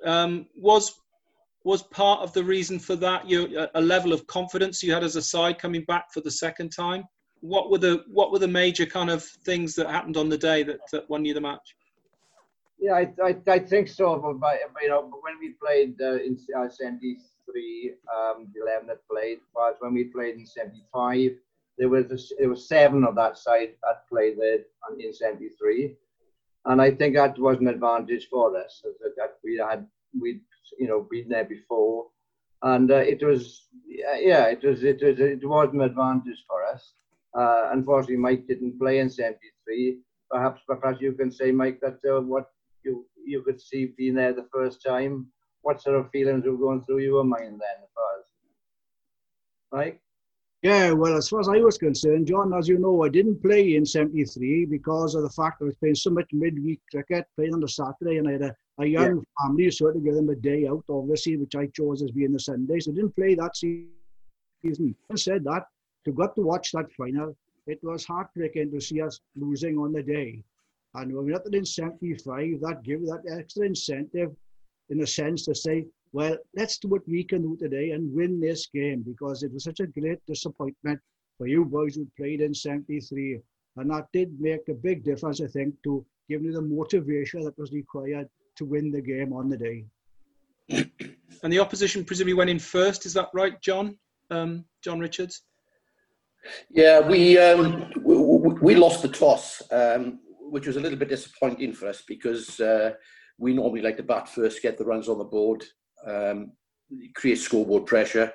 um, 0.05 0.46
was 0.57 1.01
was 1.64 1.83
part 1.83 2.20
of 2.20 2.33
the 2.33 2.42
reason 2.42 2.79
for 2.79 2.96
that 2.96 3.29
you 3.29 3.66
a 3.74 3.81
level 3.81 4.12
of 4.12 4.27
confidence 4.27 4.83
you 4.83 4.92
had 4.92 5.05
as 5.05 5.16
a 5.16 5.22
side 5.22 5.59
coming 5.59 5.85
back 5.85 6.12
for 6.12 6.20
the 6.20 6.31
second 6.31 6.70
time 6.70 7.05
what 7.40 7.70
were 7.70 7.79
the 7.79 8.05
what 8.09 8.33
were 8.33 8.38
the 8.38 8.48
major 8.48 8.87
kind 8.87 9.11
of 9.11 9.22
things 9.22 9.74
that 9.74 9.88
happened 9.88 10.16
on 10.16 10.29
the 10.29 10.38
day 10.38 10.62
that, 10.62 10.81
that 10.92 11.09
won 11.09 11.24
you 11.24 11.35
the 11.35 11.40
match 11.40 11.77
yeah 12.79 12.92
i, 12.94 13.12
I, 13.22 13.37
I 13.46 13.59
think 13.59 13.88
so 13.88 14.37
but 14.40 14.59
you 14.83 14.88
know 14.88 15.11
when 15.22 15.38
we 15.40 15.51
played 15.51 15.94
uh, 16.01 16.14
in 16.14 16.38
uh, 16.57 16.68
73 16.68 17.94
um, 18.16 18.48
the 18.55 18.62
11 18.62 18.87
that 18.88 19.09
played 19.09 19.38
was 19.55 19.77
when 19.81 19.94
we 19.94 20.05
played 20.05 20.37
in 20.37 20.46
75 20.46 21.33
there 21.79 21.88
was 21.88 22.11
a, 22.11 22.35
there 22.38 22.48
was 22.48 22.68
seven 22.68 23.05
of 23.05 23.14
that 23.14 23.38
side 23.38 23.70
that 23.83 24.09
played 24.09 24.37
there 24.38 24.59
in 24.98 25.12
'73, 25.12 25.94
and 26.66 26.83
I 26.83 26.90
think 26.90 27.14
that 27.14 27.38
was 27.38 27.59
an 27.59 27.68
advantage 27.68 28.29
for 28.29 28.57
us 28.57 28.83
that 29.16 29.35
we 29.44 29.57
had 29.57 29.87
we 30.20 30.40
you 30.79 30.88
know 30.88 31.07
been 31.09 31.29
there 31.29 31.44
before, 31.44 32.07
and 32.62 32.90
uh, 32.90 32.96
it 32.96 33.22
was 33.24 33.68
yeah 33.87 34.46
it 34.46 34.62
was 34.64 34.83
it 34.83 35.01
was 35.03 35.20
it 35.20 35.48
was 35.48 35.70
an 35.72 35.81
advantage 35.81 36.44
for 36.48 36.64
us. 36.66 36.94
Uh, 37.37 37.71
unfortunately, 37.73 38.17
Mike 38.17 38.47
didn't 38.47 38.79
play 38.79 38.99
in 38.99 39.11
'73. 39.11 39.99
Perhaps 40.31 40.62
perhaps 40.67 41.01
you 41.01 41.12
can 41.12 41.31
say 41.31 41.51
Mike 41.51 41.81
that 41.81 41.99
uh, 42.09 42.21
what 42.21 42.47
you 42.85 43.07
you 43.25 43.43
could 43.43 43.61
see 43.61 43.93
being 43.97 44.14
there 44.14 44.33
the 44.33 44.49
first 44.53 44.83
time. 44.85 45.27
What 45.62 45.83
sort 45.83 45.97
of 45.97 46.11
feelings 46.11 46.47
were 46.47 46.57
going 46.57 46.85
through 46.85 47.01
your 47.01 47.25
mind 47.25 47.61
then, 47.61 47.79
first? 47.95 48.29
Mike. 49.73 50.01
Yeah, 50.62 50.91
well, 50.91 51.17
as 51.17 51.29
far 51.29 51.38
as 51.38 51.49
I 51.49 51.59
was 51.59 51.79
concerned, 51.79 52.27
John, 52.27 52.53
as 52.53 52.67
you 52.67 52.79
know, 52.79 53.05
I 53.05 53.09
didn't 53.09 53.41
play 53.41 53.77
in 53.77 53.87
73 53.87 54.64
because 54.64 55.14
of 55.14 55.23
the 55.23 55.31
fact 55.31 55.62
I 55.62 55.67
was 55.67 55.77
playing 55.77 55.95
so 55.95 56.11
much 56.11 56.27
midweek 56.33 56.81
cricket, 56.91 57.27
playing 57.37 57.55
on 57.55 57.61
the 57.61 57.69
Saturday, 57.69 58.17
and 58.17 58.29
I 58.29 58.33
had 58.33 58.43
a, 58.43 58.57
a 58.81 58.87
young 58.87 59.17
yeah. 59.19 59.47
family, 59.47 59.71
so 59.71 59.87
I 59.87 59.88
had 59.91 59.95
to 59.95 60.01
give 60.01 60.14
them 60.14 60.31
a 60.31 60.35
day 60.35 60.67
out, 60.67 60.83
obviously, 60.91 61.37
which 61.37 61.55
I 61.55 61.67
chose 61.67 62.03
as 62.03 62.11
being 62.11 62.33
the 62.33 62.41
Sunday. 62.41 62.81
So 62.81 62.91
I 62.91 62.95
didn't 62.97 63.14
play 63.14 63.37
that 63.37 63.57
season. 63.57 64.97
I 65.12 65.14
said 65.14 65.45
that, 65.45 65.67
to 66.05 66.13
got 66.13 66.35
to 66.37 66.43
watch 66.43 66.73
that 66.73 66.93
final, 66.93 67.37
it 67.67 67.79
was 67.83 68.05
heartbreaking 68.05 68.71
to 68.73 68.81
see 68.81 69.01
us 69.03 69.21
losing 69.37 69.79
on 69.79 69.93
the 69.93 70.03
day. 70.03 70.43
And 70.95 71.15
when 71.15 71.27
we 71.27 71.33
got 71.33 71.53
in 71.53 71.65
75, 71.65 72.61
that 72.63 72.83
gave 72.83 73.03
that 73.03 73.25
extra 73.31 73.67
incentive, 73.67 74.35
in 74.89 75.03
a 75.03 75.07
sense, 75.07 75.45
to 75.45 75.55
say, 75.55 75.87
well, 76.13 76.37
let's 76.57 76.79
do 76.79 76.89
what 76.89 77.07
we 77.07 77.23
can 77.23 77.43
do 77.43 77.57
today 77.57 77.91
and 77.91 78.15
win 78.15 78.41
this 78.41 78.67
game 78.67 79.03
because 79.03 79.43
it 79.43 79.53
was 79.53 79.65
such 79.65 79.81
a 79.81 79.87
great 79.87 80.25
disappointment 80.27 81.01
for 81.37 81.47
you 81.47 81.65
boys 81.65 81.95
who 81.95 82.09
played 82.17 82.41
in 82.41 82.55
73. 82.55 83.41
And 83.77 83.91
that 83.91 84.07
did 84.13 84.41
make 84.41 84.69
a 84.69 84.75
big 84.75 85.05
difference, 85.05 85.41
I 85.41 85.47
think, 85.47 85.75
to 85.85 86.05
giving 86.29 86.47
you 86.47 86.53
the 86.53 86.63
motivation 86.63 87.45
that 87.45 87.59
was 87.59 87.73
required 87.73 88.29
to 88.57 88.65
win 88.65 88.91
the 88.91 89.01
game 89.01 89.33
on 89.33 89.49
the 89.49 89.57
day. 89.57 89.85
And 91.43 91.53
the 91.53 91.61
opposition 91.61 92.05
presumably 92.05 92.35
went 92.35 92.51
in 92.51 92.59
first, 92.59 93.07
is 93.07 93.15
that 93.15 93.29
right, 93.33 93.61
John? 93.61 93.97
Um, 94.31 94.65
John 94.83 94.99
Richards? 94.99 95.43
Yeah, 96.70 97.01
we, 97.01 97.38
um, 97.38 97.90
we, 98.03 98.16
we 98.61 98.74
lost 98.74 99.03
the 99.03 99.09
toss, 99.09 99.62
um, 99.70 100.20
which 100.51 100.66
was 100.66 100.77
a 100.77 100.81
little 100.81 100.98
bit 100.98 101.09
disappointing 101.09 101.72
for 101.72 101.88
us 101.88 102.03
because 102.07 102.61
uh, 102.61 102.92
we 103.38 103.55
normally 103.55 103.83
like 103.83 103.96
to 103.98 104.03
bat 104.03 104.29
first, 104.29 104.62
get 104.62 104.79
the 104.79 104.85
runs 104.85 105.09
on 105.09 105.18
the 105.18 105.24
board, 105.24 105.64
um, 106.07 106.53
create 107.14 107.38
scoreboard 107.38 107.87
pressure. 107.87 108.33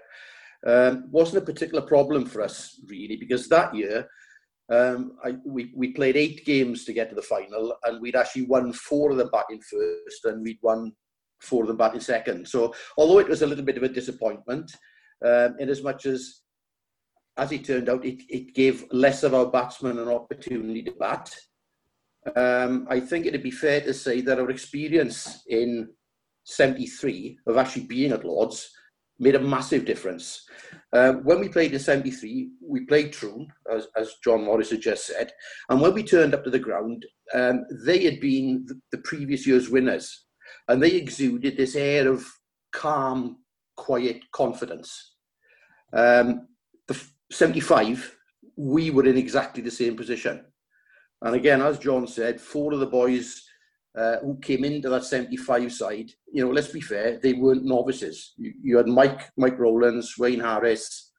Um, 0.66 1.10
wasn't 1.12 1.44
a 1.44 1.46
particular 1.46 1.82
problem 1.82 2.26
for 2.26 2.42
us 2.42 2.80
really 2.88 3.18
because 3.18 3.50
that 3.50 3.76
year 3.76 4.08
um, 4.72 5.18
I, 5.24 5.36
we, 5.46 5.74
we 5.76 5.92
played 5.92 6.16
eight 6.16 6.46
games 6.46 6.86
to 6.86 6.94
get 6.94 7.10
to 7.10 7.16
the 7.16 7.22
final 7.22 7.76
and 7.84 8.02
we'd 8.02 8.16
actually 8.16 8.44
won 8.44 8.72
four 8.72 9.12
of 9.12 9.18
them 9.18 9.30
batting 9.32 9.60
first 9.60 10.24
and 10.26 10.42
we'd 10.42 10.60
won 10.62 10.94
four 11.42 11.64
of 11.64 11.68
them 11.68 11.78
batting 11.78 12.00
second. 12.00 12.48
So 12.48 12.74
although 12.98 13.20
it 13.20 13.28
was 13.28 13.42
a 13.42 13.48
little 13.48 13.66
bit 13.66 13.76
of 13.76 13.84
a 13.84 13.90
disappointment, 13.90 14.72
um, 15.26 15.56
in 15.60 15.70
as 15.70 15.84
much 15.84 16.06
as 16.06 16.43
as 17.38 17.52
it 17.52 17.66
turned 17.66 17.90
out, 17.90 18.06
it, 18.06 18.22
it 18.30 18.54
gave 18.54 18.86
less 18.92 19.24
of 19.24 19.34
our 19.34 19.48
batsmen 19.48 19.98
an 19.98 20.10
opportunity 20.10 20.84
to 20.84 20.92
bat. 20.92 21.34
Um, 22.36 22.88
I 22.90 23.00
think 23.00 23.26
it'd 23.26 23.44
be 23.44 23.52
fair 23.52 23.82
to 23.82 23.94
say 23.94 24.22
that 24.22 24.40
our 24.40 24.50
experience 24.50 25.44
in 25.48 25.90
73 26.46 27.40
of 27.48 27.58
actually 27.58 27.86
being 27.86 28.12
at 28.12 28.26
Lords 28.26 28.70
made 29.20 29.36
a 29.36 29.40
massive 29.40 29.86
difference. 29.86 30.46
Uh, 30.92 31.14
when 31.14 31.40
we 31.40 31.50
played 31.50 31.74
in 31.74 31.80
73, 31.80 32.50
we 32.62 32.86
played 32.86 33.14
Troon, 33.14 33.48
as, 33.72 33.88
as 33.96 34.16
John 34.24 34.44
Morris 34.44 34.72
had 34.72 34.82
just 34.82 35.08
said. 35.08 35.32
And 35.70 35.82
when 35.82 35.94
we 35.94 36.04
turned 36.04 36.34
up 36.34 36.44
to 36.44 36.50
the 36.50 36.60
ground, 36.60 37.06
um, 37.34 37.66
they 37.86 38.04
had 38.04 38.20
been 38.20 38.66
the, 38.92 38.98
previous 39.00 39.46
year's 39.46 39.70
winners. 39.70 40.26
And 40.68 40.82
they 40.82 40.92
exuded 40.92 41.58
this 41.58 41.76
air 41.76 42.08
of 42.08 42.26
calm, 42.72 43.38
quiet 43.76 44.22
confidence. 44.32 45.16
Um, 45.94 46.48
the 46.88 47.00
75, 47.34 48.16
we 48.56 48.92
were 48.92 49.06
in 49.06 49.18
exactly 49.18 49.64
the 49.64 49.72
same 49.72 49.96
position. 49.96 50.46
And 51.22 51.36
again, 51.36 51.62
as 51.62 51.80
John 51.80 52.08
said, 52.08 52.40
four 52.40 52.74
of 52.74 52.80
the 52.80 52.86
boys 52.86 53.44
uh, 53.98 54.18
who 54.18 54.38
came 54.40 54.64
into 54.64 54.90
that 54.90 55.06
75 55.06 55.72
side, 55.72 56.12
you 56.32 56.46
know, 56.46 56.52
let's 56.52 56.68
be 56.68 56.82
fair, 56.82 57.20
they 57.22 57.34
weren't 57.34 57.64
novices. 57.64 58.34
You, 58.38 58.54
you 58.62 58.78
had 58.78 58.88
Mike, 58.88 59.32
Mike 59.38 59.58
Rowlands, 59.58 60.18
Wayne 60.18 60.40
Harris, 60.40 61.12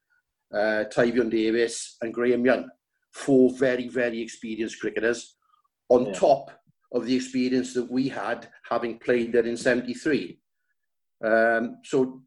uh, 0.52 0.84
Tyvion 0.94 1.30
Davis, 1.30 1.96
and 2.02 2.12
Graham 2.12 2.44
Young, 2.44 2.68
four 3.12 3.50
very, 3.56 3.88
very 3.88 4.20
experienced 4.20 4.80
cricketers, 4.80 5.36
on 5.88 6.06
yeah. 6.06 6.12
top 6.12 6.50
of 6.92 7.06
the 7.06 7.14
experience 7.14 7.74
that 7.74 7.90
we 7.90 8.08
had 8.08 8.48
having 8.68 8.98
played 8.98 9.32
there 9.32 9.46
in 9.46 9.56
73. 9.56 10.38
Um, 11.24 11.78
so, 11.84 12.22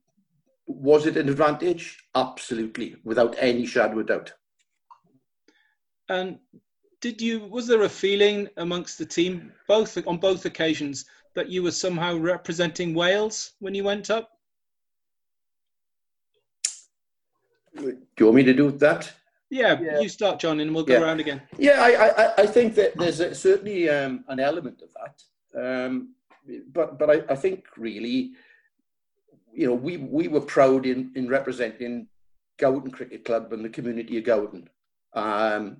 was 0.67 1.05
it 1.05 1.17
an 1.17 1.29
advantage? 1.29 2.03
Absolutely, 2.13 2.97
without 3.03 3.35
any 3.39 3.65
shadow 3.65 3.99
of 3.99 4.07
doubt. 4.07 4.33
And 6.09 6.39
did 7.01 7.21
you 7.21 7.39
was 7.45 7.67
there 7.67 7.83
a 7.83 7.89
feeling 7.89 8.47
amongst 8.57 8.97
the 8.97 9.05
team 9.05 9.51
both 9.67 9.97
on 10.07 10.17
both 10.17 10.45
occasions 10.45 11.05
that 11.35 11.49
you 11.49 11.63
were 11.63 11.71
somehow 11.71 12.17
representing 12.17 12.93
Wales 12.93 13.53
when 13.59 13.75
you 13.75 13.83
went 13.83 14.09
up? 14.09 14.31
Do 17.75 17.95
you 18.19 18.25
want 18.25 18.35
me 18.35 18.43
to 18.43 18.53
do 18.53 18.71
that? 18.71 19.13
Yeah, 19.49 19.79
yeah. 19.79 19.99
you 19.99 20.09
start, 20.09 20.39
John, 20.39 20.59
and 20.59 20.73
we'll 20.73 20.83
go 20.83 20.93
yeah. 20.93 21.01
around 21.01 21.19
again. 21.19 21.41
Yeah, 21.57 21.81
I, 21.81 22.23
I, 22.23 22.33
I 22.39 22.45
think 22.47 22.75
that 22.75 22.97
there's 22.97 23.19
a, 23.19 23.33
certainly 23.33 23.89
um, 23.89 24.25
an 24.27 24.39
element 24.39 24.81
of 24.81 24.89
that, 24.97 25.87
um, 25.87 26.13
but 26.73 26.99
but 26.99 27.09
I, 27.09 27.33
I 27.33 27.35
think 27.35 27.65
really, 27.77 28.31
you 29.57 29.65
know, 29.65 29.73
we 29.73 29.97
we 29.97 30.27
were 30.27 30.41
proud 30.41 30.85
in 30.85 31.11
in 31.15 31.27
representing 31.27 32.07
Gowerton 32.59 32.93
Cricket 32.93 33.25
Club 33.25 33.51
and 33.51 33.65
the 33.65 33.69
community 33.69 34.19
of 34.19 34.23
Gowerton. 34.23 34.67
Um, 35.13 35.77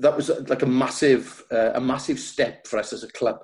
that 0.00 0.16
was 0.16 0.30
like 0.48 0.62
a 0.62 0.66
massive 0.66 1.44
uh, 1.52 1.70
a 1.74 1.80
massive 1.80 2.18
step 2.18 2.66
for 2.66 2.80
us 2.80 2.92
as 2.92 3.04
a 3.04 3.12
club. 3.12 3.38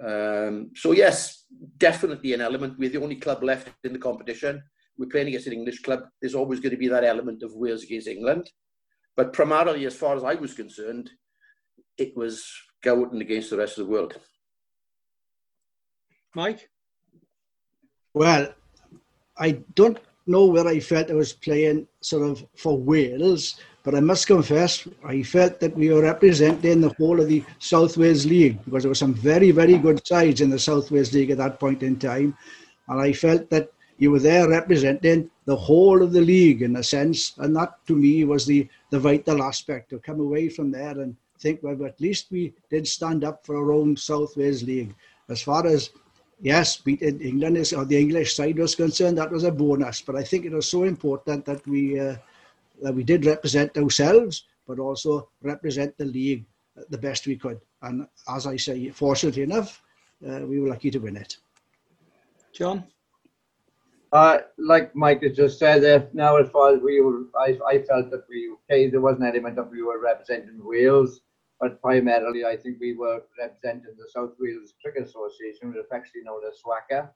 Um, 0.00 0.70
so 0.76 0.92
yes, 0.92 1.44
definitely 1.76 2.34
an 2.34 2.40
element. 2.40 2.78
We're 2.78 2.90
the 2.90 3.02
only 3.02 3.16
club 3.16 3.42
left 3.42 3.68
in 3.82 3.92
the 3.92 3.98
competition. 3.98 4.62
We're 4.96 5.08
playing 5.08 5.28
against 5.28 5.48
an 5.48 5.54
English 5.54 5.82
club. 5.82 6.02
There's 6.20 6.36
always 6.36 6.60
going 6.60 6.70
to 6.70 6.84
be 6.84 6.88
that 6.88 7.02
element 7.04 7.42
of 7.42 7.52
Wales 7.54 7.82
against 7.82 8.06
England. 8.06 8.48
But 9.16 9.32
primarily, 9.32 9.86
as 9.86 9.96
far 9.96 10.16
as 10.16 10.22
I 10.22 10.34
was 10.34 10.54
concerned, 10.54 11.10
it 11.96 12.16
was 12.16 12.48
Gowerton 12.84 13.20
against 13.20 13.50
the 13.50 13.58
rest 13.58 13.76
of 13.76 13.86
the 13.86 13.92
world. 13.92 14.14
Mike? 16.36 16.68
Well, 18.18 18.52
I 19.38 19.62
don't 19.76 19.96
know 20.26 20.46
where 20.46 20.66
I 20.66 20.80
felt 20.80 21.08
I 21.08 21.14
was 21.14 21.32
playing 21.32 21.86
sort 22.00 22.28
of 22.28 22.44
for 22.56 22.76
Wales, 22.76 23.60
but 23.84 23.94
I 23.94 24.00
must 24.00 24.26
confess, 24.26 24.88
I 25.04 25.22
felt 25.22 25.60
that 25.60 25.76
we 25.76 25.90
were 25.90 26.02
representing 26.02 26.80
the 26.80 26.92
whole 26.98 27.20
of 27.20 27.28
the 27.28 27.44
South 27.60 27.96
Wales 27.96 28.26
League 28.26 28.58
because 28.64 28.82
there 28.82 28.90
were 28.90 29.04
some 29.06 29.14
very, 29.14 29.52
very 29.52 29.78
good 29.78 30.04
sides 30.04 30.40
in 30.40 30.50
the 30.50 30.58
South 30.58 30.90
Wales 30.90 31.14
League 31.14 31.30
at 31.30 31.38
that 31.38 31.60
point 31.60 31.84
in 31.84 31.96
time. 31.96 32.36
And 32.88 33.00
I 33.00 33.12
felt 33.12 33.50
that 33.50 33.70
you 33.98 34.10
were 34.10 34.18
there 34.18 34.48
representing 34.48 35.30
the 35.44 35.54
whole 35.54 36.02
of 36.02 36.10
the 36.10 36.20
league 36.20 36.62
in 36.62 36.74
a 36.74 36.82
sense. 36.82 37.34
And 37.38 37.54
that 37.54 37.74
to 37.86 37.94
me 37.94 38.24
was 38.24 38.46
the, 38.46 38.68
the 38.90 38.98
vital 38.98 39.44
aspect 39.44 39.90
to 39.90 40.00
come 40.00 40.18
away 40.18 40.48
from 40.48 40.72
there 40.72 40.98
and 40.98 41.14
think, 41.38 41.62
well, 41.62 41.86
at 41.86 42.00
least 42.00 42.32
we 42.32 42.52
did 42.68 42.88
stand 42.88 43.22
up 43.22 43.46
for 43.46 43.56
our 43.56 43.70
own 43.70 43.96
South 43.96 44.36
Wales 44.36 44.64
League. 44.64 44.92
As 45.28 45.40
far 45.40 45.64
as 45.68 45.90
yes, 46.40 46.76
beating 46.76 47.20
England 47.20 47.56
is, 47.56 47.72
or 47.72 47.84
the 47.84 47.98
English 47.98 48.34
side 48.34 48.58
was 48.58 48.74
concerned, 48.74 49.18
that 49.18 49.30
was 49.30 49.44
a 49.44 49.50
bonus. 49.50 50.00
But 50.00 50.16
I 50.16 50.22
think 50.22 50.44
it 50.44 50.52
was 50.52 50.68
so 50.68 50.84
important 50.84 51.44
that 51.46 51.66
we 51.66 51.98
uh, 51.98 52.16
that 52.82 52.94
we 52.94 53.02
did 53.02 53.26
represent 53.26 53.76
ourselves, 53.76 54.44
but 54.66 54.78
also 54.78 55.30
represent 55.42 55.96
the 55.98 56.04
league 56.04 56.44
the 56.90 56.98
best 56.98 57.26
we 57.26 57.36
could. 57.36 57.60
And 57.82 58.06
as 58.28 58.46
I 58.46 58.56
say, 58.56 58.90
fortunately 58.90 59.42
enough, 59.42 59.82
uh, 60.26 60.40
we 60.40 60.60
were 60.60 60.68
lucky 60.68 60.90
to 60.90 60.98
win 60.98 61.16
it. 61.16 61.36
John? 62.52 62.84
Uh, 64.12 64.38
like 64.56 64.94
Mike 64.96 65.22
has 65.22 65.36
just 65.36 65.58
said, 65.58 65.84
uh, 65.84 66.06
now 66.12 66.36
as 66.36 66.48
far 66.50 66.74
as 66.74 66.80
we 66.80 67.00
were, 67.00 67.24
I, 67.38 67.58
I 67.66 67.82
felt 67.82 68.10
that 68.10 68.24
we, 68.28 68.50
okay, 68.64 68.88
there 68.88 69.02
was 69.02 69.16
an 69.16 69.24
element 69.24 69.56
that 69.56 69.70
we 69.70 69.82
were 69.82 70.00
representing 70.00 70.58
Wales, 70.62 71.20
but 71.60 71.80
primarily 71.80 72.44
I 72.44 72.56
think 72.56 72.78
we 72.80 72.94
were 72.94 73.22
representing 73.38 73.94
the 73.98 74.08
South 74.14 74.34
Wales 74.38 74.74
Cricket 74.82 75.08
Association, 75.08 75.68
which 75.68 75.78
is 75.78 75.92
actually 75.92 76.22
known 76.22 76.40
as 76.48 76.60
SWACA. 76.62 77.10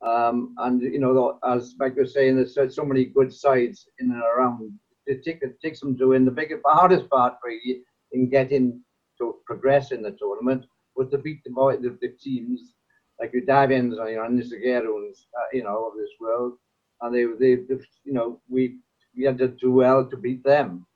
Um, 0.00 0.54
and, 0.58 0.80
you 0.80 1.00
know, 1.00 1.38
as 1.44 1.74
Mike 1.78 1.96
was 1.96 2.12
saying, 2.14 2.36
there's 2.36 2.74
so 2.74 2.84
many 2.84 3.04
good 3.06 3.32
sides 3.32 3.88
in 3.98 4.10
and 4.10 4.22
around 4.22 4.78
it, 5.08 5.24
take, 5.24 5.42
it 5.42 5.60
takes 5.60 5.80
them 5.80 5.96
doing 5.96 6.24
the 6.24 6.30
biggest, 6.30 6.62
the 6.64 6.70
hardest 6.70 7.08
part 7.08 7.34
for 7.40 7.50
you 7.50 7.82
in 8.12 8.28
getting 8.28 8.80
to 9.18 9.36
progress 9.46 9.90
in 9.90 10.02
the 10.02 10.12
tournament 10.12 10.66
was 10.94 11.08
to 11.10 11.18
beat 11.18 11.42
the, 11.44 11.50
boy, 11.50 11.76
the, 11.76 11.96
the 12.00 12.14
teams 12.20 12.74
like 13.18 13.32
the 13.32 13.42
Davians 13.42 13.92
you 14.10 14.16
know, 14.16 14.24
and 14.24 14.38
the 14.38 14.44
Zagueros, 14.44 15.24
uh, 15.36 15.48
you 15.52 15.64
know, 15.64 15.88
of 15.88 15.96
this 15.96 16.10
world. 16.20 16.52
And 17.00 17.14
they, 17.14 17.24
they, 17.38 17.62
they, 17.62 17.80
you 18.04 18.12
know, 18.12 18.40
we, 18.48 18.76
we 19.16 19.24
had 19.24 19.38
to 19.38 19.48
do 19.48 19.72
well 19.72 20.04
to 20.08 20.16
beat 20.16 20.44
them. 20.44 20.86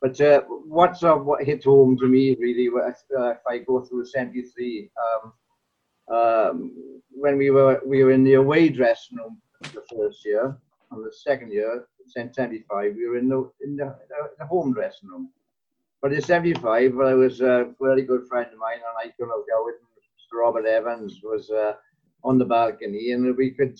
But 0.00 0.20
uh, 0.20 0.42
what's 0.66 1.02
uh, 1.02 1.16
what 1.16 1.44
hit 1.44 1.64
home 1.64 1.96
to 1.98 2.06
me 2.06 2.36
really, 2.38 2.68
uh, 2.68 3.30
if 3.30 3.38
I 3.48 3.58
go 3.58 3.80
through 3.80 4.06
73, 4.06 4.90
um, 5.06 6.16
um, 6.16 7.00
when 7.10 7.36
we 7.36 7.50
were 7.50 7.80
we 7.84 8.04
were 8.04 8.12
in 8.12 8.24
the 8.24 8.34
away 8.34 8.68
dressing 8.68 9.18
room 9.18 9.40
the 9.74 9.82
first 9.94 10.24
year, 10.24 10.56
and 10.92 11.04
the 11.04 11.12
second 11.12 11.52
year, 11.52 11.86
75, 12.06 12.94
we 12.94 13.08
were 13.08 13.18
in 13.18 13.28
the, 13.28 13.50
in 13.62 13.76
the, 13.76 13.94
the 14.38 14.46
home 14.46 14.72
dressing 14.72 15.08
room. 15.08 15.30
But 16.00 16.12
in 16.12 16.22
75, 16.22 16.94
well, 16.94 17.08
I 17.08 17.14
was 17.14 17.40
a 17.40 17.72
very 17.80 18.02
good 18.02 18.26
friend 18.28 18.46
of 18.52 18.58
mine, 18.58 18.76
and 18.76 18.96
I 18.98 19.12
could 19.16 19.26
have 19.26 19.46
go 19.50 19.64
with 19.64 19.74
Robert 20.32 20.66
Evans 20.66 21.20
was 21.22 21.50
uh, 21.50 21.72
on 22.22 22.38
the 22.38 22.44
balcony, 22.44 23.12
and 23.12 23.36
we 23.36 23.50
could. 23.50 23.78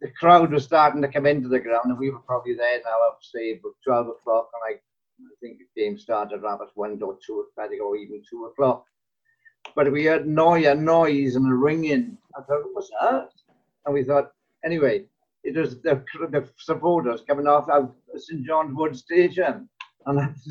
The 0.00 0.10
crowd 0.20 0.52
was 0.52 0.64
starting 0.64 1.00
to 1.02 1.08
come 1.08 1.26
into 1.26 1.48
the 1.48 1.58
ground, 1.58 1.86
and 1.86 1.98
we 1.98 2.10
were 2.10 2.20
probably 2.20 2.54
there 2.54 2.80
now, 2.84 3.08
up 3.08 3.18
say 3.22 3.52
about 3.52 3.72
12 3.82 4.08
o'clock, 4.08 4.50
and 4.52 4.76
I, 4.76 4.80
game 5.86 5.98
started 5.98 6.42
around 6.42 6.60
one 6.74 7.00
or 7.02 7.18
two, 7.24 7.46
think, 7.56 7.82
or 7.82 7.96
even 7.96 8.22
two 8.28 8.44
o'clock. 8.46 8.84
But 9.74 9.92
we 9.92 10.04
heard 10.04 10.26
noise, 10.26 10.66
a 10.66 10.74
noise 10.74 11.36
and 11.36 11.46
a 11.46 11.54
ringing. 11.54 12.18
I 12.36 12.42
thought, 12.42 12.64
what's 12.72 12.90
that? 13.00 13.30
And 13.84 13.94
we 13.94 14.04
thought, 14.04 14.32
anyway, 14.64 15.04
it 15.44 15.56
was 15.56 15.80
the, 15.82 16.02
the 16.30 16.48
supporters 16.58 17.22
coming 17.28 17.46
off 17.46 17.68
of 17.68 17.94
St 18.16 18.44
John's 18.46 18.76
Wood 18.76 18.96
Station, 18.96 19.68
and 20.06 20.34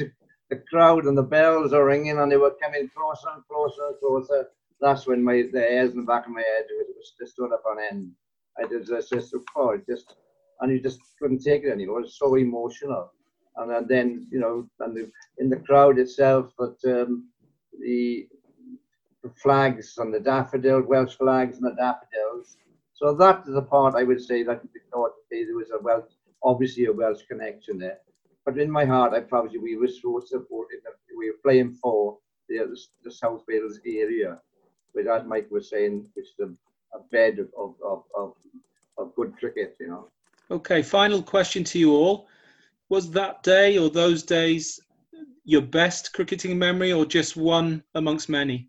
the, 0.49 0.61
crowd 0.71 1.05
and 1.05 1.17
the 1.17 1.23
bells 1.23 1.73
are 1.73 1.85
ringing, 1.85 2.17
and 2.17 2.31
they 2.31 2.37
were 2.37 2.55
coming 2.63 2.89
closer 2.95 3.27
and 3.33 3.43
closer 3.47 3.87
and 3.87 3.99
closer. 3.99 4.47
That's 4.81 5.07
when 5.07 5.23
my 5.23 5.43
the 5.51 5.59
hairs 5.59 5.91
in 5.91 6.01
the 6.01 6.05
back 6.05 6.25
of 6.25 6.33
my 6.33 6.41
head 6.41 6.65
was, 6.69 7.13
was 7.19 7.31
stood 7.31 7.53
up 7.53 7.63
on 7.69 7.77
end. 7.91 8.11
I 8.57 8.67
just, 8.67 9.09
just 9.09 9.35
oh, 9.55 9.77
just, 9.89 10.15
and 10.61 10.71
you 10.71 10.79
just 10.79 10.99
couldn't 11.19 11.43
take 11.43 11.63
it 11.63 11.71
anymore. 11.71 11.99
It 11.99 12.03
was 12.03 12.17
so 12.17 12.35
emotional, 12.35 13.11
and 13.57 13.87
then 13.87 14.27
you 14.31 14.39
know, 14.39 14.67
and 14.79 14.95
the, 14.95 15.11
in 15.37 15.49
the 15.49 15.57
crowd 15.57 15.97
itself, 15.99 16.51
but 16.57 16.75
um, 16.85 17.29
the 17.79 18.27
the 19.23 19.31
flags 19.41 19.97
and 19.97 20.13
the 20.13 20.19
daffodil, 20.19 20.81
Welsh 20.81 21.15
flags 21.15 21.57
and 21.57 21.65
the 21.65 21.75
daffodils 21.75 22.57
so 22.95 23.13
that 23.13 23.43
is 23.45 23.53
the 23.53 23.61
part 23.61 23.95
I 23.95 24.03
would 24.03 24.21
say 24.21 24.43
that 24.43 24.63
we 24.63 24.79
thought 24.91 25.11
there 25.29 25.53
was 25.53 25.69
a 25.71 25.83
Welsh, 25.83 26.11
obviously 26.41 26.85
a 26.85 26.93
Welsh 26.93 27.23
connection 27.27 27.77
there. 27.77 27.99
But 28.45 28.57
in 28.57 28.71
my 28.71 28.85
heart, 28.85 29.13
I 29.13 29.19
probably 29.19 29.59
we 29.59 29.75
were 29.75 29.89
so 29.89 30.21
supported 30.25 30.79
that 30.85 30.93
we 31.17 31.29
were 31.29 31.37
playing 31.43 31.73
for 31.73 32.17
the, 32.47 32.59
the, 32.59 32.79
the 33.03 33.11
South 33.11 33.43
Wales 33.49 33.79
area, 33.85 34.39
which 34.93 35.07
as 35.07 35.25
Mike 35.25 35.47
was 35.51 35.69
saying, 35.69 36.05
which 36.13 36.27
is 36.27 36.39
a, 36.39 36.97
a 36.97 37.01
bed 37.11 37.39
of, 37.39 37.75
of, 37.83 38.03
of, 38.15 38.33
of 38.97 39.13
good 39.15 39.35
cricket, 39.37 39.75
you 39.79 39.89
know. 39.89 40.07
Okay, 40.49 40.81
final 40.81 41.21
question 41.21 41.65
to 41.65 41.79
you 41.79 41.91
all. 41.91 42.27
Was 42.89 43.09
that 43.11 43.43
day 43.43 43.77
or 43.77 43.89
those 43.89 44.23
days 44.23 44.79
your 45.43 45.61
best 45.61 46.13
cricketing 46.13 46.57
memory 46.57 46.91
or 46.91 47.05
just 47.05 47.35
one 47.35 47.83
amongst 47.95 48.29
many? 48.29 48.67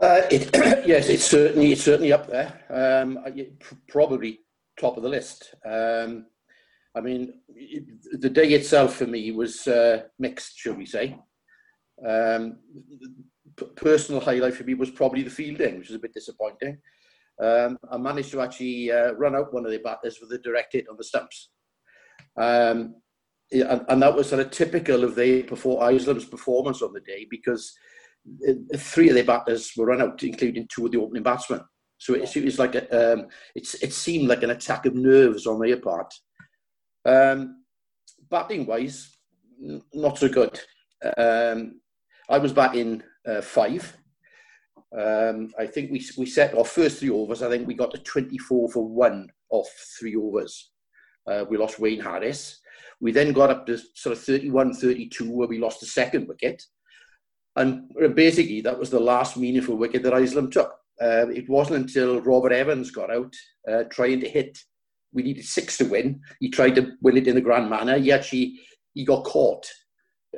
Uh, 0.00 0.22
it, 0.30 0.50
yes, 0.86 1.08
it's 1.08 1.24
certainly 1.24 1.72
it's 1.72 1.82
certainly 1.82 2.12
up 2.12 2.26
there. 2.28 2.60
Um, 2.70 3.18
probably 3.88 4.40
top 4.78 4.96
of 4.96 5.02
the 5.02 5.08
list. 5.08 5.54
Um, 5.64 6.26
I 6.96 7.00
mean, 7.00 7.34
it, 7.48 8.20
the 8.20 8.30
day 8.30 8.48
itself 8.48 8.96
for 8.96 9.06
me 9.06 9.30
was 9.32 9.66
uh, 9.68 10.04
mixed, 10.18 10.58
shall 10.58 10.74
we 10.74 10.86
say. 10.86 11.18
Um, 12.04 12.58
personal 13.76 14.20
highlight 14.20 14.54
for 14.54 14.64
me 14.64 14.74
was 14.74 14.90
probably 14.90 15.22
the 15.22 15.30
fielding, 15.30 15.78
which 15.78 15.88
was 15.88 15.96
a 15.96 16.00
bit 16.00 16.14
disappointing. 16.14 16.78
Um, 17.40 17.78
I 17.90 17.96
managed 17.96 18.32
to 18.32 18.40
actually 18.40 18.90
uh, 18.90 19.12
run 19.12 19.36
out 19.36 19.52
one 19.52 19.64
of 19.64 19.70
the 19.70 19.78
batters 19.78 20.18
with 20.20 20.32
a 20.32 20.38
direct 20.38 20.72
hit 20.72 20.88
on 20.88 20.96
the 20.96 21.04
stumps. 21.04 21.50
Um, 22.36 22.94
and, 23.52 23.84
and, 23.88 24.02
that 24.02 24.14
was 24.14 24.28
sort 24.28 24.40
of 24.40 24.50
typical 24.50 25.02
of 25.02 25.16
the 25.16 25.42
before 25.42 25.82
Isleham's 25.82 26.24
performance 26.24 26.82
on 26.82 26.92
the 26.92 27.00
day 27.00 27.26
because 27.28 27.74
three 28.76 29.08
of 29.08 29.14
their 29.14 29.24
batters 29.24 29.72
were 29.76 29.86
run 29.86 30.00
out, 30.00 30.22
including 30.22 30.68
two 30.68 30.86
of 30.86 30.92
the 30.92 30.98
opening 30.98 31.22
batsmen. 31.22 31.60
So 31.98 32.14
it, 32.14 32.34
it 32.34 32.44
was 32.44 32.58
like 32.58 32.74
a, 32.76 33.12
um, 33.12 33.26
it 33.54 33.92
seemed 33.92 34.28
like 34.28 34.42
an 34.42 34.50
attack 34.50 34.86
of 34.86 34.94
nerves 34.94 35.46
on 35.46 35.60
their 35.60 35.76
part. 35.76 36.12
Um, 37.04 37.64
batting 38.30 38.66
wise, 38.66 39.16
not 39.92 40.18
so 40.18 40.28
good. 40.28 40.58
Um, 41.16 41.80
I 42.28 42.38
was 42.38 42.52
batting 42.52 43.02
uh, 43.26 43.40
five. 43.40 43.96
Um, 44.96 45.52
I 45.58 45.66
think 45.66 45.90
we, 45.90 46.04
we 46.16 46.26
set 46.26 46.56
our 46.56 46.64
first 46.64 47.00
three 47.00 47.10
overs. 47.10 47.42
I 47.42 47.48
think 47.48 47.66
we 47.66 47.74
got 47.74 47.90
to 47.92 47.98
24 47.98 48.70
for 48.70 48.86
one 48.86 49.28
off 49.50 49.68
three 49.98 50.16
overs. 50.16 50.69
Uh, 51.30 51.44
we 51.48 51.56
lost 51.56 51.78
Wayne 51.78 52.00
Harris. 52.00 52.60
We 53.00 53.12
then 53.12 53.32
got 53.32 53.50
up 53.50 53.66
to 53.66 53.78
sort 53.94 54.16
of 54.16 54.22
31 54.22 54.74
32, 54.74 55.30
where 55.30 55.48
we 55.48 55.58
lost 55.58 55.80
the 55.80 55.86
second 55.86 56.28
wicket. 56.28 56.62
And 57.56 57.88
basically, 58.14 58.60
that 58.62 58.78
was 58.78 58.90
the 58.90 59.00
last 59.00 59.36
meaningful 59.36 59.76
wicket 59.76 60.02
that 60.02 60.12
Isleham 60.12 60.50
took. 60.50 60.72
Uh, 61.00 61.28
it 61.28 61.48
wasn't 61.48 61.78
until 61.78 62.20
Robert 62.20 62.52
Evans 62.52 62.90
got 62.90 63.10
out 63.10 63.34
uh, 63.70 63.84
trying 63.84 64.20
to 64.20 64.28
hit. 64.28 64.58
We 65.12 65.22
needed 65.22 65.44
six 65.44 65.78
to 65.78 65.84
win. 65.84 66.20
He 66.40 66.50
tried 66.50 66.74
to 66.76 66.92
win 67.00 67.16
it 67.16 67.26
in 67.26 67.34
the 67.34 67.40
grand 67.40 67.70
manner. 67.70 67.98
He 67.98 68.12
actually 68.12 68.60
he 68.92 69.04
got 69.04 69.24
caught. 69.24 69.66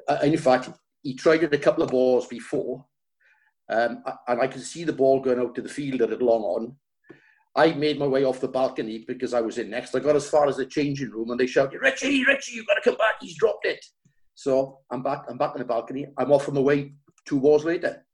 Uh, 0.09 0.19
in 0.23 0.37
fact, 0.39 0.71
he 1.03 1.15
tried 1.15 1.43
it 1.43 1.55
a 1.55 1.59
couple 1.59 1.83
of 1.83 1.91
balls 1.91 2.27
before, 2.27 2.85
um, 3.69 4.03
and 4.29 4.41
I 4.41 4.47
could 4.47 4.63
see 4.63 4.85
the 4.85 4.93
ball 4.93 5.21
going 5.21 5.41
out 5.41 5.55
to 5.57 5.63
the 5.63 5.69
fielder 5.69 6.11
at 6.11 6.23
long 6.23 6.43
on. 6.43 6.77
I 7.55 7.73
made 7.73 7.99
my 7.99 8.07
way 8.07 8.25
off 8.25 8.41
the 8.41 8.49
balcony 8.49 9.05
because 9.07 9.35
I 9.35 9.41
was 9.41 9.59
in 9.59 9.69
next. 9.69 9.95
I 9.95 9.99
got 9.99 10.17
as 10.17 10.29
far 10.29 10.49
as 10.49 10.57
the 10.57 10.67
changing 10.67 11.11
room, 11.11 11.31
and 11.31 11.39
they 11.39 11.47
shouted, 11.47 11.81
"Richie, 11.81 12.25
Richie, 12.25 12.55
you've 12.55 12.67
got 12.67 12.75
to 12.75 12.81
come 12.83 12.97
back! 12.97 13.15
He's 13.21 13.37
dropped 13.37 13.67
it." 13.67 13.85
So 14.35 14.79
I'm 14.91 15.03
back. 15.03 15.25
I'm 15.29 15.37
back 15.37 15.55
in 15.55 15.59
the 15.59 15.67
balcony. 15.67 16.07
I'm 16.17 16.33
off 16.33 16.49
on 16.49 16.55
the 16.55 16.63
way 16.63 16.95
two 17.27 17.41
balls 17.41 17.65
later. 17.65 18.05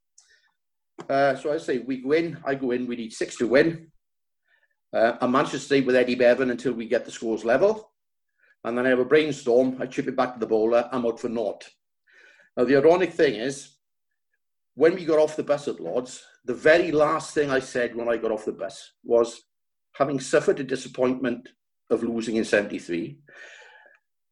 Uh, 1.09 1.36
so 1.36 1.53
I 1.53 1.59
say 1.59 1.78
we 1.78 1.99
go 1.99 2.12
in, 2.12 2.39
I 2.45 2.55
go 2.55 2.72
in, 2.72 2.86
we 2.86 2.97
need 2.97 3.12
six 3.12 3.36
to 3.36 3.47
win. 3.47 3.91
Uh, 4.93 5.12
I 5.20 5.26
manage 5.26 5.51
to 5.51 5.59
stay 5.59 5.80
with 5.80 5.95
Eddie 5.95 6.14
Bevan 6.14 6.51
until 6.51 6.72
we 6.72 6.89
get 6.89 7.05
the 7.05 7.11
scores 7.11 7.45
level. 7.45 7.93
And 8.64 8.76
then 8.76 8.86
I 8.86 8.91
have 8.91 8.99
a 8.99 9.05
brainstorm, 9.05 9.80
I 9.80 9.86
chip 9.86 10.09
it 10.09 10.16
back 10.16 10.34
to 10.34 10.41
the 10.41 10.47
bowler, 10.47 10.89
I'm 10.91 11.07
out 11.07 11.20
for 11.20 11.28
naught. 11.28 11.64
Now, 12.57 12.64
the 12.64 12.76
ironic 12.76 13.12
thing 13.12 13.36
is, 13.36 13.76
when 14.74 14.95
we 14.95 15.05
got 15.05 15.18
off 15.18 15.36
the 15.36 15.45
bus 15.45 15.68
at 15.68 15.80
Lords, 15.80 16.22
the 16.49 16.55
very 16.55 16.90
last 16.90 17.34
thing 17.34 17.51
I 17.51 17.61
said 17.61 17.94
when 17.94 18.09
I 18.09 18.16
got 18.16 18.32
off 18.32 18.46
the 18.46 18.53
bus 18.53 18.92
was, 19.05 19.42
having 19.92 20.18
suffered 20.18 20.57
the 20.57 20.64
disappointment 20.64 21.46
of 21.90 22.03
losing 22.03 22.36
in 22.36 22.44
73, 22.44 23.18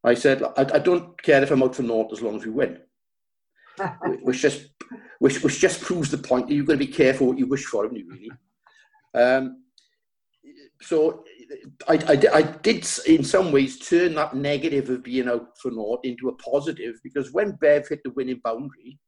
I 0.02 0.14
said, 0.14 0.42
I, 0.42 0.50
I 0.56 0.78
don't 0.78 1.22
care 1.22 1.42
if 1.42 1.50
I'm 1.50 1.62
out 1.62 1.76
for 1.76 1.82
naught 1.82 2.12
as 2.12 2.22
long 2.22 2.36
as 2.36 2.46
we 2.46 2.52
win 2.52 2.78
which 4.22 4.40
just 4.40 4.68
which 5.18 5.42
which 5.42 5.60
just 5.60 5.82
proves 5.82 6.10
the 6.10 6.18
point 6.18 6.48
that 6.48 6.54
you've 6.54 6.66
got 6.66 6.74
to 6.74 6.78
be 6.78 6.86
careful 6.86 7.26
what 7.26 7.38
you 7.38 7.46
wish 7.46 7.64
for, 7.64 7.84
haven't 7.84 7.98
you? 7.98 8.08
Really. 8.08 8.30
Um, 9.14 9.64
so 10.80 11.24
I, 11.88 11.94
I, 11.94 12.22
I, 12.38 12.42
did 12.42 12.86
in 13.06 13.24
some 13.24 13.52
ways 13.52 13.78
turn 13.78 14.14
that 14.14 14.34
negative 14.34 14.90
of 14.90 15.02
being 15.02 15.28
out 15.28 15.58
for 15.60 15.70
naught 15.70 16.00
into 16.04 16.28
a 16.28 16.36
positive 16.36 16.96
because 17.02 17.32
when 17.32 17.52
Bev 17.52 17.88
hit 17.88 18.00
the 18.04 18.10
winning 18.10 18.40
boundary, 18.42 18.98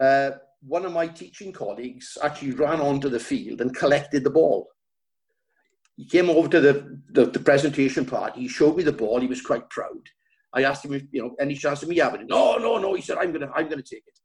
uh, 0.00 0.32
one 0.66 0.84
of 0.84 0.92
my 0.92 1.06
teaching 1.06 1.52
colleagues 1.52 2.18
actually 2.22 2.50
ran 2.52 2.80
onto 2.80 3.08
the 3.08 3.20
field 3.20 3.60
and 3.60 3.74
collected 3.74 4.24
the 4.24 4.30
ball. 4.30 4.68
He 5.96 6.06
came 6.06 6.28
over 6.28 6.48
to 6.48 6.60
the, 6.60 7.00
the, 7.10 7.26
the 7.26 7.38
presentation 7.38 8.04
part. 8.04 8.36
He 8.36 8.48
showed 8.48 8.76
me 8.76 8.82
the 8.82 8.92
ball. 8.92 9.20
He 9.20 9.26
was 9.26 9.40
quite 9.40 9.68
proud. 9.70 10.02
I 10.52 10.64
asked 10.64 10.84
him, 10.84 10.94
if, 10.94 11.04
you 11.12 11.22
know, 11.22 11.36
any 11.40 11.54
chance 11.54 11.82
of 11.82 11.88
me 11.88 11.98
having 11.98 12.22
it? 12.22 12.26
No, 12.28 12.56
no, 12.56 12.78
no. 12.78 12.94
He 12.94 13.02
said, 13.02 13.18
I'm 13.18 13.32
gonna, 13.32 13.50
I'm 13.54 13.68
gonna 13.68 13.82
take 13.82 14.02
it. 14.06 14.18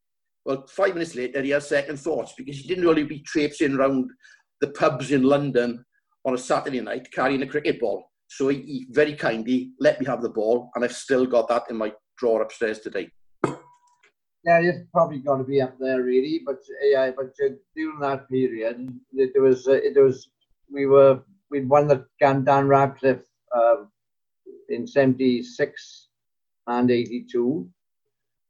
Well, 0.43 0.65
five 0.67 0.95
minutes 0.95 1.15
later, 1.15 1.41
he 1.41 1.51
had 1.51 1.63
second 1.63 1.97
thoughts 1.97 2.33
because 2.35 2.57
he 2.57 2.67
didn't 2.67 2.85
really 2.85 3.03
be 3.03 3.19
traipsing 3.19 3.75
around 3.75 4.09
the 4.59 4.69
pubs 4.69 5.11
in 5.11 5.23
London 5.23 5.85
on 6.25 6.33
a 6.33 6.37
Saturday 6.37 6.81
night 6.81 7.07
carrying 7.13 7.43
a 7.43 7.47
cricket 7.47 7.79
ball. 7.79 8.03
So 8.27 8.47
he, 8.47 8.61
he 8.61 8.87
very 8.89 9.13
kindly 9.13 9.71
let 9.79 9.99
me 9.99 10.05
have 10.07 10.21
the 10.21 10.29
ball, 10.29 10.71
and 10.73 10.83
I've 10.83 10.93
still 10.93 11.25
got 11.25 11.47
that 11.49 11.63
in 11.69 11.77
my 11.77 11.91
drawer 12.17 12.41
upstairs 12.41 12.79
today. 12.79 13.09
Yeah, 14.43 14.59
it's 14.59 14.89
probably 14.91 15.19
going 15.19 15.37
to 15.37 15.45
be 15.45 15.61
up 15.61 15.77
there 15.79 16.01
really, 16.01 16.41
but 16.43 16.57
yeah, 16.83 17.11
but 17.15 17.33
uh, 17.45 17.53
during 17.75 17.99
that 17.99 18.27
period, 18.27 18.89
there 19.13 19.41
was 19.41 19.67
uh, 19.67 19.79
there 19.93 20.03
was 20.03 20.29
we 20.71 20.87
were 20.87 21.19
we 21.51 21.61
won 21.61 21.87
the 21.87 22.07
Dan 22.19 22.67
Radcliffe 22.67 23.27
uh, 23.55 23.85
in 24.69 24.87
'76 24.87 26.07
and 26.65 26.89
'82, 26.89 27.69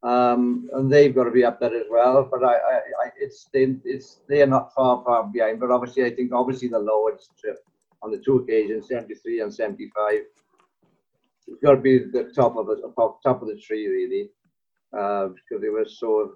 um, 0.04 0.70
and 0.72 0.90
they've 0.90 1.14
got 1.14 1.26
to 1.26 1.32
be 1.32 1.44
up 1.44 1.60
there 1.60 1.76
as 1.76 1.88
well. 1.92 2.26
But 2.32 2.46
I, 2.46 2.54
I, 2.54 2.76
I 3.04 3.12
it's 3.18 3.50
they, 3.52 3.76
it's 3.84 4.22
they 4.30 4.42
are 4.42 4.48
not 4.48 4.74
far 4.74 5.04
far 5.04 5.26
behind. 5.26 5.60
But 5.60 5.72
obviously, 5.72 6.06
I 6.06 6.16
think 6.16 6.32
obviously 6.32 6.70
the 6.70 6.80
lowest 6.80 7.32
trip 7.38 7.58
on 8.02 8.12
the 8.12 8.18
two 8.18 8.38
occasions, 8.38 8.88
'73 8.88 9.42
and 9.42 9.54
'75, 9.54 10.14
it's 11.48 11.62
got 11.62 11.72
to 11.72 11.82
be 11.82 12.00
the 12.00 12.32
top 12.34 12.56
of 12.56 12.68
the 12.68 12.82
top 13.26 13.42
of 13.42 13.48
the 13.50 13.60
tree 13.60 13.90
really 13.90 14.30
uh, 14.98 15.28
because 15.28 15.64
it 15.64 15.72
was 15.72 15.98
so. 16.00 16.34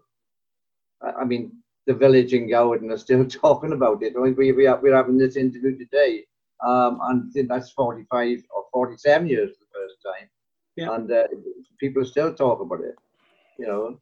I 1.02 1.24
mean, 1.26 1.52
the 1.86 1.94
village 1.94 2.34
in 2.34 2.48
Gowerton 2.48 2.92
are 2.92 2.98
still 2.98 3.26
talking 3.44 3.74
about 3.74 4.02
it. 4.04 4.20
We, 4.20 4.32
we, 4.32 4.52
we 4.52 4.68
are, 4.68 4.80
we're 4.82 4.96
having 4.96 5.18
this 5.18 5.36
interview 5.36 5.78
today, 5.78 6.26
um, 6.66 7.00
and 7.04 7.50
that's 7.50 7.70
45 7.72 8.44
or 8.56 8.66
47 8.72 9.28
years 9.28 9.52
the 9.58 9.66
first 9.74 9.96
time. 10.04 10.30
Yeah. 10.76 10.96
And 10.96 11.12
uh, 11.12 11.24
people 11.80 12.04
still 12.06 12.34
talk 12.34 12.60
about 12.60 12.82
it, 12.82 12.96
you 13.58 13.68
know. 13.68 14.00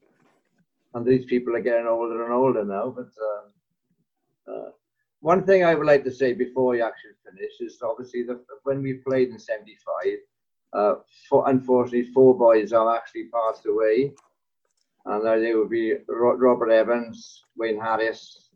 And 0.93 1.05
these 1.05 1.25
people 1.25 1.55
are 1.55 1.61
getting 1.61 1.87
older 1.87 2.23
and 2.23 2.33
older 2.33 2.63
now. 2.63 2.95
But 2.95 3.09
uh, 3.21 4.51
uh, 4.51 4.69
one 5.21 5.43
thing 5.45 5.63
I 5.63 5.75
would 5.75 5.87
like 5.87 6.03
to 6.05 6.11
say 6.11 6.33
before 6.33 6.71
we 6.71 6.81
actually 6.81 7.13
finish 7.25 7.53
is 7.59 7.81
obviously 7.81 8.23
that 8.23 8.39
when 8.63 8.81
we 8.81 8.93
played 8.93 9.29
in 9.29 9.39
75, 9.39 9.87
uh, 10.73 10.95
for, 11.29 11.49
unfortunately, 11.49 12.11
four 12.13 12.37
boys 12.37 12.71
have 12.71 12.87
actually 12.87 13.25
passed 13.25 13.65
away 13.65 14.13
and 15.05 15.25
there 15.25 15.39
they 15.39 15.53
would 15.53 15.69
be 15.69 15.95
Robert 16.07 16.69
Evans, 16.71 17.43
Wayne 17.57 17.79
Harris, 17.79 18.49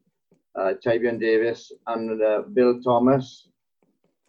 uh, 0.58 0.74
Tybion 0.84 1.20
Davis, 1.20 1.72
and 1.88 2.22
uh, 2.22 2.42
Bill 2.54 2.82
Thomas. 2.82 3.50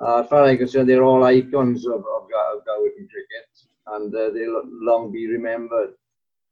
Uh, 0.00 0.20
as 0.20 0.28
far 0.28 0.44
as 0.44 0.48
I 0.48 0.50
can 0.52 0.58
concerned, 0.58 0.88
they're 0.88 1.04
all 1.04 1.24
icons 1.24 1.86
of, 1.86 1.94
of, 1.94 2.22
of 2.22 2.64
Gowerton 2.66 3.08
cricket, 3.10 3.48
and 3.88 4.14
uh, 4.14 4.30
they'll 4.30 4.62
long 4.64 5.10
be 5.10 5.26
remembered. 5.26 5.90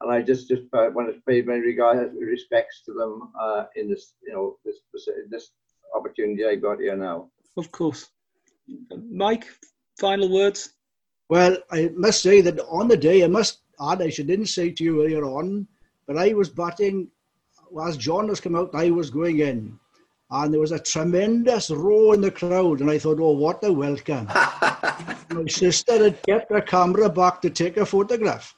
And 0.01 0.12
I 0.12 0.21
just 0.21 0.49
just 0.49 0.62
want 0.73 1.14
to 1.14 1.21
pay 1.27 1.43
my 1.43 1.55
regard, 1.55 2.12
respects 2.14 2.83
to 2.87 2.93
them 2.93 3.33
uh, 3.41 3.64
in 3.77 3.89
this, 3.89 4.14
you 4.27 4.33
know, 4.35 4.59
this 4.64 4.77
this 5.31 5.51
opportunity 5.95 6.45
I 6.45 6.57
got 6.57 6.81
here 6.81 6.97
now. 6.97 7.31
Of 7.57 7.73
course, 7.73 8.11
Mike. 9.11 9.47
Final 9.99 10.29
words. 10.29 10.75
Well, 11.31 11.57
I 11.71 11.91
must 11.97 12.21
say 12.21 12.43
that 12.43 12.61
on 12.69 12.89
the 12.89 12.97
day, 12.99 13.25
I 13.25 13.29
must 13.29 13.61
add, 13.81 14.03
I 14.03 14.09
should 14.09 14.27
didn't 14.27 14.47
say 14.47 14.70
to 14.70 14.85
you 14.85 15.03
earlier 15.03 15.24
on, 15.24 15.66
but 16.07 16.16
I 16.16 16.33
was 16.33 16.49
batting, 16.49 17.09
as 17.85 17.97
John 17.97 18.29
was 18.29 18.41
coming 18.41 18.61
out, 18.61 18.74
I 18.74 18.91
was 18.91 19.11
going 19.11 19.41
in. 19.41 19.79
And 20.31 20.53
there 20.53 20.61
was 20.61 20.72
a 20.72 20.79
tremendous 20.79 21.70
roar 21.70 22.14
in 22.14 22.20
the 22.20 22.31
crowd, 22.31 22.81
and 22.81 22.91
I 22.91 22.99
thought, 22.99 23.20
oh, 23.20 23.31
what 23.31 23.62
a 23.62 23.72
welcome. 23.72 24.27
My 25.31 25.47
sister 25.49 26.03
had 26.03 26.22
kept 26.22 26.51
her 26.51 26.61
camera 26.61 27.09
back 27.09 27.41
to 27.43 27.51
take 27.51 27.77
a 27.77 27.87
photograph. 27.87 28.55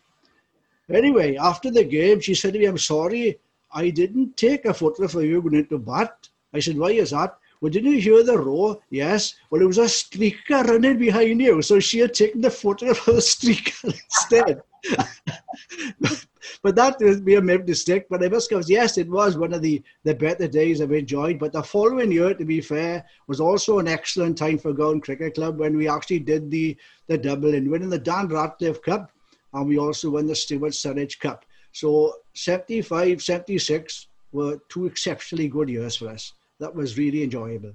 Anyway, 0.91 1.37
after 1.37 1.71
the 1.71 1.85
game, 1.85 2.21
she 2.21 2.35
said 2.35 2.55
to 2.55 2.59
me, 2.59 2.65
I'm 2.65 2.79
sorry, 2.79 3.39
I 3.73 3.91
didn't 3.91 4.37
take 4.37 4.65
a 4.65 4.73
photograph 4.73 5.15
of 5.15 5.25
you 5.25 5.43
going 5.43 5.57
into 5.57 5.79
bat. 5.79 6.29
I 6.55 6.61
said, 6.61 6.79
why 6.79 6.93
is 6.93 7.11
that? 7.11 7.37
Well, 7.61 7.73
didn't 7.73 7.93
you 7.93 8.01
hear 8.01 8.23
the 8.23 8.39
roar? 8.39 8.79
Yes. 8.89 9.35
Well, 9.51 9.61
it 9.61 9.67
was 9.67 9.79
a 9.79 9.83
streaker 9.83 10.65
running 10.65 10.99
behind 10.99 11.41
you. 11.41 11.61
So 11.61 11.81
she 11.81 11.99
had 11.99 12.15
taken 12.15 12.41
the 12.41 12.51
photograph 12.51 13.07
of 13.09 13.17
the 13.17 13.21
streaker 13.21 13.85
instead. 13.85 14.63
but 16.63 16.75
that 16.77 16.97
would 17.01 17.25
be 17.25 17.35
a 17.37 17.43
mistake. 17.43 18.07
But 18.09 18.25
I 18.25 18.29
must 18.29 18.51
go, 18.51 18.61
yes, 18.67 18.99
it 18.99 19.09
was 19.09 19.37
one 19.37 19.53
of 19.53 19.63
the, 19.63 19.83
the 20.05 20.15
better 20.15 20.49
days 20.49 20.81
I've 20.81 20.93
enjoyed. 20.93 21.39
But 21.39 21.53
the 21.53 21.63
following 21.63 22.13
year, 22.13 22.35
to 22.35 22.45
be 22.45 22.61
fair, 22.61 23.05
was 23.27 23.41
also 23.41 23.79
an 23.79 23.89
excellent 23.89 24.39
time 24.39 24.59
for 24.59 24.73
Gowerton 24.73 25.03
Cricket 25.03 25.35
Club 25.35 25.59
when 25.59 25.77
we 25.77 25.89
actually 25.89 26.21
did 26.21 26.51
the, 26.51 26.77
the 27.07 27.19
double 27.19 27.55
in 27.55 27.71
winning 27.71 27.91
the 27.91 27.99
Dan 27.99 28.29
Radcliffe 28.29 28.83
Cup 28.83 29.11
and 29.55 29.67
we 29.67 29.79
also 29.79 30.11
won 30.11 30.27
the 30.27 30.35
Stuart 30.35 30.73
Surridge 30.73 31.19
Cup. 31.19 31.45
So 31.73 32.15
75, 32.35 33.23
76 33.23 34.09
were 34.33 34.59
two 34.69 34.87
exceptionally 34.87 35.49
good 35.49 35.69
years 35.69 35.97
for 35.97 36.09
us 36.09 36.33
that 36.61 36.75
was 36.75 36.99
really 36.99 37.23
enjoyable. 37.23 37.73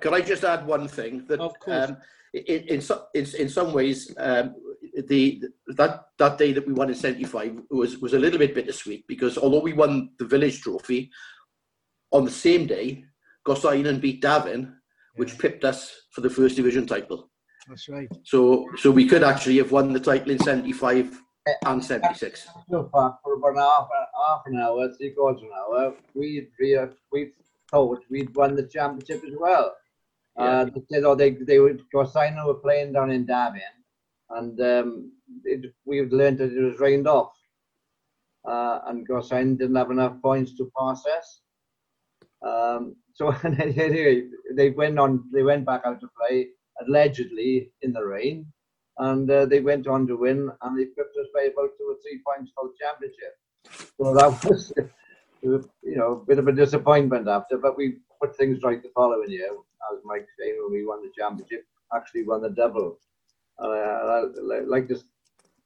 Could 0.00 0.14
I 0.14 0.20
just 0.20 0.44
add 0.44 0.66
one 0.66 0.88
thing? 0.88 1.24
That, 1.28 1.40
of 1.40 1.58
course. 1.60 1.90
Um, 1.90 1.96
in, 2.32 2.44
in, 2.44 2.82
in, 3.14 3.26
in 3.38 3.48
some 3.48 3.72
ways, 3.72 4.14
um, 4.16 4.54
the 5.08 5.42
that 5.68 6.06
that 6.18 6.38
day 6.38 6.52
that 6.52 6.66
we 6.66 6.72
won 6.72 6.88
in 6.88 6.94
'75 6.94 7.62
was 7.70 7.98
was 7.98 8.14
a 8.14 8.18
little 8.18 8.38
bit 8.38 8.54
bittersweet 8.54 9.06
because 9.06 9.38
although 9.38 9.60
we 9.60 9.72
won 9.72 10.10
the 10.18 10.24
village 10.24 10.60
trophy, 10.60 11.10
on 12.12 12.24
the 12.24 12.30
same 12.30 12.66
day, 12.66 13.04
Gorseinon 13.46 14.00
beat 14.00 14.22
Dafen, 14.22 14.74
which 15.16 15.38
pipped 15.38 15.64
us 15.64 15.92
for 16.12 16.20
the 16.20 16.30
first 16.30 16.56
division 16.56 16.86
title. 16.86 17.30
That's 17.68 17.88
right. 17.88 18.08
So 18.24 18.66
so 18.76 18.90
we 18.90 19.06
could 19.06 19.22
actually 19.22 19.58
have 19.58 19.72
won 19.72 19.92
the 19.92 20.00
title 20.00 20.32
in 20.32 20.38
'75 20.38 21.20
and 21.66 21.84
'76. 21.84 22.48
So 22.70 22.88
far 22.92 23.18
For 23.22 23.34
about 23.38 23.56
half, 23.56 23.88
half 24.26 24.42
an 24.46 24.58
hour, 24.58 24.90
three 24.96 25.10
quarters 25.10 25.42
an 25.42 25.50
hour, 25.56 25.94
we 26.14 26.48
we 26.58 26.78
we 27.12 27.32
thought 27.70 28.02
we'd 28.10 28.34
won 28.34 28.56
the 28.56 28.66
championship 28.66 29.22
as 29.26 29.34
well. 29.38 29.74
Yeah. 30.38 30.44
Uh, 30.44 30.64
they 30.64 30.82
said, 30.90 31.04
oh, 31.04 31.14
they, 31.14 31.30
they 31.30 31.58
were, 31.58 31.76
Gorseinon 31.94 32.46
were 32.46 32.54
playing 32.54 32.92
down 32.92 33.10
in 33.10 33.26
Dafen, 33.26 33.60
and 34.30 34.60
um, 34.60 35.12
it, 35.44 35.72
we 35.84 36.02
learned 36.02 36.38
that 36.38 36.52
it 36.52 36.60
was 36.62 36.78
rained 36.80 37.08
off. 37.08 37.32
Uh, 38.48 38.80
and 38.86 39.06
Gorseinon 39.06 39.58
didn't 39.58 39.76
have 39.76 39.90
enough 39.90 40.20
points 40.22 40.54
to 40.56 40.70
pass 40.78 41.04
us. 41.06 41.40
Um, 42.46 42.96
so 43.14 43.30
anyway, 43.44 44.24
they 44.54 44.70
went 44.70 44.98
on. 44.98 45.24
They 45.32 45.42
went 45.42 45.66
back 45.66 45.82
out 45.84 46.00
to 46.00 46.08
play 46.18 46.48
allegedly 46.86 47.70
in 47.82 47.92
the 47.92 48.04
rain, 48.04 48.46
and 48.98 49.30
uh, 49.30 49.44
they 49.44 49.60
went 49.60 49.86
on 49.86 50.06
to 50.06 50.16
win. 50.16 50.50
And 50.62 50.78
they 50.78 50.86
pipped 50.86 51.16
us 51.18 51.26
by 51.34 51.42
about 51.42 51.76
two 51.76 51.88
or 51.90 51.96
three 52.02 52.20
points 52.26 52.52
for 52.54 52.68
the 52.68 52.74
championship. 52.80 53.36
So 53.98 54.14
that 54.14 54.44
was 54.48 54.72
you 55.42 55.96
know, 55.96 56.12
a 56.12 56.24
bit 56.24 56.38
of 56.38 56.48
a 56.48 56.52
disappointment 56.52 57.28
after, 57.28 57.58
but 57.58 57.76
we 57.76 57.96
put 58.20 58.36
things 58.36 58.62
right 58.62 58.82
the 58.82 58.90
following 58.94 59.30
year. 59.30 59.48
As 59.92 59.98
Mike 60.04 60.26
saying, 60.38 60.56
when 60.62 60.72
we 60.72 60.86
won 60.86 61.02
the 61.02 61.10
championship, 61.18 61.64
actually 61.94 62.24
won 62.24 62.42
the 62.42 62.50
double. 62.50 62.98
Uh, 63.62 63.68
I, 63.68 64.24
like 64.66 64.88
to 64.88 64.98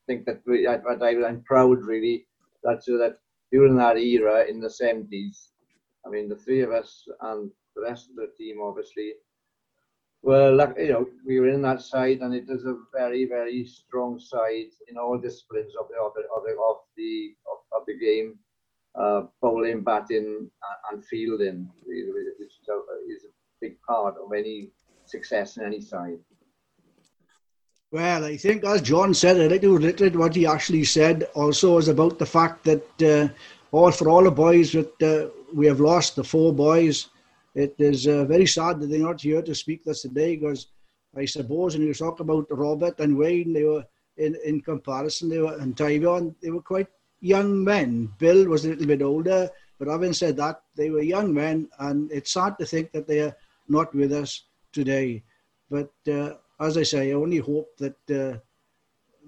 think 0.06 0.26
that 0.26 0.40
we, 0.46 0.66
I, 0.66 0.76
I'm 0.76 1.42
proud 1.42 1.82
really 1.82 2.26
that 2.62 2.82
that 2.86 3.18
during 3.52 3.76
that 3.76 3.98
era 3.98 4.44
in 4.48 4.60
the 4.60 4.68
70s, 4.68 5.48
I 6.06 6.10
mean, 6.10 6.28
the 6.28 6.36
three 6.36 6.62
of 6.62 6.72
us 6.72 7.04
and 7.20 7.50
the 7.76 7.82
rest 7.82 8.10
of 8.10 8.16
the 8.16 8.30
team 8.36 8.60
obviously 8.62 9.12
were, 10.22 10.50
lucky, 10.50 10.84
you 10.84 10.92
know, 10.92 11.06
we 11.26 11.38
were 11.38 11.48
in 11.48 11.62
that 11.62 11.82
side, 11.82 12.20
and 12.20 12.34
it 12.34 12.46
is 12.48 12.64
a 12.64 12.78
very, 12.92 13.26
very 13.26 13.64
strong 13.66 14.18
side 14.18 14.72
in 14.88 14.96
all 14.96 15.18
disciplines 15.18 15.72
of 15.78 15.86
the 15.88 15.96
of 16.02 16.12
the 16.14 16.22
of 16.34 16.42
the 16.44 16.52
of 16.52 16.76
the, 16.96 17.34
of, 17.76 17.82
the 17.86 17.98
game 17.98 18.38
uh, 18.98 19.22
bowling, 19.42 19.82
batting, 19.82 20.50
and 20.90 21.04
fielding, 21.04 21.68
which 21.84 21.98
is 21.98 23.24
a 23.24 23.32
big 23.60 23.76
part 23.82 24.14
of 24.16 24.32
any 24.32 24.70
success 25.04 25.58
in 25.58 25.64
any 25.64 25.80
side. 25.80 26.18
Well, 27.94 28.24
I 28.24 28.36
think 28.36 28.64
as 28.64 28.82
John 28.82 29.14
said, 29.14 29.40
I'd 29.40 29.52
like 29.52 29.60
to 29.60 29.78
reiterate 29.78 30.16
what 30.16 30.34
he 30.34 30.46
actually 30.46 30.82
said 30.82 31.28
also 31.34 31.78
is 31.78 31.86
about 31.86 32.18
the 32.18 32.26
fact 32.26 32.64
that 32.64 33.02
uh, 33.02 33.28
all 33.70 33.92
for 33.92 34.08
all 34.08 34.24
the 34.24 34.32
boys 34.32 34.72
that 34.72 35.00
uh, 35.00 35.30
we 35.54 35.66
have 35.66 35.78
lost, 35.78 36.16
the 36.16 36.24
four 36.24 36.52
boys, 36.52 37.10
it 37.54 37.76
is 37.78 38.08
uh, 38.08 38.24
very 38.24 38.46
sad 38.46 38.80
that 38.80 38.88
they're 38.88 38.98
not 38.98 39.20
here 39.20 39.42
to 39.42 39.54
speak 39.54 39.84
this 39.84 40.02
today 40.02 40.34
because 40.34 40.66
I 41.16 41.24
suppose 41.24 41.78
when 41.78 41.86
you 41.86 41.94
talk 41.94 42.18
about 42.18 42.48
Robert 42.50 42.98
and 42.98 43.16
Wayne, 43.16 43.52
they 43.52 43.62
were 43.62 43.84
in, 44.16 44.36
in 44.44 44.60
comparison, 44.60 45.28
they 45.28 45.38
were 45.38 45.56
and 45.58 45.76
Tyvion, 45.76 46.34
they 46.42 46.50
were 46.50 46.62
quite 46.62 46.88
young 47.20 47.62
men. 47.62 48.12
Bill 48.18 48.48
was 48.48 48.64
a 48.64 48.70
little 48.70 48.86
bit 48.86 49.02
older, 49.02 49.48
but 49.78 49.86
having 49.86 50.14
said 50.14 50.36
that, 50.38 50.62
they 50.74 50.90
were 50.90 51.00
young 51.00 51.32
men, 51.32 51.68
and 51.78 52.10
it's 52.10 52.32
sad 52.32 52.58
to 52.58 52.66
think 52.66 52.90
that 52.90 53.06
they 53.06 53.20
are 53.20 53.36
not 53.68 53.94
with 53.94 54.12
us 54.12 54.46
today. 54.72 55.22
But 55.70 55.92
uh, 56.12 56.30
as 56.60 56.76
I 56.76 56.82
say, 56.82 57.10
I 57.10 57.14
only 57.14 57.38
hope 57.38 57.76
that 57.78 57.96
uh, 58.10 58.38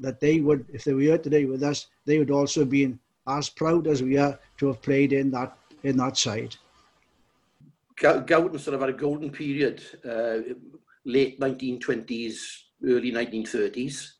that 0.00 0.20
they 0.20 0.40
would, 0.40 0.66
if 0.72 0.84
they 0.84 0.92
were 0.92 1.00
here 1.00 1.18
today 1.18 1.44
with 1.46 1.62
us, 1.62 1.86
they 2.04 2.18
would 2.18 2.30
also 2.30 2.64
be 2.64 2.96
as 3.26 3.48
proud 3.48 3.86
as 3.86 4.02
we 4.02 4.18
are 4.18 4.38
to 4.58 4.66
have 4.66 4.82
played 4.82 5.12
in 5.12 5.30
that 5.32 5.56
in 5.82 5.96
that 5.96 6.16
side. 6.16 6.54
Gowerton 7.98 8.60
sort 8.60 8.74
of 8.74 8.80
had 8.80 8.90
a 8.90 8.92
golden 8.92 9.30
period, 9.30 9.82
uh, 10.04 10.54
late 11.06 11.40
1920s, 11.40 12.36
early 12.84 13.10
1930s. 13.10 14.10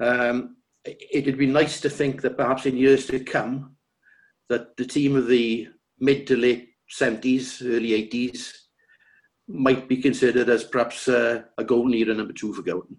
Um, 0.00 0.56
it 0.84 1.26
would 1.26 1.36
be 1.36 1.46
nice 1.46 1.80
to 1.80 1.90
think 1.90 2.22
that 2.22 2.38
perhaps 2.38 2.64
in 2.64 2.76
years 2.76 3.06
to 3.08 3.20
come, 3.20 3.76
that 4.48 4.76
the 4.76 4.86
team 4.86 5.14
of 5.16 5.26
the 5.26 5.68
mid 5.98 6.26
to 6.28 6.36
late 6.36 6.70
70s, 6.90 7.62
early 7.62 7.90
80s 8.08 8.52
might 9.48 9.88
be 9.88 9.96
considered 9.96 10.48
as 10.48 10.64
perhaps 10.64 11.08
uh, 11.08 11.42
a 11.58 11.64
golden 11.64 11.94
era 11.94 12.14
number 12.14 12.32
two 12.32 12.52
for 12.52 12.62
Gowerton. 12.62 12.96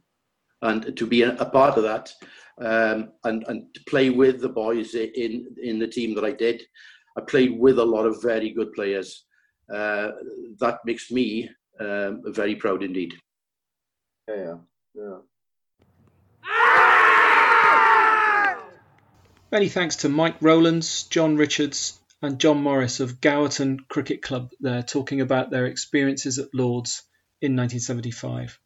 And 0.62 0.95
to 0.98 1.06
be 1.06 1.22
a, 1.22 1.36
a 1.38 1.45
part 1.45 1.78
of 1.78 1.84
that 1.84 2.12
um, 2.60 3.12
and, 3.24 3.45
and 3.48 3.74
to 3.74 3.82
play 3.88 4.10
with 4.10 4.41
the 4.41 4.50
boys 4.50 4.95
in, 4.95 5.48
in 5.62 5.80
the 5.80 5.88
team 5.88 6.16
that 6.16 6.26
I 6.26 6.32
did, 6.32 6.64
I 7.18 7.22
played 7.22 7.60
with 7.60 7.80
a 7.80 7.86
lot 7.86 8.06
of 8.06 8.22
very 8.22 8.52
good 8.52 8.74
players. 8.74 9.26
Uh, 9.72 10.12
that 10.60 10.80
makes 10.86 11.12
me 11.12 11.50
um, 11.80 12.22
very 12.28 12.56
proud 12.56 12.84
indeed. 12.84 13.14
Yeah, 14.28 14.56
yeah. 14.95 15.18
Many 19.52 19.70
thanks 19.70 19.98
to 19.98 20.10
Mike 20.10 20.36
Rowlands, 20.41 21.04
John 21.04 21.38
Richards, 21.38 22.00
and 22.22 22.39
John 22.39 22.61
Morris 22.61 22.99
of 22.99 23.22
Gowerton 23.22 23.88
Cricket 23.88 24.22
Club 24.22 24.51
there 24.59 24.82
talking 24.82 25.22
about 25.22 25.51
their 25.51 25.68
experiences 25.68 26.39
at 26.39 26.53
Lords 26.53 27.03
in 27.41 27.55
1975. 27.55 28.59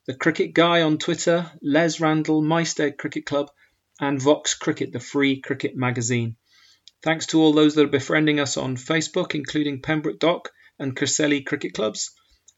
the 0.06 0.14
Cricket 0.14 0.54
Guy 0.54 0.82
on 0.82 0.98
Twitter, 0.98 1.50
Les 1.62 1.98
Randall, 1.98 2.40
Mystead 2.40 2.96
Cricket 2.96 3.26
Club, 3.26 3.50
and 4.00 4.22
Vox 4.22 4.54
Cricket, 4.54 4.92
the 4.92 5.00
free 5.00 5.40
cricket 5.40 5.76
magazine. 5.76 6.36
Thanks 7.02 7.26
to 7.26 7.40
all 7.40 7.52
those 7.52 7.74
that 7.74 7.84
are 7.84 7.88
befriending 7.88 8.38
us 8.38 8.56
on 8.56 8.76
Facebook, 8.76 9.34
including 9.34 9.82
Pembroke 9.82 10.18
Dock 10.18 10.50
and 10.78 10.96
Cresselly 10.96 11.42
Cricket 11.42 11.74
Clubs. 11.74 12.12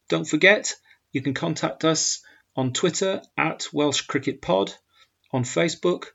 Don't 0.09 0.27
forget, 0.27 0.75
you 1.11 1.21
can 1.21 1.33
contact 1.33 1.85
us 1.85 2.21
on 2.55 2.73
Twitter 2.73 3.21
at 3.37 3.67
Welsh 3.73 4.01
Cricket 4.01 4.41
Pod, 4.41 4.73
on 5.31 5.43
Facebook 5.43 6.05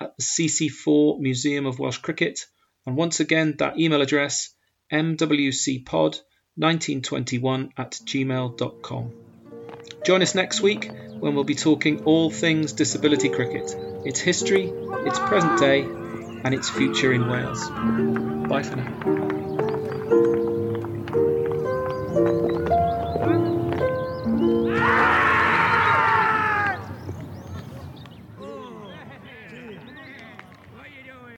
at 0.00 0.16
the 0.16 0.22
CC4 0.22 1.18
Museum 1.18 1.66
of 1.66 1.78
Welsh 1.78 1.98
Cricket, 1.98 2.40
and 2.84 2.96
once 2.96 3.20
again, 3.20 3.56
that 3.58 3.78
email 3.78 4.02
address 4.02 4.54
mwcpod 4.92 6.20
1921 6.56 7.70
at 7.76 7.92
gmail.com. 7.92 9.25
Join 10.04 10.22
us 10.22 10.34
next 10.34 10.60
week 10.60 10.90
when 11.20 11.34
we'll 11.34 11.44
be 11.44 11.54
talking 11.54 12.04
all 12.04 12.30
things 12.30 12.72
disability 12.72 13.28
cricket, 13.28 13.74
its 14.04 14.20
history, 14.20 14.70
its 14.70 15.18
present 15.18 15.58
day, 15.58 15.82
and 15.82 16.54
its 16.54 16.70
future 16.70 17.12
in 17.12 17.28
Wales. 17.28 17.68
Bye 18.48 18.62
for 18.62 18.76
now. 18.76 19.45